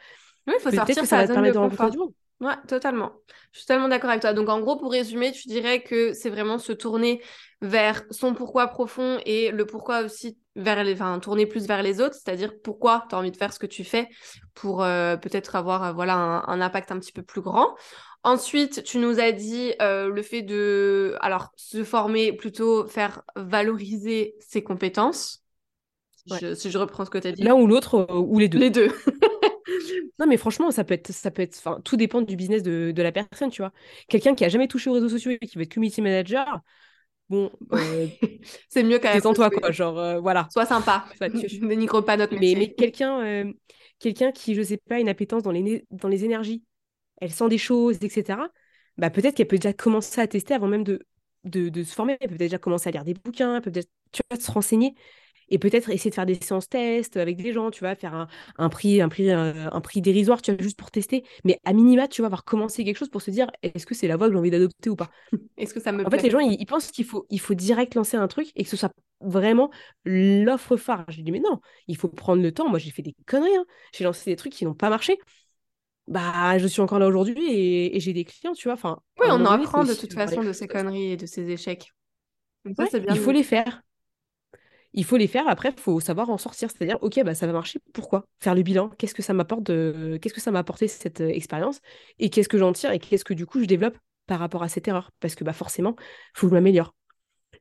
Oui, 0.47 0.55
il 0.59 0.63
faut 0.63 0.71
sortir 0.71 0.97
que 0.97 1.07
ça 1.07 1.17
va 1.17 1.27
te 1.27 1.33
permettre 1.33 1.55
de 1.55 1.59
rencontrer 1.59 1.91
du 1.91 1.99
monde. 1.99 2.13
Ouais, 2.43 2.57
totalement. 2.67 3.13
Je 3.53 3.59
suis 3.59 3.67
totalement 3.69 3.89
d'accord 3.89 4.11
avec 4.11 4.21
toi. 4.21 4.33
Donc, 4.33 4.49
en 4.49 4.61
gros, 4.61 4.77
pour 4.77 4.91
résumer, 4.91 5.31
tu 5.31 5.47
dirais 5.47 5.81
que 5.81 6.13
c'est 6.13 6.29
vraiment 6.29 6.59
se 6.59 6.73
tourner 6.73 7.23
vers 7.61 8.03
son 8.11 8.35
pourquoi 8.35 8.67
profond 8.67 9.21
et 9.25 9.53
le 9.53 9.65
pourquoi 9.65 10.03
aussi 10.03 10.37
vers 10.57 10.83
les, 10.83 10.95
enfin, 10.95 11.21
tourner 11.21 11.47
plus 11.47 11.69
vers 11.69 11.85
les 11.85 12.01
autres, 12.01 12.17
c'est-à-dire 12.17 12.53
pourquoi 12.65 13.07
tu 13.09 13.15
as 13.15 13.19
envie 13.19 13.31
de 13.31 13.37
faire 13.37 13.53
ce 13.53 13.61
que 13.61 13.67
tu 13.67 13.85
fais 13.85 14.09
pour 14.55 14.83
euh, 14.83 15.17
peut-être 15.17 15.55
avoir 15.55 15.95
voilà 15.95 16.15
un, 16.15 16.61
impact 16.61 16.91
un 16.91 16.99
petit 16.99 17.13
peu 17.13 17.23
plus 17.23 17.43
grand. 17.43 17.77
Ensuite, 18.25 18.83
tu 18.83 18.99
nous 18.99 19.21
as 19.21 19.31
dit 19.31 19.73
euh, 19.81 20.09
le 20.09 20.23
fait 20.23 20.43
de, 20.43 21.17
alors, 21.21 21.53
se 21.55 21.85
former, 21.85 22.33
plutôt 22.33 22.89
faire 22.89 23.23
valoriser 23.37 24.35
ses 24.41 24.65
compétences. 24.65 25.45
Si, 26.27 26.71
je, 26.71 26.79
reprends 26.79 27.05
ce 27.05 27.11
que 27.11 27.19
tu 27.19 27.29
as 27.29 27.33
dit. 27.33 27.43
L'un 27.43 27.55
ou 27.55 27.69
l'autre, 27.69 28.07
euh, 28.11 28.15
ou 28.15 28.39
les 28.41 28.49
deux. 28.49 28.59
Les 28.59 28.71
deux. 28.71 28.91
non, 30.19 30.27
mais 30.27 30.37
franchement, 30.37 30.71
ça 30.71 30.85
peut 30.85 30.95
être, 30.95 31.13
ça 31.13 31.31
peut 31.31 31.43
être, 31.43 31.57
enfin, 31.59 31.81
tout 31.85 31.97
dépend 31.97 32.23
du 32.23 32.37
business 32.37 32.63
de, 32.63 32.93
de 32.95 33.03
la 33.03 33.13
personne, 33.13 33.51
tu 33.51 33.63
vois. 33.63 33.73
Quelqu'un 34.09 34.35
qui 34.35 34.45
a 34.45 34.49
jamais 34.49 34.69
touché 34.69 34.91
aux 34.91 34.95
réseaux 34.95 35.09
sociaux 35.09 35.33
et 35.33 35.39
qui 35.39 35.57
veut 35.57 35.63
être 35.65 35.75
community 35.75 36.03
manager, 36.03 36.61
bon, 37.29 37.51
euh, 37.73 38.07
c'est 38.69 38.83
mieux 38.83 38.99
quand 38.99 39.13
même. 39.13 39.35
toi 39.35 39.51
quoi, 39.51 39.71
genre, 39.71 39.99
euh, 39.99 40.21
voilà. 40.21 40.49
Sois 40.51 40.67
sympa. 40.67 41.07
Ne 41.21 41.69
Dénigre 41.69 42.03
pas 42.03 42.17
notre 42.17 42.35
métier. 42.35 42.55
Mais, 42.55 42.61
mais 42.61 42.73
quelqu'un, 42.75 43.21
euh, 43.25 43.53
quelqu'un 43.99 44.33
qui, 44.33 44.55
je 44.55 44.63
sais 44.63 44.79
pas, 44.79 45.01
une 45.01 45.09
appétence 45.09 45.43
dans 45.43 45.53
les, 45.53 45.85
dans 45.91 46.09
les 46.09 46.25
énergies, 46.25 46.63
elle 47.21 47.33
sent 47.33 47.49
des 47.49 47.59
choses, 47.59 47.99
etc. 48.01 48.49
Bah 48.99 49.11
peut-être 49.11 49.35
qu'elle 49.37 49.49
peut 49.49 49.57
déjà 49.59 49.73
commencer 49.73 50.21
à 50.21 50.27
tester 50.27 50.55
avant 50.55 50.69
même 50.69 50.85
de, 50.85 51.01
de, 51.45 51.69
de 51.69 51.83
se 51.83 51.95
former. 51.95 52.17
Elle 52.21 52.31
peut 52.31 52.37
déjà 52.37 52.59
commencer 52.59 52.89
à 52.89 52.93
lire 52.93 53.05
des 53.05 53.15
bouquins, 53.15 53.57
elle 53.57 53.63
peut 53.63 53.71
peut-être 53.71 53.91
tu 54.13 54.23
vois, 54.31 54.39
se 54.39 54.51
renseigner 54.51 54.95
et 55.53 55.59
peut-être 55.59 55.91
essayer 55.91 56.09
de 56.09 56.15
faire 56.15 56.27
des 56.27 56.35
séances 56.35 56.69
tests 56.69 57.19
avec 57.19 57.37
des 57.37 57.53
gens, 57.53 57.71
tu 57.71 57.81
vois, 57.81 57.95
faire 57.95 58.15
un, 58.15 58.27
un 58.57 58.71
prix, 58.71 59.03
un 59.03 59.11
prix, 59.11 59.31
un, 59.31 59.81
prix 59.83 60.01
dérisoire, 60.01 60.41
tu 60.41 60.51
vois, 60.51 60.63
juste 60.63 60.79
pour 60.79 60.91
tester. 60.91 61.25
Mais 61.45 61.61
à 61.65 61.75
minima, 61.75 62.09
tu 62.09 62.23
vas 62.23 62.27
avoir 62.27 62.45
commencé 62.45 62.85
quelque 62.85 62.97
chose 62.97 63.11
pour 63.11 63.21
se 63.21 63.31
dire, 63.31 63.51
est-ce 63.63 63.85
que 63.85 63.95
c'est 63.95 64.09
la 64.09 64.17
voie 64.17 64.29
que 64.29 64.33
j'ai 64.33 64.39
envie 64.39 64.51
d'adopter 64.51 64.89
ou 64.89 64.97
pas? 64.97 65.11
Est-ce 65.59 65.75
que 65.75 65.81
ça 65.81 65.93
me 65.93 66.07
En 66.07 66.11
fait, 66.11 66.23
les 66.23 66.31
gens, 66.31 66.39
ils, 66.39 66.65
pensent 66.65 66.91
qu'il 66.91 67.05
faut, 67.05 67.27
il 67.29 67.39
faut 67.39 67.53
direct 67.53 67.95
lancer 67.95 68.17
un 68.17 68.27
truc 68.29 68.51
et 68.57 68.65
que 68.65 68.71
ce 68.71 68.79
soit 68.79 68.93
vraiment 69.21 69.71
l'offre 70.07 70.79
phare. 70.79 71.05
J'ai 71.09 71.23
dit, 71.23 71.31
mais 71.31 71.41
non, 71.41 71.61
il 71.87 71.99
faut 71.99 72.09
prendre 72.09 72.43
le 72.43 72.51
temps. 72.51 72.71
Moi, 72.71 72.79
j'ai 72.79 72.91
fait 72.91 73.03
des 73.03 73.15
conneries. 73.27 73.55
Hein. 73.55 73.67
J'ai 73.93 74.05
lancé 74.05 74.31
des 74.31 74.37
trucs 74.37 74.55
qui 74.55 74.65
n'ont 74.65 74.75
pas 74.75 74.89
marché. 74.89 75.19
Bah, 76.09 76.57
je 76.57 76.67
suis 76.67 76.81
encore 76.81 76.99
là 76.99 77.07
aujourd'hui 77.07 77.47
et, 77.47 78.01
j'ai 78.01 78.15
des 78.15 78.25
clients, 78.25 78.55
tu 78.55 78.69
vois. 78.69 78.75
Enfin, 78.75 79.01
oui, 79.21 79.27
on 79.29 79.35
en 79.35 79.45
apprend 79.45 79.85
de 79.85 79.93
toute 79.93 80.15
façon 80.15 80.43
de 80.43 80.53
ces 80.55 80.67
conneries 80.67 81.13
et 81.13 81.17
de 81.19 81.27
ces 81.27 81.51
échecs. 81.51 81.93
Ça, 82.77 82.99
bien 82.99 83.15
il 83.15 83.21
faut 83.21 83.33
les 83.33 83.43
faire 83.43 83.83
il 84.95 85.05
faut 85.05 85.17
les 85.17 85.27
faire. 85.27 85.49
Après, 85.49 85.71
il 85.77 85.81
faut 85.81 86.01
savoir 86.01 86.31
en 86.31 86.39
sortir. 86.39 86.71
C'est-à-dire, 86.71 86.99
OK, 87.03 87.23
bah, 87.25 87.35
ça 87.35 87.47
va 87.47 87.53
marcher. 87.53 87.81
Pourquoi 87.93 88.27
Faire 88.41 88.55
le 88.55 88.63
bilan? 88.63 88.91
Qu'est-ce 88.99 89.15
que 89.15 89.23
ça 89.23 89.33
m'apporte 89.35 89.63
de... 89.65 90.19
Qu'est-ce 90.21 90.35
que 90.35 90.41
ça 90.41 90.51
m'a 90.51 90.61
apporté 90.61 90.89
cette 90.89 91.21
euh, 91.21 91.29
expérience? 91.29 91.81
Et 92.19 92.31
qu'est-ce 92.31 92.49
que 92.49 92.59
j'en 92.59 92.73
tire 92.73 92.93
Et 92.93 92.99
qu'est-ce 92.99 93.25
que 93.25 93.35
du 93.35 93.47
coup 93.47 93.61
je 93.61 93.67
développe 93.67 93.97
par 94.27 94.39
rapport 94.39 94.63
à 94.63 94.69
cette 94.69 94.89
erreur? 94.89 95.11
Parce 95.21 95.35
que 95.35 95.45
bah, 95.45 95.53
forcément, 95.53 95.97
il 95.99 96.05
faut 96.35 96.47
que 96.47 96.51
je 96.51 96.55
m'améliore 96.55 96.95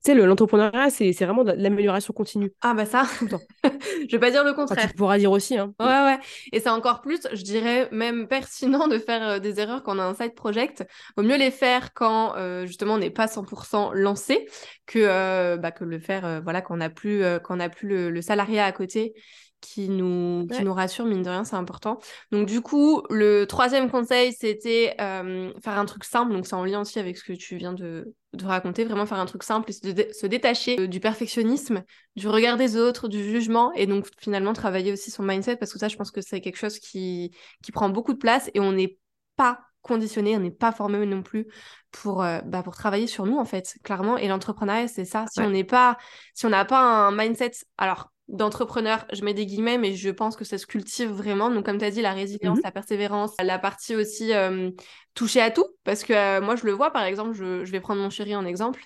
sais, 0.03 0.15
l'entrepreneuriat, 0.15 0.89
c'est 0.89 1.11
vraiment 1.11 1.43
de 1.43 1.51
l'amélioration 1.51 2.13
continue. 2.13 2.51
Ah 2.61 2.73
bah 2.73 2.85
ça, 2.85 3.03
je 3.63 4.11
vais 4.11 4.19
pas 4.19 4.31
dire 4.31 4.43
le 4.43 4.53
contraire. 4.53 4.87
tu 4.89 4.95
pourras 4.95 5.17
dire 5.17 5.31
aussi. 5.31 5.57
Hein. 5.57 5.73
Ouais, 5.79 5.85
ouais. 5.85 6.19
Et 6.51 6.59
c'est 6.59 6.69
encore 6.69 7.01
plus, 7.01 7.27
je 7.33 7.43
dirais, 7.43 7.87
même 7.91 8.27
pertinent 8.27 8.87
de 8.87 8.97
faire 8.97 9.27
euh, 9.27 9.39
des 9.39 9.59
erreurs 9.59 9.83
quand 9.83 9.95
on 9.95 9.99
a 9.99 10.03
un 10.03 10.15
side 10.15 10.33
project. 10.33 10.85
Vaut 11.17 11.23
mieux 11.23 11.37
les 11.37 11.51
faire 11.51 11.93
quand, 11.93 12.35
euh, 12.35 12.65
justement, 12.65 12.95
on 12.95 12.99
n'est 12.99 13.09
pas 13.09 13.27
100% 13.27 13.91
lancé 13.93 14.47
que, 14.85 14.99
euh, 14.99 15.57
bah, 15.57 15.71
que 15.71 15.83
le 15.83 15.99
faire 15.99 16.41
voilà, 16.43 16.61
quand 16.61 16.73
on 16.73 16.77
n'a 16.77 16.89
plus, 16.89 17.23
quand 17.43 17.59
on 17.59 17.69
plus 17.69 17.87
le, 17.87 18.09
le 18.09 18.21
salariat 18.21 18.65
à 18.65 18.71
côté 18.71 19.13
qui 19.61 19.87
nous, 19.89 20.47
qui 20.47 20.63
nous 20.63 20.73
rassure, 20.73 21.05
mine 21.05 21.21
de 21.21 21.29
rien, 21.29 21.43
c'est 21.43 21.55
important. 21.55 21.99
Donc, 22.31 22.47
du 22.47 22.61
coup, 22.61 23.03
le 23.09 23.45
troisième 23.45 23.89
conseil, 23.89 24.33
c'était 24.33 24.95
euh, 24.99 25.53
faire 25.63 25.77
un 25.77 25.85
truc 25.85 26.03
simple. 26.03 26.33
Donc, 26.33 26.47
c'est 26.47 26.55
en 26.55 26.65
lien 26.65 26.81
aussi 26.81 26.99
avec 26.99 27.17
ce 27.17 27.23
que 27.23 27.33
tu 27.33 27.55
viens 27.55 27.71
de, 27.71 28.13
de 28.33 28.45
raconter. 28.45 28.83
Vraiment 28.83 29.05
faire 29.05 29.19
un 29.19 29.25
truc 29.25 29.43
simple 29.43 29.69
et 29.69 29.73
se, 29.73 30.25
détacher 30.25 30.79
euh, 30.79 30.87
du 30.87 30.99
perfectionnisme, 30.99 31.83
du 32.15 32.27
regard 32.27 32.57
des 32.57 32.75
autres, 32.75 33.07
du 33.07 33.23
jugement. 33.23 33.71
Et 33.73 33.85
donc, 33.85 34.07
finalement, 34.19 34.53
travailler 34.53 34.91
aussi 34.91 35.11
son 35.11 35.23
mindset 35.23 35.57
parce 35.57 35.71
que 35.71 35.79
ça, 35.79 35.87
je 35.87 35.95
pense 35.95 36.11
que 36.11 36.21
c'est 36.21 36.41
quelque 36.41 36.57
chose 36.57 36.79
qui, 36.79 37.31
qui 37.63 37.71
prend 37.71 37.89
beaucoup 37.89 38.13
de 38.13 38.19
place 38.19 38.49
et 38.53 38.59
on 38.59 38.73
n'est 38.73 38.97
pas 39.35 39.59
conditionné, 39.81 40.35
on 40.35 40.39
n'est 40.39 40.51
pas 40.51 40.71
formé 40.71 41.05
non 41.05 41.23
plus 41.23 41.47
pour, 41.91 42.23
euh, 42.23 42.39
bah, 42.45 42.63
pour 42.63 42.75
travailler 42.75 43.07
sur 43.07 43.25
nous 43.25 43.37
en 43.37 43.45
fait, 43.45 43.77
clairement. 43.83 44.17
Et 44.17 44.27
l'entrepreneuriat, 44.27 44.87
c'est 44.87 45.05
ça. 45.05 45.25
Si 45.31 45.41
on 45.41 45.49
n'est 45.49 45.63
pas, 45.63 45.97
si 46.33 46.45
on 46.45 46.49
n'a 46.49 46.65
pas 46.65 46.79
un 46.79 47.11
mindset, 47.11 47.51
alors 47.77 48.11
d'entrepreneur, 48.31 49.05
je 49.11 49.23
mets 49.23 49.33
des 49.33 49.45
guillemets, 49.45 49.77
mais 49.77 49.93
je 49.93 50.09
pense 50.09 50.35
que 50.35 50.45
ça 50.45 50.57
se 50.57 50.65
cultive 50.65 51.09
vraiment. 51.09 51.49
Donc, 51.49 51.65
comme 51.65 51.77
tu 51.77 51.85
as 51.85 51.91
dit, 51.91 52.01
la 52.01 52.13
résilience, 52.13 52.57
mhm. 52.57 52.63
la 52.63 52.71
persévérance, 52.71 53.31
la 53.43 53.59
partie 53.59 53.95
aussi 53.95 54.33
euh, 54.33 54.71
toucher 55.13 55.41
à 55.41 55.51
tout. 55.51 55.67
Parce 55.83 56.03
que 56.03 56.13
euh, 56.13 56.41
moi, 56.41 56.55
je 56.55 56.65
le 56.65 56.71
vois, 56.71 56.91
par 56.91 57.03
exemple, 57.03 57.33
je, 57.33 57.69
vais 57.69 57.81
prendre 57.81 58.01
mon 58.01 58.09
chéri 58.09 58.35
en 58.35 58.45
exemple. 58.45 58.81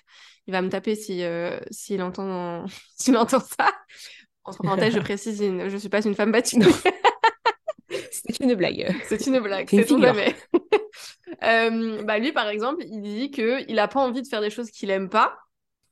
Il 0.48 0.52
va 0.52 0.62
me 0.62 0.68
taper 0.68 0.96
si 0.96 1.22
euh, 1.22 1.58
s'il 1.70 2.02
entend, 2.02 2.66
s'il 2.98 3.16
entend 3.16 3.40
ça. 3.40 3.72
Entre 4.44 4.62
parenthèses, 4.62 4.94
je 4.94 5.00
précise, 5.00 5.38
je 5.38 5.72
ne 5.72 5.78
suis 5.78 5.88
pas 5.88 6.04
une 6.04 6.14
femme 6.14 6.32
battue. 6.32 6.56
C'est 8.10 8.40
une 8.40 8.54
blague. 8.54 8.92
C'est 9.04 9.26
une 9.26 9.38
blague, 9.38 9.68
c'est 9.70 9.84
tout 9.84 10.00
jamais. 10.00 10.34
bah 11.40 12.18
lui, 12.18 12.32
par 12.32 12.48
exemple, 12.48 12.82
il 12.84 13.00
dit 13.00 13.30
qu'il 13.30 13.74
n'a 13.74 13.86
pas 13.86 14.00
envie 14.00 14.22
de 14.22 14.26
faire 14.26 14.40
des 14.40 14.50
choses 14.50 14.70
qu'il 14.70 14.90
aime 14.90 15.08
pas 15.08 15.38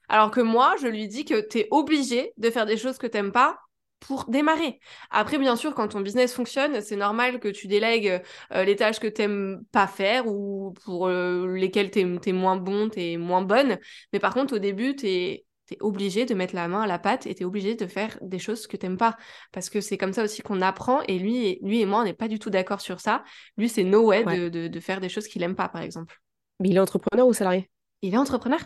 alors 0.09 0.31
que 0.31 0.41
moi, 0.41 0.75
je 0.81 0.87
lui 0.87 1.09
dis 1.09 1.25
que 1.25 1.41
tu 1.47 1.59
es 1.59 1.69
obligé 1.71 2.33
de 2.37 2.51
faire 2.51 2.67
des 2.67 2.77
choses 2.77 2.99
que 2.99 3.07
tu 3.07 3.31
pas 3.31 3.59
pour 4.01 4.27
démarrer. 4.29 4.81
Après, 5.11 5.39
bien 5.39 5.57
sûr, 5.57 5.75
quand 5.75 5.89
ton 5.89 6.01
business 6.01 6.35
fonctionne, 6.35 6.81
c'est 6.81 6.97
normal 6.97 7.41
que 7.41 7.49
tu 7.49 7.67
délègues 7.67 8.23
euh, 8.53 8.65
les 8.65 8.77
tâches 8.77 9.01
que 9.01 9.07
tu 9.07 9.23
n'aimes 9.23 9.63
pas 9.73 9.87
faire 9.87 10.27
ou 10.27 10.75
pour 10.85 11.07
euh, 11.07 11.55
lesquelles 11.55 11.91
tu 11.91 12.01
es, 12.01 12.33
moins 12.33 12.57
bon, 12.57 12.91
tu 12.91 13.01
es 13.01 13.17
moins 13.17 13.43
bonne. 13.43 13.79
Mais 14.13 14.19
par 14.19 14.35
contre, 14.35 14.57
au 14.57 14.59
début, 14.59 14.95
tu 14.95 15.07
es, 15.07 15.47
obligé 15.81 16.27
de 16.27 16.35
mettre 16.35 16.55
la 16.55 16.69
main 16.69 16.83
à 16.83 16.87
la 16.87 16.99
pâte 16.99 17.27
et 17.27 17.35
tu 17.35 17.43
es 17.43 17.47
obligé 17.47 17.75
de 17.75 17.87
faire 17.87 18.19
des 18.21 18.39
choses 18.39 18.67
que 18.67 18.77
tu 18.77 18.85
n'aimes 18.85 18.99
pas. 18.99 19.17
Parce 19.51 19.71
que 19.71 19.81
c'est 19.81 19.97
comme 19.97 20.13
ça 20.13 20.23
aussi 20.23 20.43
qu'on 20.43 20.61
apprend. 20.61 21.01
Et 21.09 21.19
lui 21.19 21.47
et, 21.47 21.59
lui 21.63 21.81
et 21.81 21.87
moi, 21.87 22.01
on 22.01 22.05
n'est 22.05 22.13
pas 22.13 22.29
du 22.29 22.39
tout 22.39 22.51
d'accord 22.51 22.83
sur 22.83 23.01
ça. 23.01 23.25
Lui, 23.57 23.71
c'est 23.71 23.83
no 23.83 24.09
way 24.09 24.25
de, 24.25 24.69
de, 24.69 24.81
faire 24.81 25.01
des 25.01 25.09
choses 25.09 25.27
qu'il 25.27 25.41
n'aime 25.41 25.57
pas, 25.57 25.71
par 25.71 25.81
exemple. 25.81 26.21
Mais 26.61 26.69
il 26.69 26.77
est 26.77 26.81
entrepreneur 26.81 27.27
ou 27.27 27.33
salarié? 27.33 27.71
Il 28.03 28.13
est 28.13 28.19
entrepreneur. 28.19 28.61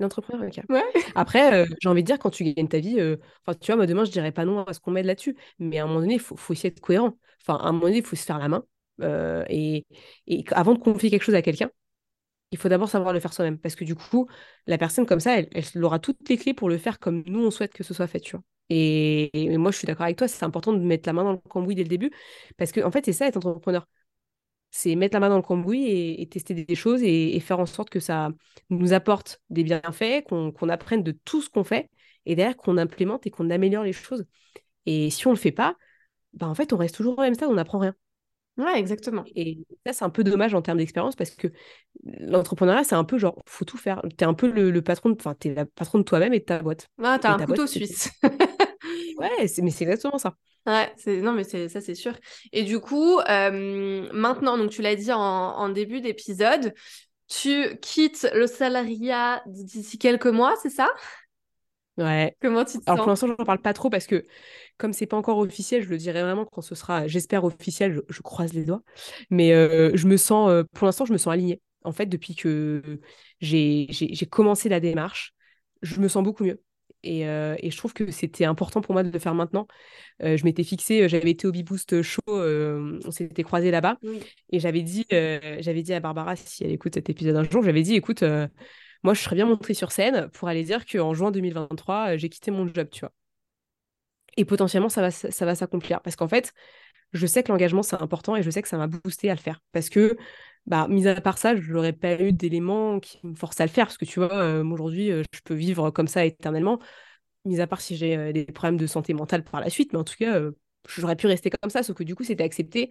L'entrepreneur, 0.00 0.48
ok. 0.48 0.64
Après, 1.14 1.54
euh, 1.54 1.66
j'ai 1.80 1.88
envie 1.88 2.02
de 2.02 2.06
dire, 2.06 2.18
quand 2.18 2.30
tu 2.30 2.44
gagnes 2.44 2.68
ta 2.68 2.78
vie, 2.78 2.98
euh, 2.98 3.16
tu 3.60 3.66
vois, 3.66 3.76
moi, 3.76 3.86
demain, 3.86 4.04
je 4.04 4.10
dirais 4.10 4.32
pas 4.32 4.44
non 4.44 4.64
à 4.64 4.72
ce 4.72 4.80
qu'on 4.80 4.90
m'aide 4.90 5.06
là-dessus. 5.06 5.36
Mais 5.58 5.78
à 5.78 5.84
un 5.84 5.86
moment 5.86 6.00
donné, 6.00 6.14
il 6.14 6.20
faut, 6.20 6.36
faut, 6.36 6.52
essayer 6.52 6.70
d'être 6.70 6.80
cohérent. 6.80 7.16
Enfin, 7.42 7.58
à 7.62 7.68
un 7.68 7.72
moment 7.72 7.84
donné, 7.86 7.98
il 7.98 8.04
faut 8.04 8.16
se 8.16 8.24
faire 8.24 8.38
la 8.38 8.48
main. 8.48 8.64
Euh, 9.02 9.44
et, 9.48 9.86
et, 10.26 10.44
avant 10.50 10.74
de 10.74 10.78
confier 10.78 11.10
quelque 11.10 11.22
chose 11.22 11.34
à 11.34 11.42
quelqu'un, 11.42 11.70
il 12.50 12.58
faut 12.58 12.68
d'abord 12.68 12.88
savoir 12.88 13.12
le 13.12 13.20
faire 13.20 13.32
soi-même. 13.32 13.58
Parce 13.58 13.74
que 13.74 13.84
du 13.84 13.94
coup, 13.94 14.28
la 14.66 14.78
personne 14.78 15.06
comme 15.06 15.20
ça, 15.20 15.38
elle, 15.38 15.48
elle, 15.52 15.84
aura 15.84 15.98
toutes 15.98 16.28
les 16.28 16.36
clés 16.38 16.54
pour 16.54 16.68
le 16.68 16.78
faire 16.78 16.98
comme 16.98 17.22
nous, 17.26 17.44
on 17.44 17.50
souhaite 17.50 17.72
que 17.72 17.84
ce 17.84 17.94
soit 17.94 18.06
fait, 18.06 18.20
tu 18.20 18.32
vois. 18.36 18.44
Et, 18.70 19.30
et 19.52 19.58
moi, 19.58 19.70
je 19.70 19.78
suis 19.78 19.86
d'accord 19.86 20.04
avec 20.04 20.16
toi, 20.16 20.28
c'est 20.28 20.44
important 20.44 20.72
de 20.72 20.78
mettre 20.78 21.08
la 21.08 21.12
main 21.12 21.24
dans 21.24 21.32
le 21.32 21.38
cambouis 21.38 21.74
dès 21.74 21.82
le 21.82 21.88
début. 21.88 22.10
Parce 22.56 22.72
que, 22.72 22.80
en 22.80 22.90
fait, 22.90 23.04
c'est 23.04 23.12
ça, 23.12 23.26
être 23.26 23.36
entrepreneur 23.36 23.86
c'est 24.76 24.96
mettre 24.96 25.14
la 25.14 25.20
main 25.20 25.28
dans 25.28 25.36
le 25.36 25.42
cambouis 25.42 25.86
et, 25.88 26.26
tester 26.26 26.52
des 26.52 26.74
choses 26.74 27.00
et, 27.04 27.38
faire 27.38 27.60
en 27.60 27.66
sorte 27.66 27.90
que 27.90 28.00
ça 28.00 28.30
nous 28.70 28.92
apporte 28.92 29.40
des 29.48 29.62
bienfaits, 29.62 30.24
qu'on 30.24 30.68
apprenne 30.68 31.04
de 31.04 31.12
tout 31.12 31.40
ce 31.40 31.48
qu'on 31.48 31.62
fait 31.62 31.88
et 32.26 32.34
derrière 32.34 32.56
qu'on 32.56 32.76
implémente 32.76 33.24
et 33.24 33.30
qu'on 33.30 33.50
améliore 33.50 33.84
les 33.84 33.92
choses. 33.92 34.26
Et 34.84 35.10
si 35.10 35.28
on 35.28 35.30
ne 35.30 35.36
le 35.36 35.40
fait 35.40 35.52
pas, 35.52 35.76
bah 36.32 36.48
en 36.48 36.56
fait, 36.56 36.72
on 36.72 36.76
reste 36.76 36.96
toujours 36.96 37.16
au 37.16 37.22
même 37.22 37.34
stade, 37.34 37.50
on 37.50 37.54
n'apprend 37.54 37.78
rien. 37.78 37.94
Ouais, 38.56 38.76
exactement. 38.76 39.24
Et 39.36 39.64
ça, 39.86 39.92
c'est 39.92 40.04
un 40.04 40.10
peu 40.10 40.24
dommage 40.24 40.54
en 40.54 40.62
termes 40.62 40.78
d'expérience 40.78 41.14
parce 41.14 41.30
que 41.30 41.46
l'entrepreneuriat, 42.02 42.82
c'est 42.82 42.96
un 42.96 43.04
peu 43.04 43.16
genre, 43.16 43.40
faut 43.46 43.64
tout 43.64 43.78
faire. 43.78 44.02
Tu 44.18 44.24
es 44.24 44.26
un 44.26 44.34
peu 44.34 44.50
le, 44.50 44.82
patron, 44.82 45.14
enfin, 45.16 45.36
tu 45.38 45.48
es 45.48 45.54
la 45.54 45.66
patron 45.66 45.98
de 45.98 46.04
toi-même 46.04 46.34
et 46.34 46.40
de 46.40 46.44
ta 46.44 46.58
boîte. 46.58 46.88
Ah, 47.00 47.20
t'as 47.22 47.34
un 47.34 47.46
couteau 47.46 47.68
suisse. 47.68 48.10
Ouais, 49.18 49.30
mais 49.38 49.70
c'est 49.70 49.84
exactement 49.84 50.18
ça. 50.18 50.36
Ouais, 50.66 50.94
non 51.06 51.32
mais 51.32 51.44
ça 51.44 51.80
c'est 51.80 51.94
sûr. 51.94 52.14
Et 52.52 52.62
du 52.62 52.80
coup, 52.80 53.18
euh, 53.18 54.08
maintenant, 54.12 54.56
donc 54.56 54.70
tu 54.70 54.80
l'as 54.80 54.96
dit 54.96 55.12
en, 55.12 55.68
début 55.68 56.00
d'épisode, 56.00 56.72
tu 57.28 57.78
quittes 57.82 58.28
le 58.34 58.46
salariat 58.46 59.42
d'ici 59.46 59.98
quelques 59.98 60.26
mois, 60.26 60.54
c'est 60.62 60.70
ça? 60.70 60.88
Ouais. 61.98 62.34
Comment 62.40 62.64
tu 62.64 62.78
te 62.78 62.82
Alors 62.86 63.04
pour 63.04 63.10
l'instant, 63.10 63.28
j'en 63.28 63.44
parle 63.44 63.60
pas 63.60 63.72
trop 63.72 63.90
parce 63.90 64.06
que 64.06 64.24
comme 64.78 64.92
c'est 64.92 65.06
pas 65.06 65.16
encore 65.16 65.38
officiel, 65.38 65.82
je 65.82 65.88
le 65.88 65.98
dirai 65.98 66.22
vraiment 66.22 66.44
quand 66.44 66.62
ce 66.62 66.74
sera, 66.74 67.06
j'espère 67.06 67.44
officiel. 67.44 68.02
Je, 68.08 68.22
croise 68.22 68.52
les 68.52 68.64
doigts. 68.64 68.82
Mais 69.30 69.52
euh, 69.52 69.92
je 69.94 70.06
me 70.06 70.16
sens, 70.16 70.50
euh, 70.50 70.64
pour 70.72 70.86
l'instant, 70.86 71.04
je 71.04 71.12
me 71.12 71.18
sens 71.18 71.32
alignée. 71.32 71.60
En 71.84 71.92
fait, 71.92 72.06
depuis 72.06 72.34
que 72.34 73.00
j'ai 73.40 73.86
commencé 74.30 74.68
la 74.68 74.80
démarche, 74.80 75.34
je 75.82 76.00
me 76.00 76.08
sens 76.08 76.24
beaucoup 76.24 76.44
mieux. 76.44 76.60
Euh, 77.06 77.56
et, 77.58 77.70
je 77.70 77.76
trouve 77.76 77.92
que 77.92 78.10
c'était 78.10 78.44
important 78.44 78.80
pour 78.80 78.94
moi 78.94 79.02
de 79.02 79.10
le 79.10 79.18
faire 79.18 79.34
maintenant. 79.34 79.66
Euh, 80.22 80.36
je 80.36 80.44
m'étais 80.44 80.64
fixée, 80.64 81.02
euh, 81.02 81.08
j'avais 81.08 81.30
été 81.30 81.46
au 81.46 81.52
Beboost 81.52 82.02
Show, 82.02 82.22
on 82.26 83.10
s'était 83.10 83.42
croisés 83.42 83.70
là-bas. 83.70 83.98
Et 84.50 84.60
j'avais 84.60 84.82
dit, 84.82 85.06
j'avais 85.10 85.82
dit 85.82 85.92
à 85.92 86.00
Barbara, 86.00 86.36
si 86.36 86.64
elle 86.64 86.72
écoute 86.72 86.94
cet 86.94 87.10
épisode 87.10 87.36
un 87.36 87.44
jour, 87.44 87.62
j'avais 87.62 87.82
dit, 87.82 87.94
écoute, 87.94 88.24
moi, 89.02 89.14
je 89.14 89.20
serais 89.20 89.36
bien 89.36 89.46
montée 89.46 89.74
sur 89.74 89.92
scène 89.92 90.28
pour 90.30 90.48
aller 90.48 90.64
dire 90.64 90.86
qu'en 90.86 91.14
juin 91.14 91.30
2023, 91.30 92.16
j'ai 92.16 92.28
quitté 92.28 92.50
mon 92.50 92.66
job, 92.66 92.88
tu 92.90 93.00
vois. 93.00 93.12
Et 94.36 94.44
potentiellement, 94.44 94.88
ça 94.88 95.00
va, 95.00 95.10
ça 95.10 95.46
va 95.46 95.54
s'accomplir. 95.54 96.00
Parce 96.00 96.16
qu'en 96.16 96.26
fait, 96.26 96.52
je 97.12 97.26
sais 97.26 97.42
que 97.42 97.52
l'engagement, 97.52 97.82
c'est 97.82 98.00
important 98.02 98.34
et 98.34 98.42
je 98.42 98.50
sais 98.50 98.62
que 98.62 98.68
ça 98.68 98.76
m'a 98.76 98.88
boosté 98.88 99.30
à 99.30 99.34
le 99.34 99.40
faire. 99.40 99.60
Parce 99.72 99.88
que, 99.88 100.16
bah, 100.66 100.88
mis 100.88 101.06
à 101.06 101.20
part 101.20 101.38
ça, 101.38 101.56
je 101.56 101.72
n'aurais 101.72 101.92
pas 101.92 102.20
eu 102.20 102.32
d'éléments 102.32 102.98
qui 102.98 103.18
me 103.22 103.34
forcent 103.34 103.60
à 103.60 103.66
le 103.66 103.70
faire. 103.70 103.86
Parce 103.86 103.98
que 103.98 104.04
tu 104.04 104.20
vois, 104.20 104.32
euh, 104.34 104.64
aujourd'hui, 104.64 105.10
euh, 105.10 105.22
je 105.32 105.40
peux 105.44 105.54
vivre 105.54 105.90
comme 105.90 106.08
ça 106.08 106.24
éternellement. 106.24 106.78
Mis 107.44 107.60
à 107.60 107.66
part 107.66 107.80
si 107.80 107.96
j'ai 107.96 108.16
euh, 108.16 108.32
des 108.32 108.46
problèmes 108.46 108.78
de 108.78 108.86
santé 108.86 109.12
mentale 109.12 109.44
par 109.44 109.60
la 109.60 109.68
suite. 109.68 109.92
Mais 109.92 109.98
en 109.98 110.04
tout 110.04 110.16
cas, 110.18 110.40
j'aurais 110.88 111.16
pu 111.16 111.26
rester 111.26 111.50
comme 111.50 111.70
ça. 111.70 111.82
Sauf 111.82 111.96
que 111.96 112.04
du 112.04 112.14
coup, 112.14 112.24
c'était 112.24 112.44
accepté 112.44 112.90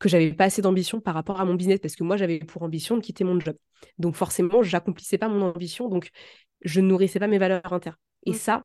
que 0.00 0.08
j'avais 0.08 0.32
pas 0.32 0.44
assez 0.44 0.62
d'ambition 0.62 1.00
par 1.00 1.14
rapport 1.14 1.40
à 1.40 1.44
mon 1.44 1.54
business. 1.54 1.78
Parce 1.80 1.94
que 1.94 2.02
moi, 2.02 2.16
j'avais 2.16 2.40
pour 2.40 2.62
ambition 2.62 2.96
de 2.96 3.02
quitter 3.02 3.22
mon 3.24 3.38
job. 3.38 3.56
Donc 3.98 4.16
forcément, 4.16 4.62
j'accomplissais 4.62 5.18
pas 5.18 5.28
mon 5.28 5.42
ambition. 5.42 5.88
Donc, 5.88 6.10
je 6.62 6.80
ne 6.80 6.88
nourrissais 6.88 7.20
pas 7.20 7.28
mes 7.28 7.38
valeurs 7.38 7.72
internes. 7.72 7.96
Et 8.26 8.32
mmh. 8.32 8.34
ça, 8.34 8.64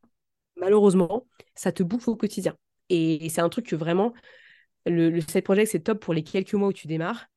malheureusement, 0.56 1.28
ça 1.54 1.72
te 1.72 1.84
bouffe 1.84 2.08
au 2.08 2.16
quotidien. 2.16 2.56
Et 2.90 3.30
c'est 3.30 3.42
un 3.42 3.50
truc 3.50 3.68
que 3.68 3.76
vraiment, 3.76 4.14
le, 4.88 5.10
le 5.12 5.22
side 5.22 5.44
project, 5.44 5.72
c'est 5.72 5.80
top 5.82 6.00
pour 6.00 6.16
les 6.16 6.24
quelques 6.24 6.54
mois 6.54 6.70
où 6.70 6.74
tu 6.74 6.88
démarres. 6.88 7.28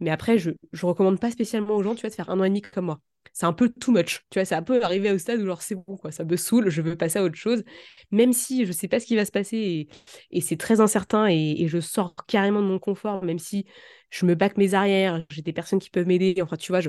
Mais 0.00 0.10
après, 0.10 0.38
je 0.38 0.50
ne 0.50 0.86
recommande 0.86 1.20
pas 1.20 1.30
spécialement 1.30 1.76
aux 1.76 1.82
gens, 1.82 1.94
tu 1.94 2.02
vois, 2.02 2.10
de 2.10 2.14
faire 2.14 2.30
un 2.30 2.40
an 2.40 2.44
et 2.44 2.48
demi 2.48 2.62
comme 2.62 2.86
moi. 2.86 3.00
C'est 3.32 3.46
un 3.46 3.52
peu 3.52 3.68
too 3.68 3.92
much, 3.92 4.22
tu 4.30 4.38
vois, 4.38 4.44
c'est 4.44 4.54
un 4.54 4.62
peu 4.62 4.82
arrivé 4.82 5.10
au 5.12 5.18
stade 5.18 5.40
où 5.40 5.46
genre 5.46 5.60
c'est 5.60 5.74
bon, 5.74 5.96
quoi, 5.96 6.10
ça 6.10 6.24
me 6.24 6.36
saoule, 6.36 6.70
je 6.70 6.80
veux 6.80 6.96
passer 6.96 7.18
à 7.18 7.22
autre 7.22 7.34
chose, 7.34 7.64
même 8.10 8.32
si 8.32 8.62
je 8.62 8.68
ne 8.68 8.72
sais 8.72 8.88
pas 8.88 8.98
ce 8.98 9.04
qui 9.04 9.14
va 9.14 9.26
se 9.26 9.32
passer 9.32 9.88
et, 10.30 10.40
c'est 10.40 10.56
très 10.56 10.80
incertain 10.80 11.26
et, 11.28 11.66
je 11.68 11.80
sors 11.80 12.14
carrément 12.26 12.62
de 12.62 12.66
mon 12.66 12.78
confort, 12.78 13.24
même 13.24 13.38
si 13.38 13.66
je 14.10 14.24
me 14.24 14.34
back 14.34 14.56
mes 14.56 14.72
arrières, 14.72 15.22
j'ai 15.30 15.42
des 15.42 15.52
personnes 15.52 15.80
qui 15.80 15.90
peuvent 15.90 16.06
m'aider, 16.06 16.36
enfin 16.40 16.56
tu 16.56 16.72
vois, 16.72 16.80
je, 16.80 16.88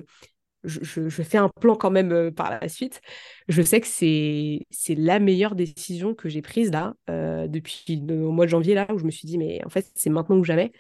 je, 0.64 1.10
fais 1.10 1.38
un 1.38 1.50
plan 1.50 1.76
quand 1.76 1.92
même 1.92 2.12
euh, 2.12 2.32
par 2.32 2.50
la 2.50 2.68
suite. 2.70 3.02
Je 3.48 3.62
sais 3.62 3.82
que 3.82 3.88
c'est 3.88 4.96
la 4.96 5.20
meilleure 5.20 5.56
décision 5.56 6.14
que 6.14 6.30
j'ai 6.30 6.42
prise 6.42 6.72
là, 6.72 6.94
euh, 7.10 7.48
depuis 7.48 7.98
le 7.98 8.16
mois 8.30 8.46
de 8.46 8.52
janvier, 8.52 8.74
là, 8.74 8.88
où 8.94 8.98
je 8.98 9.06
me 9.06 9.12
suis 9.12 9.28
dit, 9.28 9.38
mais 9.38 9.64
en 9.66 9.70
fait, 9.70 9.90
c'est 9.96 10.10
maintenant 10.10 10.38
ou 10.38 10.44
jamais. 10.44 10.72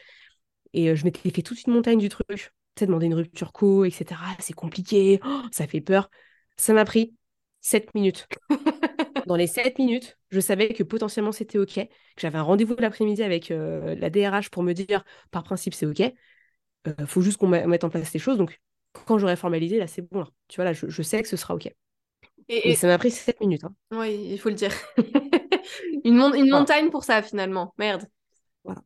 Et 0.73 0.89
euh, 0.89 0.95
je 0.95 1.03
m'étais 1.05 1.29
fait 1.29 1.41
toute 1.41 1.63
une 1.65 1.73
montagne 1.73 1.99
du 1.99 2.09
truc. 2.09 2.27
Tu 2.29 2.45
sais, 2.79 2.85
demander 2.85 3.07
une 3.07 3.15
rupture 3.15 3.53
co, 3.53 3.85
etc. 3.85 4.21
C'est 4.39 4.53
compliqué, 4.53 5.19
oh, 5.25 5.41
ça 5.51 5.67
fait 5.67 5.81
peur. 5.81 6.09
Ça 6.57 6.73
m'a 6.73 6.85
pris 6.85 7.13
7 7.61 7.93
minutes. 7.95 8.27
Dans 9.27 9.35
les 9.35 9.47
7 9.47 9.77
minutes, 9.79 10.17
je 10.29 10.39
savais 10.39 10.69
que 10.69 10.83
potentiellement 10.83 11.31
c'était 11.31 11.57
OK, 11.57 11.73
que 11.73 11.89
j'avais 12.17 12.37
un 12.37 12.43
rendez-vous 12.43 12.75
l'après-midi 12.79 13.23
avec 13.23 13.51
euh, 13.51 13.95
la 13.95 14.09
DRH 14.09 14.49
pour 14.49 14.63
me 14.63 14.73
dire, 14.73 15.03
par 15.31 15.43
principe, 15.43 15.73
c'est 15.73 15.85
OK. 15.85 15.99
Il 15.99 16.13
euh, 16.87 17.05
faut 17.05 17.21
juste 17.21 17.37
qu'on 17.37 17.47
mette 17.47 17.83
en 17.83 17.89
place 17.89 18.09
ces 18.09 18.19
choses. 18.19 18.37
Donc, 18.37 18.59
quand 19.05 19.17
j'aurai 19.17 19.35
formalisé, 19.35 19.79
là, 19.79 19.87
c'est 19.87 20.01
bon. 20.01 20.19
Là. 20.19 20.27
Tu 20.47 20.55
vois, 20.57 20.65
là, 20.65 20.73
je, 20.73 21.01
sais 21.01 21.21
que 21.21 21.27
ce 21.27 21.35
sera 21.35 21.55
OK. 21.55 21.69
Et, 22.47 22.75
ça 22.75 22.87
m'a 22.87 22.97
pris 22.97 23.11
7 23.11 23.41
minutes. 23.41 23.65
Hein. 23.65 23.75
Oui, 23.91 24.29
il 24.31 24.39
faut 24.39 24.49
le 24.49 24.55
dire. 24.55 24.71
une, 26.05 26.21
une 26.35 26.49
montagne 26.49 26.89
pour 26.89 27.03
ça, 27.03 27.21
finalement. 27.21 27.73
Merde. 27.77 28.07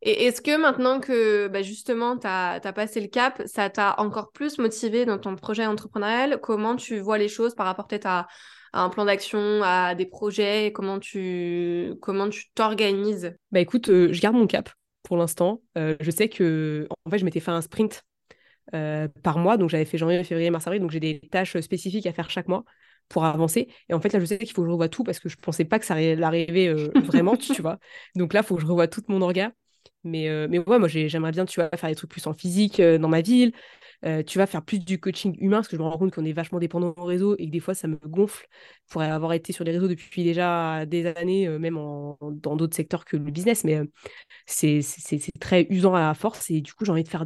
Et 0.01 0.25
est-ce 0.25 0.41
que 0.41 0.59
maintenant 0.59 0.99
que 0.99 1.47
bah, 1.47 1.61
justement 1.61 2.17
tu 2.17 2.27
as, 2.27 2.59
passé 2.73 3.01
le 3.01 3.07
cap, 3.07 3.41
ça 3.45 3.69
t'a 3.69 3.95
encore 3.99 4.31
plus 4.31 4.57
motivé 4.57 5.05
dans 5.05 5.17
ton 5.17 5.35
projet 5.35 5.65
entrepreneurial? 5.65 6.39
Comment 6.41 6.75
tu 6.75 6.99
vois 6.99 7.17
les 7.17 7.27
choses 7.27 7.55
par 7.55 7.65
rapport 7.65 7.87
peut-être 7.87 8.07
à, 8.07 8.27
un 8.73 8.89
plan 8.89 9.05
d'action, 9.05 9.61
à 9.63 9.95
des 9.95 10.05
projets? 10.05 10.71
Comment 10.73 10.99
tu 10.99 11.93
comment 12.01 12.29
tu 12.29 12.51
t'organises? 12.53 13.35
Bah 13.51 13.59
écoute, 13.59 13.89
euh, 13.89 14.11
je 14.11 14.21
garde 14.21 14.35
mon 14.35 14.47
cap 14.47 14.69
pour 15.03 15.17
l'instant. 15.17 15.61
Euh, 15.77 15.95
je 15.99 16.11
sais 16.11 16.29
que 16.29 16.87
en 17.05 17.09
fait 17.09 17.17
je 17.17 17.25
m'étais 17.25 17.39
fait 17.39 17.51
un 17.51 17.61
sprint 17.61 18.03
euh, 18.73 19.07
par 19.23 19.37
mois, 19.37 19.57
donc 19.57 19.69
j'avais 19.69 19.85
fait 19.85 19.97
janvier, 19.97 20.23
février, 20.23 20.49
mars, 20.49 20.67
avril, 20.67 20.81
donc 20.81 20.91
j'ai 20.91 20.99
des 20.99 21.19
tâches 21.19 21.59
spécifiques 21.59 22.05
à 22.05 22.13
faire 22.13 22.29
chaque 22.29 22.47
mois 22.47 22.63
pour 23.09 23.25
avancer. 23.25 23.67
Et 23.89 23.93
en 23.93 23.99
fait, 23.99 24.13
là, 24.13 24.19
je 24.21 24.25
sais 24.25 24.37
qu'il 24.37 24.51
faut 24.51 24.61
que 24.61 24.67
je 24.67 24.71
revoie 24.71 24.87
tout 24.87 25.03
parce 25.03 25.19
que 25.19 25.27
je 25.27 25.35
pensais 25.35 25.65
pas 25.65 25.79
que 25.79 25.85
ça 25.85 25.95
allait 25.95 26.21
arriver 26.23 26.73
vraiment, 26.95 27.35
tu 27.37 27.61
vois. 27.61 27.77
Donc 28.15 28.31
là, 28.31 28.39
il 28.39 28.45
faut 28.45 28.55
que 28.55 28.61
je 28.61 28.67
revoie 28.67 28.87
toute 28.87 29.09
mon 29.09 29.21
orga. 29.21 29.51
Mais, 30.03 30.29
euh, 30.29 30.47
mais 30.49 30.59
ouais, 30.59 30.79
moi, 30.79 30.87
j'aimerais 30.87 31.31
bien, 31.31 31.45
tu 31.45 31.59
vois, 31.59 31.69
faire 31.77 31.89
des 31.89 31.95
trucs 31.95 32.09
plus 32.09 32.25
en 32.27 32.33
physique 32.33 32.79
euh, 32.79 32.97
dans 32.97 33.07
ma 33.09 33.21
ville. 33.21 33.53
Euh, 34.03 34.23
tu 34.23 34.39
vas 34.39 34.47
faire 34.47 34.63
plus 34.63 34.79
du 34.79 34.99
coaching 34.99 35.35
humain 35.39 35.57
parce 35.57 35.67
que 35.67 35.77
je 35.77 35.81
me 35.81 35.87
rends 35.87 35.97
compte 35.97 36.11
qu'on 36.11 36.25
est 36.25 36.33
vachement 36.33 36.57
dépendant 36.57 36.93
au 36.97 37.03
réseau 37.03 37.35
et 37.37 37.45
que 37.45 37.51
des 37.51 37.59
fois, 37.59 37.75
ça 37.75 37.87
me 37.87 37.97
gonfle 37.97 38.47
pour 38.89 39.01
avoir 39.03 39.33
été 39.33 39.53
sur 39.53 39.63
les 39.63 39.71
réseaux 39.71 39.87
depuis 39.87 40.23
déjà 40.23 40.85
des 40.87 41.05
années, 41.05 41.47
même 41.59 41.75
dans 41.75 42.55
d'autres 42.55 42.75
secteurs 42.75 43.05
que 43.05 43.15
le 43.15 43.23
business. 43.31 43.63
Mais 43.63 43.79
c'est 44.47 44.81
très 45.39 45.67
usant 45.69 45.95
à 45.95 46.01
la 46.01 46.13
force 46.15 46.49
et 46.51 46.61
du 46.61 46.73
coup, 46.73 46.85
j'ai 46.85 46.91
envie 46.91 47.03
de 47.03 47.09
faire 47.09 47.25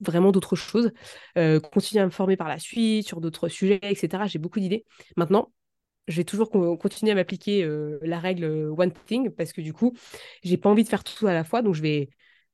vraiment 0.00 0.32
d'autres 0.32 0.56
choses. 0.56 0.92
continuer 1.72 2.02
à 2.02 2.06
me 2.06 2.10
former 2.10 2.36
par 2.36 2.48
la 2.48 2.58
suite 2.58 3.06
sur 3.06 3.20
d'autres 3.20 3.48
sujets, 3.48 3.80
etc. 3.82 4.26
J'ai 4.26 4.38
beaucoup 4.40 4.60
d'idées. 4.60 4.84
Maintenant, 5.16 5.52
je 6.08 6.16
vais 6.16 6.24
toujours 6.24 6.50
continuer 6.50 7.12
à 7.12 7.14
m'appliquer 7.14 7.62
euh, 7.64 7.98
la 8.02 8.18
règle 8.18 8.44
euh, 8.44 8.74
one 8.76 8.92
thing 9.06 9.30
parce 9.30 9.52
que 9.52 9.60
du 9.60 9.72
coup, 9.72 9.96
j'ai 10.42 10.56
pas 10.56 10.70
envie 10.70 10.84
de 10.84 10.88
faire 10.88 11.04
tout 11.04 11.26
à 11.26 11.34
la 11.34 11.44
fois. 11.44 11.62
Donc, 11.62 11.74
je 11.74 11.82
vais, 11.82 12.08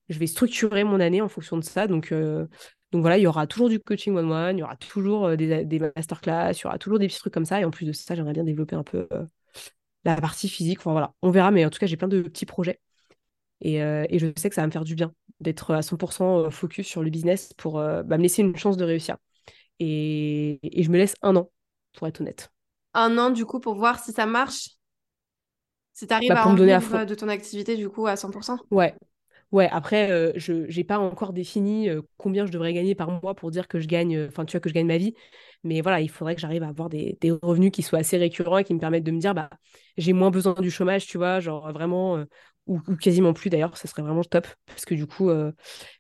je 0.09 0.19
vais 0.19 0.27
structurer 0.27 0.85
mon 0.85 1.01
année 1.01 1.23
en 1.23 1.29
fonction 1.29 1.57
de 1.57 1.65
ça. 1.65 1.87
Donc, 1.87 2.13
euh, 2.13 2.47
donc 2.93 3.03
voilà, 3.03 3.19
il 3.19 3.23
y 3.23 3.27
aura 3.27 3.47
toujours 3.47 3.69
du 3.69 3.81
coaching 3.81 4.15
one-one, 4.15 4.59
il 4.59 4.61
y 4.61 4.63
aura 4.65 4.77
toujours 4.77 5.37
des, 5.37 5.79
masterclass, 5.97 6.53
il 6.53 6.63
y 6.65 6.67
aura 6.67 6.79
toujours 6.79 6.99
des 6.99 7.07
petits 7.07 7.19
trucs 7.19 7.35
comme 7.35 7.45
ça. 7.45 7.61
Et 7.61 7.65
en 7.65 7.71
plus 7.71 7.87
de 7.87 7.93
ça, 7.93 8.15
j'aimerais 8.15 8.35
bien 8.35 8.45
développer 8.45 8.77
un 8.77 8.85
peu 8.85 9.09
la 10.05 10.17
partie 10.21 10.49
physique. 10.49 10.81
Enfin 10.81 10.93
voilà, 10.93 11.15
on 11.23 11.31
verra. 11.31 11.51
Mais 11.51 11.65
en 11.65 11.71
tout 11.71 11.79
cas, 11.79 11.87
j'ai 11.87 11.97
plein 11.97 12.09
de 12.09 12.23
petits 12.23 12.47
projets. 12.47 12.81
Et, 13.61 13.77
et, 13.77 14.19
je 14.19 14.27
sais 14.37 14.49
que 14.51 14.55
ça 14.55 14.61
va 14.63 14.67
me 14.67 14.73
faire 14.73 14.85
du 14.85 14.95
bien 14.95 15.13
d'être 15.41 15.75
à 15.75 15.83
100% 15.83 16.51
focus 16.51 16.87
sur 16.87 17.03
le 17.03 17.11
business 17.11 17.53
pour 17.57 17.75
bah, 17.75 18.05
me 18.05 18.23
laisser 18.23 18.43
une 18.43 18.57
chance 18.57 18.77
de 18.77 18.85
réussir. 18.85 19.17
Et 19.81 20.61
je 20.77 20.91
me 20.91 20.99
laisse 20.99 21.15
un 21.23 21.37
an, 21.37 21.51
pour 21.95 22.07
être 22.09 22.21
honnête 22.21 22.54
un 22.95 23.19
an 23.19 23.31
du 23.31 23.45
coup 23.45 23.61
pour 23.61 23.75
voir 23.75 24.03
si 24.03 24.13
ça 24.13 24.27
marche 24.27 24.71
Si 25.93 26.07
tu 26.07 26.15
arrives 26.15 26.31
bah, 26.31 26.43
à 26.43 26.49
en 26.49 26.55
vivre 26.55 27.05
de 27.05 27.15
ton 27.15 27.29
activité 27.29 27.77
du 27.77 27.89
coup 27.89 28.07
à 28.07 28.17
100% 28.17 28.59
Ouais. 28.71 28.95
Ouais, 29.55 29.69
après, 29.71 30.11
euh, 30.11 30.33
je 30.35 30.53
n'ai 30.77 30.83
pas 30.83 30.99
encore 30.99 31.33
défini 31.33 31.89
euh, 31.89 32.03
combien 32.17 32.45
je 32.45 32.51
devrais 32.51 32.73
gagner 32.73 32.97
par 32.97 33.23
mois 33.23 33.35
pour 33.37 33.53
dire 33.53 33.69
que 33.69 33.79
je 33.79 33.87
gagne, 33.87 34.17
euh, 34.17 34.27
enfin, 34.27 34.45
tu 34.45 34.51
vois, 34.53 34.61
que 34.61 34.69
je 34.69 34.75
gagne 34.75 34.89
ma 34.89 34.99
vie. 34.99 35.15
Mais 35.63 35.81
voilà, 35.81 36.01
il 36.01 36.11
faudrait 36.11 36.35
que 36.35 36.41
j'arrive 36.41 36.65
à 36.65 36.69
avoir 36.69 36.89
des, 36.89 37.17
revenus 37.41 37.71
qui 37.71 37.83
soient 37.83 38.01
assez 38.01 38.17
récurrents 38.17 38.59
et 38.59 38.65
qui 38.65 38.75
me 38.75 38.81
permettent 38.81 39.05
de 39.05 39.13
me 39.13 39.21
dire, 39.21 39.33
bah, 39.33 39.51
j'ai 39.97 40.13
moins 40.13 40.33
besoin 40.33 40.55
du 40.55 40.73
chômage, 40.73 41.07
tu 41.07 41.19
vois, 41.19 41.39
genre 41.39 41.73
vraiment, 41.73 42.25
ou, 42.67 42.81
quasiment 42.97 43.33
plus 43.33 43.49
d'ailleurs, 43.49 43.77
ça 43.77 43.87
serait 43.87 44.03
vraiment 44.03 44.25
top, 44.25 44.49
parce 44.67 44.85
que 44.85 44.95
du 44.97 45.07
coup, 45.07 45.31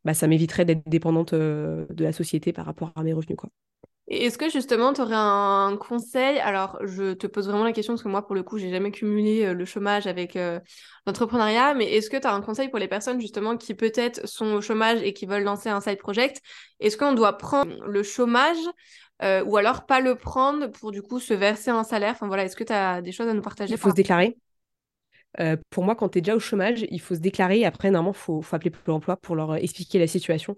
bah, 0.04 0.14
ça 0.14 0.26
m'éviterait 0.26 0.64
d'être 0.64 0.82
dépendante 0.88 1.32
de 1.34 1.86
la 1.98 2.12
société 2.12 2.52
par 2.52 2.66
rapport 2.66 2.92
à 2.96 3.04
mes 3.04 3.12
revenus, 3.12 3.36
quoi. 3.36 3.50
Est-ce 4.06 4.36
que 4.36 4.50
justement, 4.50 4.92
tu 4.92 5.00
aurais 5.00 5.14
un 5.16 5.76
conseil? 5.78 6.38
Alors, 6.38 6.78
je 6.82 7.14
te 7.14 7.26
pose 7.26 7.48
vraiment 7.48 7.64
la 7.64 7.72
question 7.72 7.94
parce 7.94 8.02
que 8.02 8.08
moi, 8.08 8.26
pour 8.26 8.34
le 8.34 8.42
coup, 8.42 8.58
j'ai 8.58 8.70
jamais 8.70 8.90
cumulé 8.90 9.46
euh, 9.46 9.54
le 9.54 9.64
chômage 9.64 10.06
avec 10.06 10.36
euh, 10.36 10.60
l'entrepreneuriat, 11.06 11.72
mais 11.72 11.90
est-ce 11.90 12.10
que 12.10 12.18
tu 12.18 12.26
as 12.26 12.34
un 12.34 12.42
conseil 12.42 12.68
pour 12.68 12.78
les 12.78 12.88
personnes 12.88 13.18
justement 13.18 13.56
qui 13.56 13.74
peut-être 13.74 14.26
sont 14.28 14.52
au 14.52 14.60
chômage 14.60 15.00
et 15.02 15.14
qui 15.14 15.24
veulent 15.24 15.42
lancer 15.42 15.70
un 15.70 15.80
side 15.80 15.98
project? 15.98 16.42
Est-ce 16.80 16.98
qu'on 16.98 17.14
doit 17.14 17.38
prendre 17.38 17.82
le 17.86 18.02
chômage 18.02 18.58
euh, 19.22 19.42
ou 19.44 19.56
alors 19.56 19.86
pas 19.86 20.00
le 20.00 20.16
prendre 20.16 20.66
pour 20.66 20.90
du 20.90 21.00
coup 21.00 21.18
se 21.18 21.32
verser 21.32 21.70
un 21.70 21.84
salaire? 21.84 22.12
Enfin 22.12 22.26
voilà, 22.26 22.44
est-ce 22.44 22.56
que 22.56 22.64
tu 22.64 22.74
as 22.74 23.00
des 23.00 23.12
choses 23.12 23.28
à 23.28 23.32
nous 23.32 23.42
partager? 23.42 23.72
Il 23.72 23.78
faut 23.78 23.88
se 23.88 23.94
déclarer. 23.94 24.36
Pour 25.70 25.84
moi, 25.84 25.96
quand 25.96 26.08
tu 26.10 26.18
es 26.18 26.20
déjà 26.20 26.36
au 26.36 26.40
chômage, 26.40 26.86
il 26.90 27.00
faut 27.00 27.14
se 27.14 27.20
déclarer. 27.20 27.64
Après, 27.64 27.90
normalement, 27.90 28.12
il 28.12 28.20
faut, 28.20 28.44
appeler 28.52 28.70
Pôle 28.70 28.94
emploi 28.94 29.16
pour 29.16 29.34
leur 29.36 29.56
expliquer 29.56 29.98
la 29.98 30.06
situation. 30.06 30.54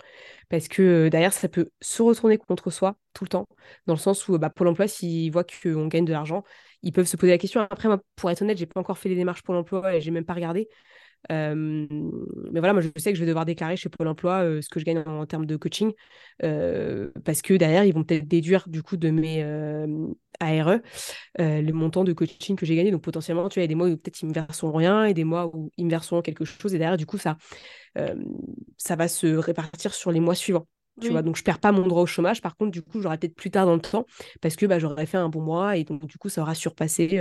Parce 0.49 0.69
que 0.69 1.09
derrière, 1.09 1.33
ça 1.33 1.49
peut 1.49 1.71
se 1.81 2.03
retourner 2.03 2.39
contre 2.39 2.71
soi 2.71 2.97
tout 3.13 3.25
le 3.25 3.29
temps. 3.29 3.49
Dans 3.87 3.95
le 3.95 3.99
sens 3.99 4.29
où 4.29 4.39
bah, 4.39 4.51
Pôle 4.51 4.69
emploi, 4.69 4.89
s'ils 4.89 5.33
voient 5.33 5.45
qu'on 5.45 5.87
gagne 5.87 6.05
de 6.05 6.13
l'argent, 6.13 6.45
ils 6.83 6.93
peuvent 6.93 7.07
se 7.07 7.17
poser 7.17 7.33
la 7.33 7.39
question. 7.39 7.61
Après, 7.71 7.89
moi, 7.89 8.01
pour 8.17 8.31
être 8.31 8.43
honnête, 8.43 8.59
j'ai 8.59 8.67
pas 8.67 8.81
encore 8.81 8.99
fait 8.99 9.09
les 9.09 9.17
démarches 9.17 9.43
Pôle 9.43 9.57
emploi 9.57 9.97
et 9.97 10.01
j'ai 10.01 10.11
même 10.11 10.25
pas 10.25 10.35
regardé. 10.35 10.69
Euh, 11.33 11.87
mais 12.53 12.61
voilà, 12.61 12.73
moi 12.73 12.83
je 12.83 12.89
sais 12.97 13.13
que 13.13 13.19
je 13.19 13.21
vais 13.23 13.27
devoir 13.27 13.45
déclarer 13.45 13.77
chez 13.77 13.89
Pôle 13.89 14.09
emploi 14.09 14.45
euh, 14.45 14.63
ce 14.63 14.69
que 14.69 14.81
je 14.81 14.85
gagne 14.85 14.99
en, 15.07 15.27
termes 15.27 15.47
de 15.47 15.57
coaching, 15.57 15.93
euh, 16.43 17.11
parce 17.25 17.43
que 17.43 17.55
derrière, 17.55 17.85
ils 17.85 17.93
vont 17.93 18.05
peut-être 18.05 18.29
déduire 18.29 18.69
du 18.69 18.83
coup 18.83 18.97
de 18.97 19.11
mes 19.11 19.43
ARE 20.41 20.79
le 21.39 21.73
montant 21.73 22.05
de 22.05 22.13
coaching 22.13 22.57
que 22.57 22.67
j'ai 22.67 22.77
gagné. 22.77 22.91
Donc 22.91 23.03
potentiellement, 23.03 23.49
tu 23.49 23.59
vois, 23.59 23.63
il 23.63 23.65
y 23.65 23.69
a 23.69 23.69
des 23.69 23.75
mois 23.75 23.89
où 23.89 23.97
peut-être 23.97 24.21
ils 24.23 24.29
me 24.29 24.35
verseront 24.35 24.73
rien 24.73 25.05
et 25.05 25.15
des 25.15 25.25
mois 25.25 25.51
où 25.55 25.71
ils 25.77 25.85
me 25.85 25.91
verseront 25.91 26.23
quelque 26.23 26.45
chose. 26.45 26.75
Et 26.75 26.79
derrière, 26.79 26.97
du 26.97 27.07
coup, 27.07 27.19
ça, 27.19 27.37
ça 28.77 28.97
va 28.97 29.09
se 29.09 29.27
répartir 29.27 29.95
sur 29.95 30.13
les 30.13 30.21
mois 30.21 30.35
suivants. 30.35 30.67
Tu 30.99 31.11
vois, 31.11 31.21
donc 31.21 31.37
je 31.37 31.43
perds 31.43 31.59
pas 31.59 31.73
mon 31.73 31.87
droit 31.87 32.01
au 32.01 32.07
chômage. 32.07 32.41
Par 32.41 32.57
contre, 32.57 32.71
du 32.71 32.81
coup, 32.81 33.03
j'aurai 33.03 33.19
peut-être 33.19 33.35
plus 33.35 33.51
tard 33.51 33.67
dans 33.67 33.75
le 33.75 33.83
temps 33.83 34.07
parce 34.41 34.57
que 34.57 34.65
bah, 34.65 34.79
j'aurais 34.79 35.05
fait 35.05 35.19
un 35.19 35.29
bon 35.29 35.43
mois 35.43 35.77
et 35.77 35.85
donc 35.85 36.07
du 36.07 36.17
coup, 36.17 36.31
ça 36.31 36.41
aura 36.41 36.55
surpassé 36.55 37.21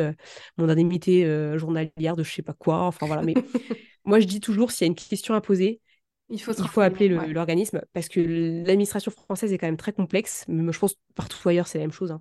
mon 0.58 0.70
indemnité 0.70 1.26
journalière 1.58 2.16
de 2.16 2.24
je 2.24 2.32
sais 2.32 2.42
pas 2.42 2.54
quoi. 2.54 2.84
Enfin 2.84 3.06
voilà. 3.06 3.22
Mais 3.22 3.34
moi, 4.06 4.20
je 4.20 4.26
dis 4.26 4.40
toujours, 4.40 4.72
s'il 4.72 4.86
y 4.86 4.88
a 4.88 4.92
une 4.92 4.96
question 4.96 5.34
à 5.34 5.42
poser, 5.42 5.82
il 6.30 6.42
faut, 6.42 6.54
il 6.54 6.68
faut 6.68 6.82
appeler 6.82 7.08
l'organisme 7.08 7.82
parce 7.94 8.10
que 8.10 8.20
l'administration 8.20 9.12
française 9.12 9.54
est 9.54 9.60
quand 9.60 9.68
même 9.68 9.78
très 9.78 9.94
complexe. 9.94 10.44
Mais 10.48 10.74
je 10.74 10.80
pense 10.80 10.96
partout 11.14 11.48
ailleurs, 11.48 11.68
c'est 11.68 11.78
la 11.78 11.84
même 11.84 11.92
chose. 11.92 12.12
Hein. 12.12 12.20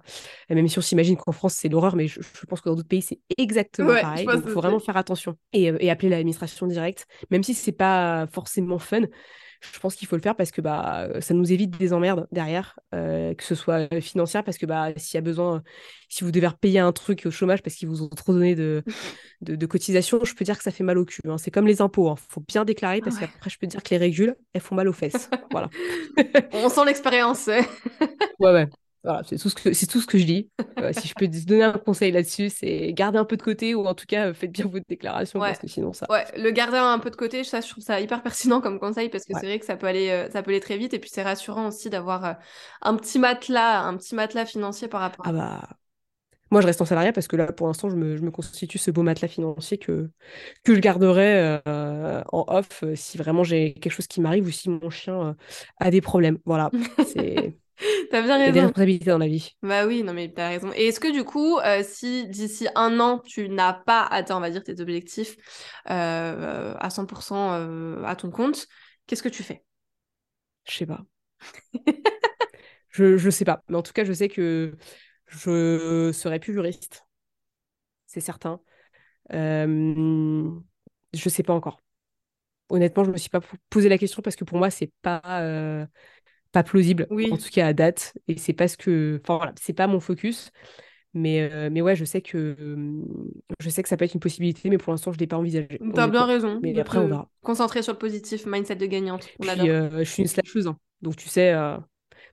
Même 0.51 0.69
si 0.69 0.79
on 0.79 0.83
s'imagine 0.83 1.17
qu'en 1.17 1.33
France, 1.33 1.55
c'est 1.55 1.71
l'horreur, 1.71 1.97
mais 1.97 2.07
je, 2.07 2.21
pense 2.47 2.61
que 2.61 2.69
dans 2.69 2.75
d'autres 2.75 2.89
pays, 2.89 3.01
c'est 3.01 3.21
exactement 3.39 3.95
pareil. 3.99 4.27
Donc, 4.27 4.43
il 4.45 4.51
faut 4.51 4.61
vraiment 4.61 4.79
faire 4.79 4.99
attention 4.99 5.39
et, 5.55 5.73
et 5.81 5.91
appeler 5.91 6.11
l'administration 6.11 6.67
directe, 6.67 7.07
même 7.31 7.43
si 7.43 7.55
c'est 7.55 7.73
pas 7.73 8.27
forcément 8.27 8.79
fun 8.79 9.05
je 9.73 9.79
pense 9.79 9.95
qu'il 9.95 10.09
faut 10.09 10.17
le 10.17 10.23
faire 10.23 10.37
parce 10.37 10.51
que 10.51 10.61
bah, 10.61 11.09
ça 11.21 11.35
nous 11.35 11.53
évite 11.53 11.77
des 11.79 11.93
emmerdes 11.93 12.27
derrière, 12.33 12.79
euh, 12.95 13.35
que 13.35 13.45
ce 13.45 13.55
soit 13.55 13.89
financière, 14.01 14.45
parce 14.45 14.59
que 14.59 14.67
bah, 14.67 14.89
s'il 14.97 15.17
y 15.17 15.19
a 15.19 15.23
besoin, 15.23 15.63
si 16.09 16.25
vous 16.25 16.31
devez 16.31 16.47
repayer 16.47 16.79
un 16.79 16.93
truc 16.93 17.25
au 17.27 17.31
chômage 17.31 17.63
parce 17.63 17.77
qu'ils 17.77 17.89
vous 17.89 18.03
ont 18.03 18.09
trop 18.09 18.33
donné 18.33 18.55
de, 18.55 18.83
de, 19.41 19.67
cotisations, 19.67 20.21
je 20.25 20.35
peux 20.35 20.45
dire 20.45 20.57
que 20.57 20.65
ça 20.65 20.71
fait 20.71 20.85
mal 20.85 20.99
au 20.99 21.05
cul. 21.05 21.23
Hein. 21.29 21.39
C'est 21.39 21.51
comme 21.51 21.67
les 21.67 21.81
impôts, 21.81 22.09
il 22.09 22.13
hein. 22.13 22.17
faut 22.29 22.43
bien 22.47 22.65
déclarer 22.65 23.01
parce 23.01 23.19
qu'après, 23.19 23.51
je 23.51 23.59
peux 23.59 23.67
dire 23.67 23.83
que 23.83 23.91
les 23.91 23.99
régules, 23.99 24.37
elles 24.53 24.61
font 24.61 24.75
mal 24.75 24.89
aux 24.89 24.93
fesses. 24.93 25.31
voilà. 25.51 25.71
On 26.53 26.69
sent 26.69 26.85
l'expérience. 26.85 27.47
ouais, 27.47 27.65
ouais. 28.41 28.69
Voilà, 29.05 29.23
c'est 29.25 29.37
tout, 29.37 29.51
ce 29.51 29.55
que, 29.55 29.73
c'est 29.73 29.87
tout 29.87 30.01
ce 30.01 30.07
que 30.07 30.19
je 30.19 30.25
dis. 30.25 30.51
Euh, 30.79 30.93
si 30.99 31.09
je 31.09 31.15
peux 31.15 31.29
te 31.29 31.47
donner 31.47 31.63
un 31.63 31.73
conseil 31.73 32.11
là-dessus, 32.11 32.49
c'est 32.49 32.93
garder 32.93 33.19
un 33.19 33.25
peu 33.25 33.37
de 33.37 33.43
côté 33.43 33.75
ou 33.75 33.87
en 33.87 33.95
tout 33.95 34.07
cas, 34.07 34.33
faites 34.33 34.51
bien 34.51 34.67
votre 34.67 34.87
déclaration 34.89 35.39
parce 35.39 35.59
que 35.59 35.69
sinon 35.69 35.93
ça. 35.93 36.07
Ouais, 36.11 36.25
le 36.37 36.51
garder 36.51 36.79
un 36.79 36.99
peu 36.99 37.11
de 37.11 37.17
côté, 37.17 37.45
ça, 37.45 37.61
je 37.61 37.69
trouve 37.69 37.85
ça 37.85 38.01
hyper 38.01 38.23
pertinent 38.23 38.61
comme 38.61 38.81
conseil 38.81 39.11
parce 39.11 39.25
que 39.25 39.35
c'est 39.35 39.47
vrai 39.47 39.59
que 39.59 39.67
ça 39.67 39.77
peut, 39.77 39.87
aller, 39.87 40.11
euh, 40.11 40.31
ça 40.31 40.43
peut 40.43 40.51
aller 40.51 40.61
très 40.61 40.79
vite 40.79 40.95
et 40.95 40.99
puis 40.99 41.11
c'est 41.13 41.23
rassurant 41.23 41.69
aussi 41.69 41.91
d'avoir 41.91 42.25
euh, 42.25 42.33
un 42.83 42.97
petit 42.97 43.19
matelas, 43.19 43.83
un 43.83 43.97
petit 43.97 44.15
matelas 44.15 44.47
financier 44.47 44.89
par 44.89 45.03
rapport 45.03 45.27
à. 45.27 45.31
Ah 45.31 45.33
bah. 45.33 45.69
Moi, 46.55 46.61
je 46.61 46.67
reste 46.67 46.81
en 46.81 46.85
salariat 46.85 47.13
parce 47.13 47.27
que 47.27 47.35
là, 47.35 47.53
pour 47.53 47.67
l'instant, 47.67 47.91
je 47.91 47.97
me, 47.97 48.31
constitue 48.31 48.79
ce 48.79 48.93
beau 48.93 49.03
matelas 49.03 49.27
financier 49.27 49.77
que, 49.77 50.09
que 50.63 50.75
je 50.75 50.79
garderai 50.81 51.61
euh, 51.67 52.23
en 52.33 52.45
off 52.47 52.85
euh, 52.85 52.95
si 52.95 53.19
vraiment 53.19 53.43
j'ai 53.43 53.75
quelque 53.75 53.93
chose 53.93 54.07
qui 54.07 54.21
m'arrive 54.21 54.47
ou 54.47 54.53
si 54.53 54.71
mon 54.71 54.89
chien 54.89 55.21
euh, 55.21 55.35
a 55.79 55.91
des 55.91 56.01
problèmes. 56.01 56.39
Voilà, 56.45 56.71
c'est... 57.09 57.59
T'as 58.11 58.23
bien 58.23 58.39
raison. 58.39 58.51
A 58.51 58.53
des 58.53 58.61
responsabilités 58.61 59.05
dans 59.07 59.19
la 59.19 59.27
vie. 59.27 59.51
Bah 59.63 59.87
oui, 59.87 60.03
non 60.03 60.13
mais 60.13 60.33
t'as 60.33 60.49
raison. 60.49 60.71
Et 60.75 60.89
est-ce 60.89 61.01
que 61.01 61.13
du 61.13 61.25
coup, 61.25 61.59
si 61.83 62.27
d'ici 62.29 62.69
un 62.75 63.01
an, 63.01 63.19
tu 63.19 63.49
n'as 63.49 63.73
pas 63.73 64.03
atteint, 64.05 64.37
on 64.37 64.41
va 64.41 64.51
dire, 64.51 64.63
tes 64.63 64.81
objectifs 64.81 65.37
à 65.87 66.89
100% 66.91 68.05
à 68.05 68.17
ton 68.17 68.31
compte, 68.31 68.67
qu'est-ce 69.07 69.23
que 69.23 69.29
tu 69.29 69.43
fais? 69.43 69.65
Je 70.65 70.73
sais 70.79 70.87
pas. 70.87 71.05
je, 72.91 73.17
je 73.17 73.31
sais 73.31 73.45
pas. 73.45 73.63
Mais 73.69 73.77
en 73.77 73.83
tout 73.83 73.93
cas, 73.93 74.05
je 74.05 74.13
sais 74.13 74.29
que 74.29 74.75
je 75.29 76.13
serai 76.13 76.39
plus 76.39 76.53
juriste. 76.55 77.05
C'est 78.07 78.21
certain. 78.21 78.61
Euh, 79.33 80.51
je 81.15 81.29
sais 81.29 81.43
pas 81.43 81.55
encore. 81.55 81.81
Honnêtement, 82.71 83.05
je 83.05 83.13
me 83.13 83.17
suis 83.19 83.31
pas 83.31 83.41
posé 83.71 83.89
la 83.89 83.99
question 83.99 84.23
parce 84.23 84.37
que 84.37 84.45
pour 84.45 84.59
moi, 84.59 84.71
c'est 84.71 84.93
pas 85.03 85.23
euh, 85.43 85.87
pas 86.55 86.63
plausible. 86.63 87.07
En 87.11 87.37
tout 87.37 87.51
cas 87.53 87.67
à 87.67 87.73
date, 87.73 88.15
et 88.29 88.39
c'est 88.39 88.53
parce 88.53 88.77
que, 88.77 89.21
enfin 89.23 89.37
voilà, 89.37 89.53
c'est 89.61 89.75
pas 89.75 89.87
mon 89.87 90.01
focus. 90.01 90.51
Mais, 91.17 91.49
euh, 91.53 91.69
mais 91.71 91.81
ouais, 91.81 91.95
je 91.95 92.05
sais 92.05 92.23
que 92.23 92.57
je 93.61 93.71
sais 93.71 93.85
que 93.85 93.89
ça 93.89 93.97
peut 93.97 94.05
être 94.05 94.15
une 94.15 94.21
possibilité, 94.21 94.69
mais 94.69 94.79
pour 94.79 94.93
l'instant, 94.93 95.13
je 95.13 95.19
l'ai 95.19 95.29
pas 95.29 95.37
envisagé. 95.37 95.79
T'as 95.95 96.09
bien 96.09 96.25
raison. 96.25 96.59
Mais 96.61 96.77
après, 96.81 96.99
on 96.99 97.07
verra. 97.07 97.29
Concentrer 97.43 97.83
sur 97.83 97.93
le 97.93 97.99
positif, 97.99 98.47
mindset 98.47 98.77
de 98.77 98.87
gagnante. 98.87 99.29
On 99.39 99.45
je 99.45 100.05
suis 100.05 100.23
une 100.23 100.29
slasheuse, 100.29 100.67
hein. 100.67 100.77
donc 101.03 101.17
tu 101.17 101.29
sais, 101.29 101.55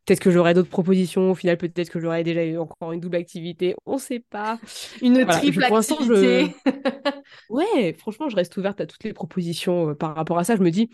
Peut-être 0.06 0.20
que 0.20 0.32
j'aurai 0.32 0.54
d'autres 0.54 0.70
propositions. 0.70 1.32
Au 1.32 1.36
final, 1.36 1.58
peut-être 1.58 1.90
que 1.90 2.00
j'aurai 2.00 2.24
déjà 2.24 2.44
eu 2.44 2.58
encore 2.58 2.92
une 2.92 3.00
double 3.00 3.18
activité. 3.18 3.76
On 3.86 3.96
ne 3.96 4.00
sait 4.00 4.20
pas. 4.20 4.60
Une 5.02 5.26
triple 5.28 5.64
activité. 5.64 6.56
ouais, 7.50 7.96
franchement, 7.98 8.28
je 8.28 8.36
reste 8.36 8.58
ouverte 8.58 8.82
à 8.82 8.88
toutes 8.88 9.04
les 9.04 9.14
propositions 9.14 9.90
euh, 9.90 9.94
par 9.94 10.16
rapport 10.16 10.40
à 10.40 10.44
ça. 10.44 10.56
Je 10.56 10.64
me 10.64 10.72
dis, 10.72 10.90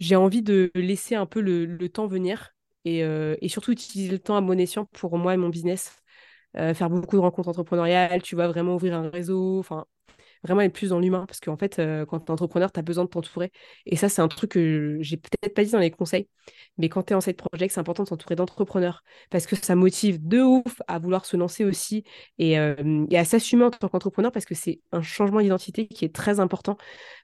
j'ai 0.00 0.16
envie 0.16 0.42
de 0.42 0.72
laisser 0.74 1.14
un 1.14 1.26
peu 1.26 1.40
le, 1.40 1.88
temps 1.88 2.08
venir 2.08 2.50
et, 2.84 3.04
euh, 3.04 3.36
et, 3.40 3.48
surtout 3.48 3.72
utiliser 3.72 4.10
le 4.10 4.18
temps 4.18 4.36
à 4.36 4.40
bon 4.40 4.58
escient 4.58 4.86
pour 4.86 5.16
moi 5.18 5.34
et 5.34 5.36
mon 5.36 5.48
business. 5.48 5.96
Euh, 6.56 6.74
faire 6.74 6.90
beaucoup 6.90 7.16
de 7.16 7.20
rencontres 7.20 7.48
entrepreneuriales, 7.48 8.22
tu 8.22 8.34
vois, 8.34 8.48
vraiment 8.48 8.74
ouvrir 8.74 8.94
un 8.94 9.08
réseau. 9.10 9.58
Enfin, 9.60 9.86
vraiment 10.42 10.62
être 10.62 10.72
plus 10.72 10.88
dans 10.90 10.98
l'humain 11.00 11.26
parce 11.26 11.38
qu'en 11.40 11.56
fait, 11.56 11.78
euh, 11.78 12.06
quand 12.06 12.18
tu 12.20 12.26
es 12.26 12.30
entrepreneur, 12.30 12.72
tu 12.72 12.80
as 12.80 12.82
besoin 12.82 13.04
de 13.04 13.10
t'entourer. 13.10 13.52
Et 13.86 13.96
ça, 13.96 14.08
c'est 14.08 14.22
un 14.22 14.28
truc 14.28 14.52
que 14.52 14.98
j'ai 15.00 15.16
peut-être 15.18 15.54
pas 15.54 15.64
dit 15.64 15.70
dans 15.70 15.78
les 15.78 15.90
conseils, 15.90 16.28
mais 16.78 16.88
quand 16.88 17.02
tu 17.04 17.12
es 17.12 17.16
en 17.16 17.20
side 17.20 17.36
project, 17.36 17.74
c'est 17.74 17.80
important 17.80 18.04
de 18.04 18.08
s'entourer 18.08 18.36
d'entrepreneurs 18.36 19.02
parce 19.30 19.46
que 19.46 19.54
ça 19.54 19.74
motive 19.74 20.26
de 20.26 20.40
ouf 20.40 20.82
à 20.88 20.98
vouloir 20.98 21.26
se 21.26 21.36
lancer 21.36 21.64
aussi 21.64 22.04
et, 22.38 22.56
à 22.58 23.24
s'assumer 23.24 23.64
en 23.64 23.70
tant 23.70 23.88
qu'entrepreneur 23.88 24.32
parce 24.32 24.46
que 24.46 24.54
c'est 24.54 24.80
un 24.92 25.02
changement 25.02 25.40
d'identité 25.40 25.86
qui 25.86 26.04
est 26.04 26.14
très 26.14 26.40
important. 26.40 26.76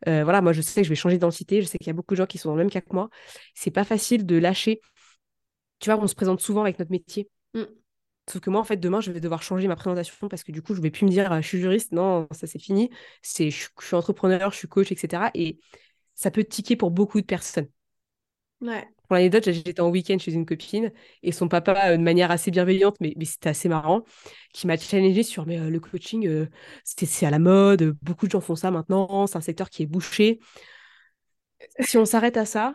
Voilà, 0.04 0.42
moi, 0.42 0.52
je 0.52 0.60
sais 0.60 0.82
que 0.82 0.84
je 0.84 0.90
vais 0.90 0.94
changer 0.94 1.16
d'identité, 1.16 1.62
je 1.62 1.66
sais 1.66 1.78
qu'il 1.78 1.86
y 1.88 1.90
a 1.90 1.94
beaucoup 1.94 2.14
de 2.14 2.18
gens 2.18 2.26
qui 2.26 2.38
sont 2.38 2.50
dans 2.50 2.56
le 2.56 2.62
même 2.62 2.70
cas 2.70 2.80
que 2.82 2.92
moi. 2.92 3.08
C'est 3.54 3.70
pas 3.70 3.84
facile 3.84 4.26
de 4.26 4.36
lâcher. 4.36 4.80
Tu 5.78 5.90
vois, 5.90 6.02
on 6.02 6.06
se 6.06 6.14
présente 6.14 6.40
souvent 6.40 6.62
avec 6.62 6.78
notre 6.78 6.90
métier. 6.90 7.28
Mmh. 7.54 7.64
Sauf 8.28 8.40
que 8.40 8.50
moi, 8.50 8.60
en 8.60 8.64
fait, 8.64 8.76
demain, 8.76 9.00
je 9.00 9.12
vais 9.12 9.20
devoir 9.20 9.42
changer 9.42 9.68
ma 9.68 9.76
présentation 9.76 10.28
parce 10.28 10.42
que 10.42 10.50
du 10.50 10.62
coup, 10.62 10.74
je 10.74 10.80
ne 10.80 10.82
vais 10.82 10.90
plus 10.90 11.04
me 11.04 11.10
dire 11.10 11.32
je 11.40 11.46
suis 11.46 11.60
juriste. 11.60 11.92
Non, 11.92 12.26
ça 12.32 12.46
c'est 12.46 12.58
fini. 12.58 12.90
C'est 13.22 13.50
je, 13.50 13.68
suis 13.80 13.96
entrepreneur, 13.96 14.50
je 14.50 14.56
suis 14.56 14.68
coach, 14.68 14.90
etc. 14.90 15.30
Et 15.34 15.58
ça 16.14 16.30
peut 16.30 16.44
tiquer 16.44 16.76
pour 16.76 16.90
beaucoup 16.90 17.20
de 17.20 17.26
personnes. 17.26 17.68
Ouais. 18.60 18.88
Pour 19.06 19.14
l'anecdote, 19.14 19.50
j'étais 19.52 19.80
en 19.80 19.90
week-end 19.90 20.18
chez 20.18 20.32
une 20.32 20.46
copine 20.46 20.90
et 21.22 21.30
son 21.30 21.46
papa, 21.46 21.90
euh, 21.90 21.96
de 21.96 22.02
manière 22.02 22.30
assez 22.30 22.50
bienveillante, 22.50 22.96
mais, 23.00 23.12
mais 23.16 23.24
c'était 23.24 23.50
assez 23.50 23.68
marrant, 23.68 24.02
qui 24.52 24.66
m'a 24.66 24.76
challengé 24.76 25.22
sur 25.22 25.46
mais, 25.46 25.60
euh, 25.60 25.70
le 25.70 25.78
coaching, 25.78 26.26
euh, 26.26 26.48
c'est 26.84 27.26
à 27.26 27.30
la 27.30 27.38
mode, 27.38 27.96
beaucoup 28.02 28.26
de 28.26 28.32
gens 28.32 28.40
font 28.40 28.56
ça 28.56 28.70
maintenant, 28.70 29.26
c'est 29.26 29.36
un 29.36 29.40
secteur 29.40 29.70
qui 29.70 29.82
est 29.84 29.86
bouché. 29.86 30.40
Si 31.80 31.96
on 31.98 32.04
s'arrête 32.04 32.36
à 32.36 32.44
ça, 32.44 32.74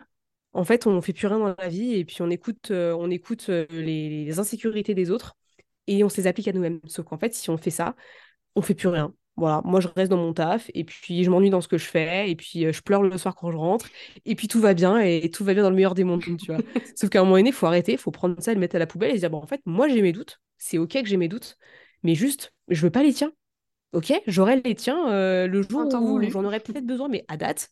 en 0.52 0.64
fait, 0.64 0.86
on 0.86 0.94
ne 0.94 1.00
fait 1.00 1.12
plus 1.12 1.26
rien 1.26 1.38
dans 1.38 1.54
la 1.58 1.68
vie 1.68 1.94
et 1.94 2.04
puis 2.04 2.22
on 2.22 2.30
écoute, 2.30 2.70
on 2.70 3.10
écoute 3.10 3.48
les, 3.70 4.38
insécurités 4.38 4.94
des 4.94 5.10
autres 5.10 5.36
et 5.86 6.04
on 6.04 6.08
se 6.08 6.18
les 6.18 6.26
applique 6.26 6.48
à 6.48 6.52
nous-mêmes. 6.52 6.80
Sauf 6.86 7.06
qu'en 7.06 7.18
fait, 7.18 7.34
si 7.34 7.50
on 7.50 7.56
fait 7.56 7.70
ça, 7.70 7.96
on 8.54 8.62
fait 8.62 8.74
plus 8.74 8.88
rien. 8.88 9.14
Voilà, 9.36 9.62
moi 9.64 9.80
je 9.80 9.88
reste 9.96 10.10
dans 10.10 10.18
mon 10.18 10.34
taf 10.34 10.70
et 10.74 10.84
puis 10.84 11.24
je 11.24 11.30
m'ennuie 11.30 11.48
dans 11.48 11.62
ce 11.62 11.68
que 11.68 11.78
je 11.78 11.86
fais 11.86 12.30
et 12.30 12.36
puis 12.36 12.66
euh, 12.66 12.72
je 12.72 12.82
pleure 12.82 13.02
le 13.02 13.16
soir 13.16 13.34
quand 13.34 13.50
je 13.50 13.56
rentre 13.56 13.88
et 14.26 14.34
puis 14.34 14.46
tout 14.46 14.60
va 14.60 14.74
bien 14.74 14.98
et, 14.98 15.30
tout 15.30 15.42
va 15.42 15.54
bien 15.54 15.62
dans 15.62 15.70
le 15.70 15.76
meilleur 15.76 15.94
des 15.94 16.04
mondes, 16.04 16.22
tu 16.22 16.46
vois. 16.46 16.58
Sauf 16.96 17.08
qu'à 17.08 17.20
un 17.20 17.24
moment 17.24 17.36
donné, 17.36 17.48
il 17.48 17.54
faut 17.54 17.66
arrêter, 17.66 17.92
il 17.92 17.98
faut 17.98 18.10
prendre 18.10 18.36
ça 18.42 18.52
et 18.52 18.54
le 18.54 18.60
mettre 18.60 18.76
à 18.76 18.78
la 18.78 18.86
poubelle 18.86 19.10
et 19.10 19.14
se 19.14 19.20
dire 19.20 19.30
bon 19.30 19.38
en 19.38 19.46
fait, 19.46 19.62
moi 19.64 19.88
j'ai 19.88 20.02
mes 20.02 20.12
doutes, 20.12 20.38
c'est 20.58 20.76
OK 20.76 20.90
que 20.92 21.06
j'ai 21.06 21.16
mes 21.16 21.28
doutes, 21.28 21.56
mais 22.02 22.14
juste 22.14 22.52
je 22.68 22.82
veux 22.82 22.90
pas 22.90 23.02
les 23.02 23.14
tiens. 23.14 23.32
OK, 23.94 24.12
j'aurai 24.26 24.60
les 24.62 24.74
tiens 24.74 25.10
euh, 25.10 25.46
le 25.46 25.62
jour 25.62 25.86
où 25.86 26.30
j'en 26.30 26.44
aurai 26.44 26.60
peut-être 26.60 26.86
besoin 26.86 27.08
mais 27.08 27.24
à 27.28 27.38
date, 27.38 27.70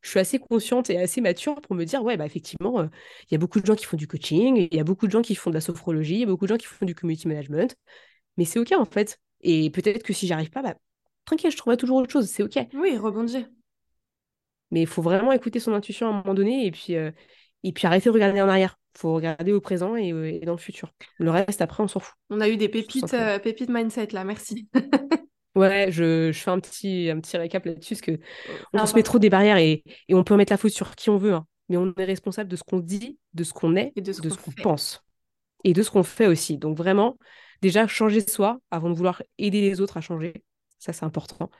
je 0.00 0.10
suis 0.10 0.20
assez 0.20 0.38
consciente 0.38 0.90
et 0.90 0.98
assez 0.98 1.20
mature 1.20 1.60
pour 1.60 1.74
me 1.74 1.84
dire, 1.84 2.02
ouais, 2.02 2.16
bah, 2.16 2.26
effectivement, 2.26 2.80
euh, 2.80 2.86
il 3.24 3.32
y 3.32 3.34
a 3.34 3.38
beaucoup 3.38 3.60
de 3.60 3.66
gens 3.66 3.74
qui 3.74 3.84
font 3.84 3.96
du 3.96 4.06
coaching, 4.06 4.68
il 4.70 4.76
y 4.76 4.80
a 4.80 4.84
beaucoup 4.84 5.06
de 5.06 5.12
gens 5.12 5.22
qui 5.22 5.34
font 5.34 5.50
de 5.50 5.54
la 5.54 5.60
sophrologie, 5.60 6.14
il 6.14 6.20
y 6.20 6.24
a 6.24 6.26
beaucoup 6.26 6.46
de 6.46 6.50
gens 6.50 6.56
qui 6.56 6.66
font 6.66 6.86
du 6.86 6.94
community 6.94 7.28
management, 7.28 7.76
mais 8.36 8.44
c'est 8.44 8.58
OK 8.58 8.72
en 8.72 8.84
fait. 8.84 9.18
Et 9.40 9.70
peut-être 9.70 10.02
que 10.02 10.12
si 10.12 10.26
j'arrive 10.26 10.50
pas, 10.50 10.62
bah, 10.62 10.74
tranquille, 11.24 11.50
je 11.50 11.56
trouverai 11.56 11.76
toujours 11.76 11.98
autre 11.98 12.10
chose, 12.10 12.26
c'est 12.26 12.42
OK. 12.42 12.58
Oui, 12.74 12.96
rebondir. 12.96 13.48
Mais 14.70 14.82
il 14.82 14.86
faut 14.86 15.02
vraiment 15.02 15.32
écouter 15.32 15.60
son 15.60 15.72
intuition 15.72 16.06
à 16.06 16.10
un 16.10 16.12
moment 16.22 16.34
donné 16.34 16.66
et 16.66 16.70
puis, 16.70 16.94
euh, 16.94 17.10
et 17.62 17.72
puis 17.72 17.86
arrêter 17.86 18.08
de 18.08 18.14
regarder 18.14 18.40
en 18.40 18.48
arrière. 18.48 18.78
Il 18.94 19.00
faut 19.00 19.14
regarder 19.14 19.52
au 19.52 19.60
présent 19.60 19.96
et, 19.96 20.12
euh, 20.12 20.30
et, 20.30 20.40
dans 20.40 20.52
le 20.52 20.58
futur. 20.58 20.92
Le 21.18 21.30
reste, 21.30 21.60
après, 21.60 21.82
on 21.82 21.88
s'en 21.88 22.00
fout. 22.00 22.14
On 22.30 22.40
a 22.40 22.48
eu 22.48 22.56
des 22.56 22.68
pépites, 22.68 23.16
pépites 23.42 23.70
mindset 23.70 24.08
là, 24.12 24.24
merci. 24.24 24.68
Ouais, 25.58 25.90
je, 25.90 26.30
fais 26.32 26.50
un 26.52 26.60
petit, 26.60 27.10
un 27.10 27.18
petit 27.18 27.36
récap 27.36 27.64
là-dessus, 27.64 27.94
parce 27.94 28.00
que 28.00 28.18
on 28.72 28.86
se 28.86 28.94
met 28.94 29.02
trop 29.02 29.18
des 29.18 29.28
barrières 29.28 29.56
et, 29.56 29.82
on 30.12 30.22
peut 30.22 30.36
mettre 30.36 30.52
la 30.52 30.56
faute 30.56 30.70
sur 30.70 30.94
qui 30.94 31.10
on 31.10 31.16
veut, 31.16 31.34
hein. 31.34 31.46
mais 31.68 31.76
on 31.76 31.92
est 31.96 32.04
responsable 32.04 32.48
de 32.48 32.54
ce 32.54 32.62
qu'on 32.62 32.78
dit, 32.78 33.18
de 33.34 33.42
ce 33.42 33.52
qu'on 33.52 33.74
est, 33.74 33.92
et 33.96 34.00
de 34.00 34.12
ce 34.12 34.20
qu'on 34.20 34.52
pense, 34.62 35.02
et 35.64 35.72
de 35.72 35.82
ce 35.82 35.90
qu'on 35.90 36.04
fait 36.04 36.28
aussi. 36.28 36.58
Donc 36.58 36.76
vraiment, 36.76 37.18
déjà, 37.60 37.88
changer 37.88 38.20
soi 38.20 38.60
avant 38.70 38.88
de 38.88 38.94
vouloir 38.94 39.20
aider 39.38 39.60
les 39.60 39.80
autres 39.80 39.96
à 39.96 40.00
changer, 40.00 40.32
ça 40.78 40.92
c'est 40.92 41.04
important, 41.04 41.50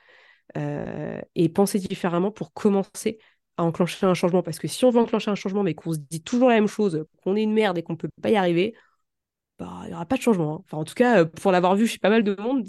euh, 0.57 1.21
et 1.35 1.49
penser 1.49 1.81
différemment 1.81 2.31
pour 2.31 2.53
commencer 2.53 3.19
à 3.57 3.65
enclencher 3.65 4.07
un 4.07 4.15
changement, 4.15 4.45
parce 4.45 4.61
que 4.61 4.69
si 4.69 4.85
on 4.85 4.91
veut 4.91 5.01
enclencher 5.01 5.33
un 5.33 5.35
changement, 5.35 5.65
mais 5.65 5.75
qu'on 5.75 5.93
se 5.93 5.99
dit 5.99 6.23
toujours 6.23 6.51
la 6.51 6.55
même 6.55 6.69
chose, 6.69 7.05
qu'on 7.25 7.35
est 7.35 7.43
une 7.43 7.53
merde 7.53 7.79
et 7.79 7.83
qu'on 7.83 7.95
ne 7.95 7.99
peut 7.99 8.09
pas 8.23 8.31
y 8.31 8.37
arriver, 8.37 8.77
bah, 9.59 9.81
il 9.83 9.89
n'y 9.89 9.95
aura 9.95 10.07
pas 10.07 10.17
de 10.17 10.23
changement. 10.23 10.55
Hein. 10.55 10.63
Enfin, 10.67 10.77
en 10.77 10.85
tout 10.85 10.95
cas, 10.95 11.25
pour 11.25 11.51
l'avoir 11.51 11.75
vu 11.75 11.89
chez 11.89 11.99
pas 11.99 12.11
mal 12.11 12.23
de 12.23 12.41
monde, 12.41 12.65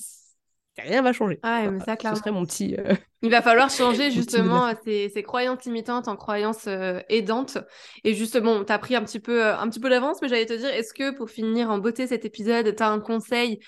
rien 0.81 1.01
va 1.01 1.13
changer. 1.13 1.39
Ah 1.43 1.69
mais 1.69 1.79
ça, 1.79 1.95
Ce 2.01 2.19
serait 2.19 2.31
mon 2.31 2.45
petit. 2.45 2.75
Euh, 2.77 2.95
Il 3.21 3.29
va 3.29 3.41
falloir 3.41 3.69
changer 3.69 4.11
justement 4.11 4.73
ces, 4.83 5.23
croyances 5.23 5.65
limitantes 5.65 6.07
en 6.07 6.15
croyances 6.15 6.67
euh, 6.67 7.01
aidantes. 7.09 7.57
Et 8.03 8.13
justement, 8.13 8.63
tu 8.63 8.71
as 8.71 8.79
pris 8.79 8.95
un 8.95 9.03
petit 9.03 9.19
peu, 9.19 9.45
euh, 9.45 9.57
un 9.57 9.69
petit 9.69 9.79
peu 9.79 9.89
d'avance, 9.89 10.21
mais 10.21 10.29
j'allais 10.29 10.45
te 10.45 10.53
dire, 10.53 10.69
est-ce 10.69 10.93
que 10.93 11.11
pour 11.11 11.29
finir 11.29 11.69
en 11.69 11.79
beauté 11.79 12.07
cet 12.07 12.25
épisode, 12.25 12.75
tu 12.75 12.83
as 12.83 12.89
un 12.89 12.99
conseil 12.99 13.59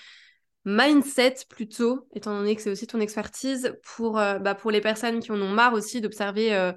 mindset 0.64 1.34
plutôt, 1.48 2.06
étant 2.14 2.36
donné 2.36 2.54
que 2.54 2.62
c'est 2.62 2.70
aussi 2.70 2.86
ton 2.86 3.00
expertise, 3.00 3.76
pour, 3.82 4.12
bah, 4.12 4.54
pour 4.54 4.70
les 4.70 4.80
personnes 4.80 5.18
qui 5.18 5.32
en 5.32 5.40
ont 5.42 5.48
marre 5.48 5.72
aussi 5.72 6.00
d'observer 6.00 6.72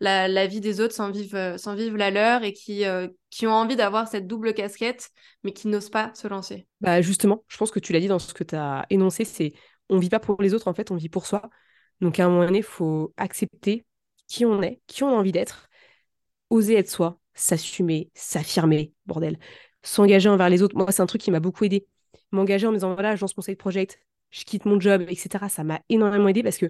la, 0.00 0.46
vie 0.46 0.60
des 0.60 0.80
autres 0.80 0.94
sans 0.94 1.10
vivre, 1.10 1.56
sans 1.58 1.74
vivre 1.74 1.98
la 1.98 2.10
leur 2.10 2.44
et 2.44 2.54
qui, 2.54 2.84
qui 3.30 3.46
ont 3.46 3.52
envie 3.52 3.76
d'avoir 3.76 4.08
cette 4.08 4.26
double 4.26 4.54
casquette, 4.54 5.10
mais 5.44 5.52
qui 5.52 5.68
n'osent 5.68 5.90
pas 5.90 6.10
se 6.14 6.26
lancer? 6.26 6.66
Bah 6.80 7.02
Justement, 7.02 7.44
je 7.48 7.56
pense 7.58 7.70
que 7.70 7.78
tu 7.78 7.92
l'as 7.92 8.00
dit 8.00 8.08
dans 8.08 8.18
ce 8.18 8.32
que 8.32 8.44
tu 8.44 8.56
as 8.56 8.86
énoncé, 8.88 9.24
c'est 9.24 9.52
on 9.88 9.98
vit 9.98 10.08
pas 10.08 10.20
pour 10.20 10.40
les 10.42 10.54
autres, 10.54 10.68
en 10.68 10.74
fait, 10.74 10.90
on 10.90 10.96
vit 10.96 11.08
pour 11.08 11.26
soi. 11.26 11.42
Donc 12.00 12.20
à 12.20 12.26
un 12.26 12.28
moment 12.28 12.44
donné, 12.44 12.58
il 12.58 12.64
faut 12.64 13.12
accepter 13.16 13.86
qui 14.28 14.44
on 14.44 14.62
est, 14.62 14.80
qui 14.86 15.02
on 15.04 15.08
a 15.08 15.12
envie 15.12 15.32
d'être, 15.32 15.68
oser 16.50 16.74
être 16.76 16.90
soi, 16.90 17.20
s'assumer, 17.34 18.10
s'affirmer, 18.14 18.92
bordel, 19.06 19.38
s'engager 19.82 20.28
envers 20.28 20.48
les 20.50 20.62
autres. 20.62 20.76
Moi, 20.76 20.90
c'est 20.92 21.02
un 21.02 21.06
truc 21.06 21.20
qui 21.22 21.30
m'a 21.30 21.40
beaucoup 21.40 21.64
aidé. 21.64 21.86
M'engager 22.32 22.66
en 22.66 22.70
me 22.70 22.76
disant, 22.76 22.94
voilà, 22.94 23.16
je 23.16 23.20
lance 23.20 23.36
mon 23.36 23.42
side 23.42 23.58
project, 23.58 23.98
je 24.30 24.44
quitte 24.44 24.64
mon 24.64 24.80
job, 24.80 25.02
etc. 25.08 25.48
Ça 25.48 25.64
m'a 25.64 25.80
énormément 25.88 26.28
aidé 26.28 26.42
parce 26.42 26.58
que, 26.58 26.66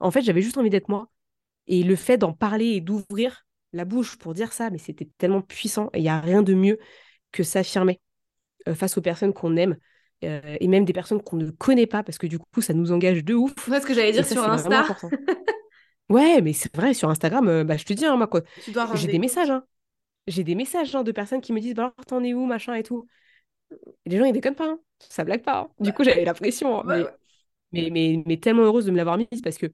en 0.00 0.10
fait, 0.10 0.22
j'avais 0.22 0.42
juste 0.42 0.58
envie 0.58 0.70
d'être 0.70 0.88
moi. 0.88 1.10
Et 1.66 1.82
le 1.82 1.96
fait 1.96 2.18
d'en 2.18 2.32
parler 2.32 2.66
et 2.66 2.80
d'ouvrir 2.80 3.46
la 3.72 3.84
bouche 3.84 4.16
pour 4.18 4.34
dire 4.34 4.52
ça, 4.52 4.70
mais 4.70 4.78
c'était 4.78 5.08
tellement 5.18 5.42
puissant. 5.42 5.90
Et 5.92 5.98
il 5.98 6.02
n'y 6.02 6.08
a 6.08 6.20
rien 6.20 6.42
de 6.42 6.54
mieux 6.54 6.78
que 7.32 7.42
s'affirmer 7.42 8.00
euh, 8.68 8.74
face 8.74 8.96
aux 8.98 9.02
personnes 9.02 9.32
qu'on 9.32 9.56
aime, 9.56 9.76
euh, 10.22 10.56
et 10.60 10.68
même 10.68 10.84
des 10.84 10.92
personnes 10.92 11.22
qu'on 11.22 11.36
ne 11.36 11.50
connaît 11.50 11.86
pas 11.86 12.02
parce 12.02 12.18
que 12.18 12.26
du 12.26 12.38
coup 12.38 12.60
ça 12.60 12.72
nous 12.72 12.92
engage 12.92 13.24
de 13.24 13.34
ouf. 13.34 13.52
C'est 13.58 13.80
ce 13.80 13.86
que 13.86 13.94
j'allais 13.94 14.12
dire 14.12 14.26
sur 14.26 14.42
Insta. 14.48 14.86
ouais, 16.08 16.40
mais 16.40 16.52
c'est 16.52 16.74
vrai, 16.74 16.94
sur 16.94 17.10
Instagram, 17.10 17.48
euh, 17.48 17.64
bah, 17.64 17.76
je 17.76 17.84
te 17.84 17.92
dis, 17.92 18.06
hein, 18.06 18.16
moi, 18.16 18.26
quoi, 18.26 18.42
j'ai 18.94 19.08
des 19.08 19.18
messages. 19.18 19.50
Hein. 19.50 19.64
J'ai 20.26 20.44
des 20.44 20.54
messages 20.54 20.94
hein, 20.94 21.02
de 21.02 21.12
personnes 21.12 21.40
qui 21.40 21.52
me 21.52 21.60
disent 21.60 21.74
bah, 21.74 21.82
alors 21.82 22.06
t'en 22.06 22.22
es 22.22 22.32
où, 22.32 22.46
machin 22.46 22.74
et 22.74 22.82
tout. 22.82 23.06
Et 24.06 24.10
les 24.10 24.18
gens 24.18 24.24
ils 24.24 24.32
déconnent 24.32 24.54
pas, 24.54 24.68
hein. 24.68 24.78
ça 24.98 25.24
blague 25.24 25.42
pas. 25.42 25.68
Du 25.80 25.92
coup 25.92 26.04
j'avais 26.04 26.24
la 26.24 26.34
pression. 26.34 26.82
mais, 26.84 27.04
mais, 27.72 27.90
mais, 27.90 28.22
mais, 28.24 28.36
tellement 28.38 28.62
heureuse 28.62 28.86
de 28.86 28.90
me 28.90 28.96
l'avoir 28.96 29.18
mise 29.18 29.42
parce 29.42 29.58
que 29.58 29.66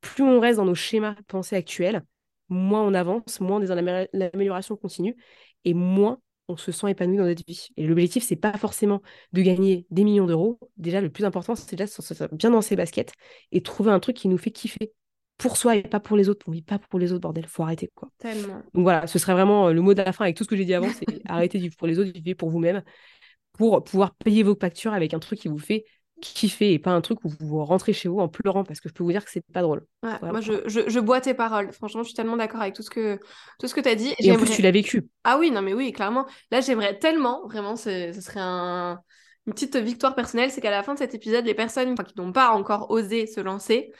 plus 0.00 0.24
on 0.24 0.40
reste 0.40 0.56
dans 0.56 0.64
nos 0.64 0.74
schémas 0.74 1.14
de 1.14 1.22
pensée 1.22 1.54
actuels, 1.54 2.02
moins 2.48 2.82
on 2.82 2.94
avance, 2.94 3.40
moins 3.40 3.58
on 3.58 3.62
est 3.62 3.66
dans 3.66 4.08
l'amélioration 4.12 4.76
continue 4.76 5.16
et 5.64 5.74
moins 5.74 6.20
on 6.48 6.56
se 6.56 6.72
sent 6.72 6.90
épanoui 6.90 7.16
dans 7.16 7.24
notre 7.24 7.44
vie. 7.46 7.68
Et 7.76 7.86
l'objectif, 7.86 8.24
c'est 8.24 8.36
pas 8.36 8.52
forcément 8.54 9.02
de 9.32 9.42
gagner 9.42 9.86
des 9.90 10.04
millions 10.04 10.26
d'euros. 10.26 10.58
Déjà, 10.76 11.00
le 11.00 11.10
plus 11.10 11.24
important, 11.24 11.54
c'est 11.54 11.76
déjà 11.76 11.86
de 11.86 12.36
bien 12.36 12.50
dans 12.50 12.62
ses 12.62 12.76
baskets 12.76 13.12
et 13.52 13.62
trouver 13.62 13.90
un 13.90 14.00
truc 14.00 14.16
qui 14.16 14.28
nous 14.28 14.38
fait 14.38 14.50
kiffer 14.50 14.92
pour 15.38 15.56
soi 15.56 15.76
et 15.76 15.82
pas 15.82 16.00
pour 16.00 16.16
les 16.16 16.28
autres. 16.28 16.46
On 16.48 16.52
vit 16.52 16.62
pas 16.62 16.78
pour 16.78 16.98
les 16.98 17.12
autres, 17.12 17.22
bordel. 17.22 17.46
Faut 17.46 17.62
arrêter, 17.62 17.90
quoi. 17.94 18.10
Tellement. 18.18 18.62
Donc 18.74 18.82
voilà, 18.82 19.06
ce 19.06 19.18
serait 19.18 19.32
vraiment 19.32 19.68
euh, 19.68 19.72
le 19.72 19.80
mot 19.80 19.94
de 19.94 20.02
la 20.02 20.12
fin 20.12 20.24
avec 20.24 20.36
tout 20.36 20.44
ce 20.44 20.48
que 20.48 20.56
j'ai 20.56 20.64
dit 20.64 20.74
avant, 20.74 20.90
c'est 20.90 21.06
arrêter 21.28 21.58
de 21.58 21.62
vivre 21.64 21.76
pour 21.76 21.86
les 21.86 21.98
autres, 21.98 22.12
vivez 22.12 22.34
pour 22.34 22.50
vous-même, 22.50 22.82
pour 23.52 23.82
pouvoir 23.82 24.14
payer 24.14 24.42
vos 24.42 24.56
factures 24.56 24.92
avec 24.92 25.14
un 25.14 25.18
truc 25.18 25.38
qui 25.38 25.48
vous 25.48 25.58
fait 25.58 25.84
kiffer 26.22 26.72
et 26.72 26.78
pas 26.78 26.90
un 26.90 27.00
truc 27.00 27.24
où 27.24 27.32
vous 27.40 27.64
rentrez 27.64 27.92
chez 27.92 28.08
vous 28.08 28.20
en 28.20 28.28
pleurant 28.28 28.64
parce 28.64 28.80
que 28.80 28.88
je 28.88 28.94
peux 28.94 29.04
vous 29.04 29.12
dire 29.12 29.24
que 29.24 29.30
c'est 29.30 29.44
pas 29.52 29.62
drôle. 29.62 29.84
moi, 30.02 30.40
je, 30.40 30.52
je, 30.66 31.00
bois 31.00 31.20
tes 31.20 31.34
paroles. 31.34 31.72
Franchement, 31.72 32.02
je 32.02 32.08
suis 32.08 32.14
tellement 32.14 32.36
d'accord 32.36 32.60
avec 32.60 32.74
tout 32.74 32.82
ce 32.82 32.90
que, 32.90 33.18
tout 33.58 33.68
ce 33.68 33.74
que 33.74 33.80
tu 33.80 33.88
as 33.88 33.94
dit. 33.94 34.14
Et 34.18 34.32
en 34.32 34.36
plus, 34.36 34.50
tu 34.50 34.62
l'as 34.62 34.70
vécu. 34.70 35.08
Ah 35.24 35.38
oui, 35.38 35.50
non, 35.50 35.62
mais 35.62 35.74
oui, 35.74 35.92
clairement. 35.92 36.26
Là, 36.50 36.60
j'aimerais 36.60 36.98
tellement, 36.98 37.46
vraiment, 37.46 37.76
ce 37.76 38.12
serait 38.12 38.40
un... 38.40 39.00
une 39.46 39.52
petite 39.52 39.76
victoire 39.76 40.14
personnelle, 40.14 40.50
c'est 40.50 40.60
qu'à 40.60 40.70
la 40.70 40.82
fin 40.82 40.94
de 40.94 40.98
cet 40.98 41.14
épisode, 41.14 41.44
les 41.44 41.54
personnes 41.54 41.94
qui 41.94 42.14
n'ont 42.16 42.32
pas 42.32 42.50
encore 42.50 42.90
osé 42.90 43.26
se 43.26 43.40
lancer, 43.40 43.92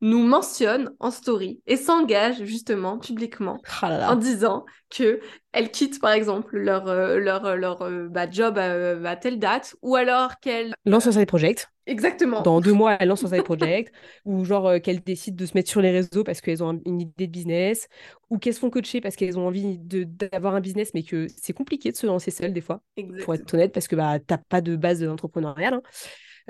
nous 0.00 0.22
mentionne 0.22 0.92
en 1.00 1.10
story 1.10 1.60
et 1.66 1.76
s'engage 1.76 2.44
justement 2.44 2.98
publiquement 2.98 3.58
oh 3.82 3.86
en 3.86 4.14
disant 4.14 4.64
que 4.90 5.20
elles 5.52 5.70
quittent 5.70 6.00
par 6.00 6.12
exemple 6.12 6.56
leur 6.56 6.86
euh, 6.88 7.18
leur 7.18 7.44
euh, 7.44 7.56
leur 7.56 7.82
euh, 7.82 8.08
bah, 8.08 8.30
job 8.30 8.58
à, 8.58 9.16
telle 9.16 9.38
date 9.38 9.74
ou 9.82 9.96
alors 9.96 10.38
qu'elles 10.40 10.72
lancent 10.84 11.08
un 11.08 11.12
side 11.12 11.26
project. 11.26 11.68
Exactement. 11.86 12.42
Dans 12.42 12.60
deux 12.60 12.74
mois, 12.74 12.96
elles 13.00 13.08
lancent 13.08 13.24
un 13.24 13.28
side 13.28 13.44
project 13.44 13.92
ou 14.24 14.44
genre 14.44 14.80
qu'elles 14.82 15.02
décident 15.02 15.36
de 15.36 15.46
se 15.46 15.52
mettre 15.54 15.70
sur 15.70 15.80
les 15.80 15.90
réseaux 15.90 16.22
parce 16.22 16.40
qu'elles 16.42 16.62
ont 16.62 16.80
une 16.84 17.00
idée 17.00 17.26
de 17.26 17.32
business 17.32 17.88
ou 18.30 18.38
qu'elles 18.38 18.54
se 18.54 18.60
font 18.60 18.70
coacher 18.70 19.00
parce 19.00 19.16
qu'elles 19.16 19.38
ont 19.38 19.46
envie 19.46 19.78
d'avoir 19.78 20.54
un 20.54 20.60
business 20.60 20.90
mais 20.94 21.02
que 21.02 21.26
c'est 21.36 21.54
compliqué 21.54 21.90
de 21.90 21.96
se 21.96 22.06
lancer 22.06 22.30
seule 22.30 22.52
des 22.52 22.60
fois. 22.60 22.82
Pour 23.24 23.34
être 23.34 23.52
honnête 23.54 23.72
parce 23.72 23.88
que 23.88 23.96
bah 23.96 24.18
t'as 24.24 24.38
pas 24.38 24.60
de 24.60 24.76
base 24.76 25.02
entrepreneuriale. 25.02 25.74
Hein. 25.74 25.82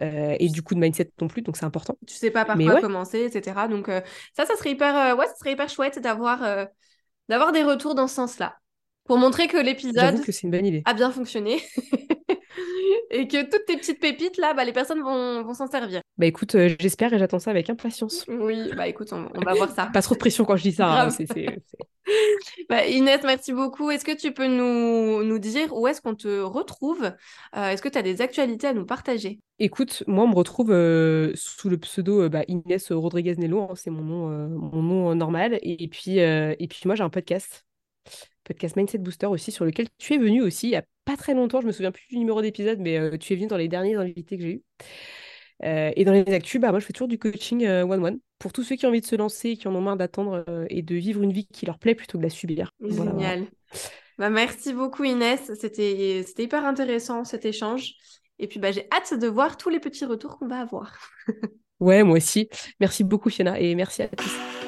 Euh, 0.00 0.36
et 0.38 0.48
du 0.48 0.62
coup 0.62 0.74
de 0.74 0.80
mindset 0.80 1.10
non 1.20 1.28
plus, 1.28 1.42
donc 1.42 1.56
c'est 1.56 1.64
important. 1.64 1.98
Tu 2.06 2.14
sais 2.14 2.30
pas 2.30 2.44
par 2.44 2.56
quoi 2.56 2.80
commencer, 2.80 3.24
etc. 3.24 3.68
Donc 3.68 3.88
euh, 3.88 4.00
ça, 4.36 4.46
ça 4.46 4.56
serait 4.56 4.70
hyper, 4.70 4.96
euh, 4.96 5.16
ouais, 5.16 5.26
ça 5.26 5.34
serait 5.36 5.52
hyper 5.52 5.68
chouette 5.68 5.98
d'avoir 6.00 6.40
d'avoir 7.28 7.52
des 7.52 7.62
retours 7.62 7.94
dans 7.94 8.06
ce 8.06 8.14
sens-là, 8.14 8.56
pour 9.04 9.18
montrer 9.18 9.48
que 9.48 9.58
l'épisode 9.58 10.20
a 10.84 10.94
bien 10.94 11.10
fonctionné. 11.10 11.60
et 13.10 13.26
que 13.26 13.42
toutes 13.42 13.64
tes 13.66 13.76
petites 13.76 14.00
pépites 14.00 14.36
là, 14.36 14.54
bah, 14.54 14.64
les 14.64 14.72
personnes 14.72 15.00
vont, 15.00 15.42
vont 15.42 15.54
s'en 15.54 15.66
servir. 15.66 16.00
Bah 16.16 16.26
écoute, 16.26 16.56
j'espère 16.78 17.12
et 17.12 17.18
j'attends 17.18 17.38
ça 17.38 17.50
avec 17.50 17.68
impatience. 17.68 18.24
Oui, 18.28 18.70
bah 18.76 18.86
écoute, 18.86 19.12
on, 19.12 19.28
va 19.40 19.54
voir 19.54 19.70
ça. 19.74 19.86
Pas 19.92 20.02
trop 20.02 20.14
de 20.14 20.20
pression 20.20 20.44
quand 20.44 20.56
je 20.56 20.62
dis 20.62 20.72
ça. 20.72 21.02
Hein, 21.02 21.10
bah, 22.68 22.86
Inès, 22.86 23.22
merci 23.22 23.52
beaucoup. 23.52 23.90
Est-ce 23.90 24.04
que 24.04 24.16
tu 24.16 24.32
peux 24.32 24.46
nous, 24.46 25.38
dire 25.38 25.74
où 25.76 25.86
est-ce 25.86 26.00
qu'on 26.00 26.14
te 26.14 26.40
retrouve? 26.40 27.12
Est-ce 27.54 27.82
que 27.82 27.88
tu 27.88 27.98
as 27.98 28.02
des 28.02 28.20
actualités 28.20 28.66
à 28.66 28.72
nous 28.72 28.86
partager? 28.86 29.40
Écoute, 29.60 30.04
moi, 30.06 30.24
on 30.24 30.28
me 30.28 30.36
retrouve 30.36 30.70
euh, 30.70 31.32
sous 31.34 31.68
le 31.68 31.78
pseudo 31.78 32.22
euh, 32.22 32.28
bah, 32.28 32.44
Inès 32.46 32.92
Rodriguez 32.92 33.34
Nello, 33.36 33.62
hein, 33.62 33.74
c'est 33.74 33.90
mon 33.90 34.02
nom, 34.02 34.30
euh, 34.30 34.46
mon 34.48 34.82
nom 34.82 35.14
normal. 35.16 35.58
Et, 35.62 35.88
puis, 35.88 36.18
et 36.18 36.68
puis, 36.68 36.82
moi, 36.84 36.94
j'ai 36.94 37.02
un 37.02 37.10
podcast, 37.10 37.66
podcast 38.44 38.76
Mindset 38.76 38.98
Booster 38.98 39.26
aussi, 39.26 39.50
sur 39.50 39.64
lequel 39.64 39.88
tu 39.98 40.14
es 40.14 40.18
venu 40.18 40.42
aussi 40.42 40.68
il 40.68 40.70
n'y 40.70 40.76
a 40.76 40.84
pas 41.04 41.16
très 41.16 41.34
longtemps. 41.34 41.60
Je 41.60 41.66
me 41.66 41.72
souviens 41.72 41.90
plus 41.90 42.06
du 42.08 42.18
numéro 42.18 42.40
d'épisode, 42.40 42.78
mais 42.78 43.18
tu 43.18 43.32
es 43.32 43.36
venu 43.36 43.48
dans 43.48 43.56
les 43.56 43.68
derniers 43.68 43.96
invités 43.96 44.36
que 44.36 44.42
j'ai 44.42 44.52
eus. 44.52 44.62
Et 45.62 46.04
dans 46.04 46.12
les 46.12 46.24
actus, 46.32 46.60
bah, 46.60 46.70
moi, 46.70 46.80
je 46.80 46.86
fais 46.86 46.92
toujours 46.92 47.08
du 47.08 47.18
coaching 47.18 47.66
one-one 47.66 48.18
pour 48.38 48.52
tous 48.52 48.62
ceux 48.62 48.76
qui 48.76 48.86
ont 48.86 48.90
envie 48.90 49.00
de 49.00 49.06
se 49.06 49.16
lancer, 49.16 49.56
qui 49.56 49.66
en 49.68 49.74
ont 49.74 49.80
marre 49.80 49.96
d'attendre 49.96 50.44
et 50.70 50.82
de 50.82 50.94
vivre 50.94 51.22
une 51.22 51.32
vie 51.32 51.46
qui 51.46 51.66
leur 51.66 51.78
plaît 51.78 51.94
plutôt 51.94 52.18
que 52.18 52.22
de 52.22 52.26
la 52.26 52.30
subir. 52.30 52.72
Génial. 52.80 53.46
Bah, 54.18 54.30
merci 54.30 54.72
beaucoup, 54.72 55.04
Inès. 55.04 55.52
C'était 55.60 56.24
hyper 56.38 56.64
intéressant 56.64 57.24
cet 57.24 57.44
échange. 57.44 57.94
Et 58.38 58.46
puis, 58.46 58.58
bah, 58.58 58.72
j'ai 58.72 58.86
hâte 58.92 59.18
de 59.18 59.26
voir 59.26 59.56
tous 59.56 59.68
les 59.68 59.80
petits 59.80 60.04
retours 60.04 60.38
qu'on 60.38 60.48
va 60.48 60.60
avoir. 60.60 60.98
ouais, 61.80 62.02
moi 62.02 62.16
aussi. 62.16 62.48
Merci 62.80 63.04
beaucoup, 63.04 63.30
Fiona, 63.30 63.58
et 63.60 63.74
merci 63.74 64.02
à 64.02 64.08
tous. 64.08 64.67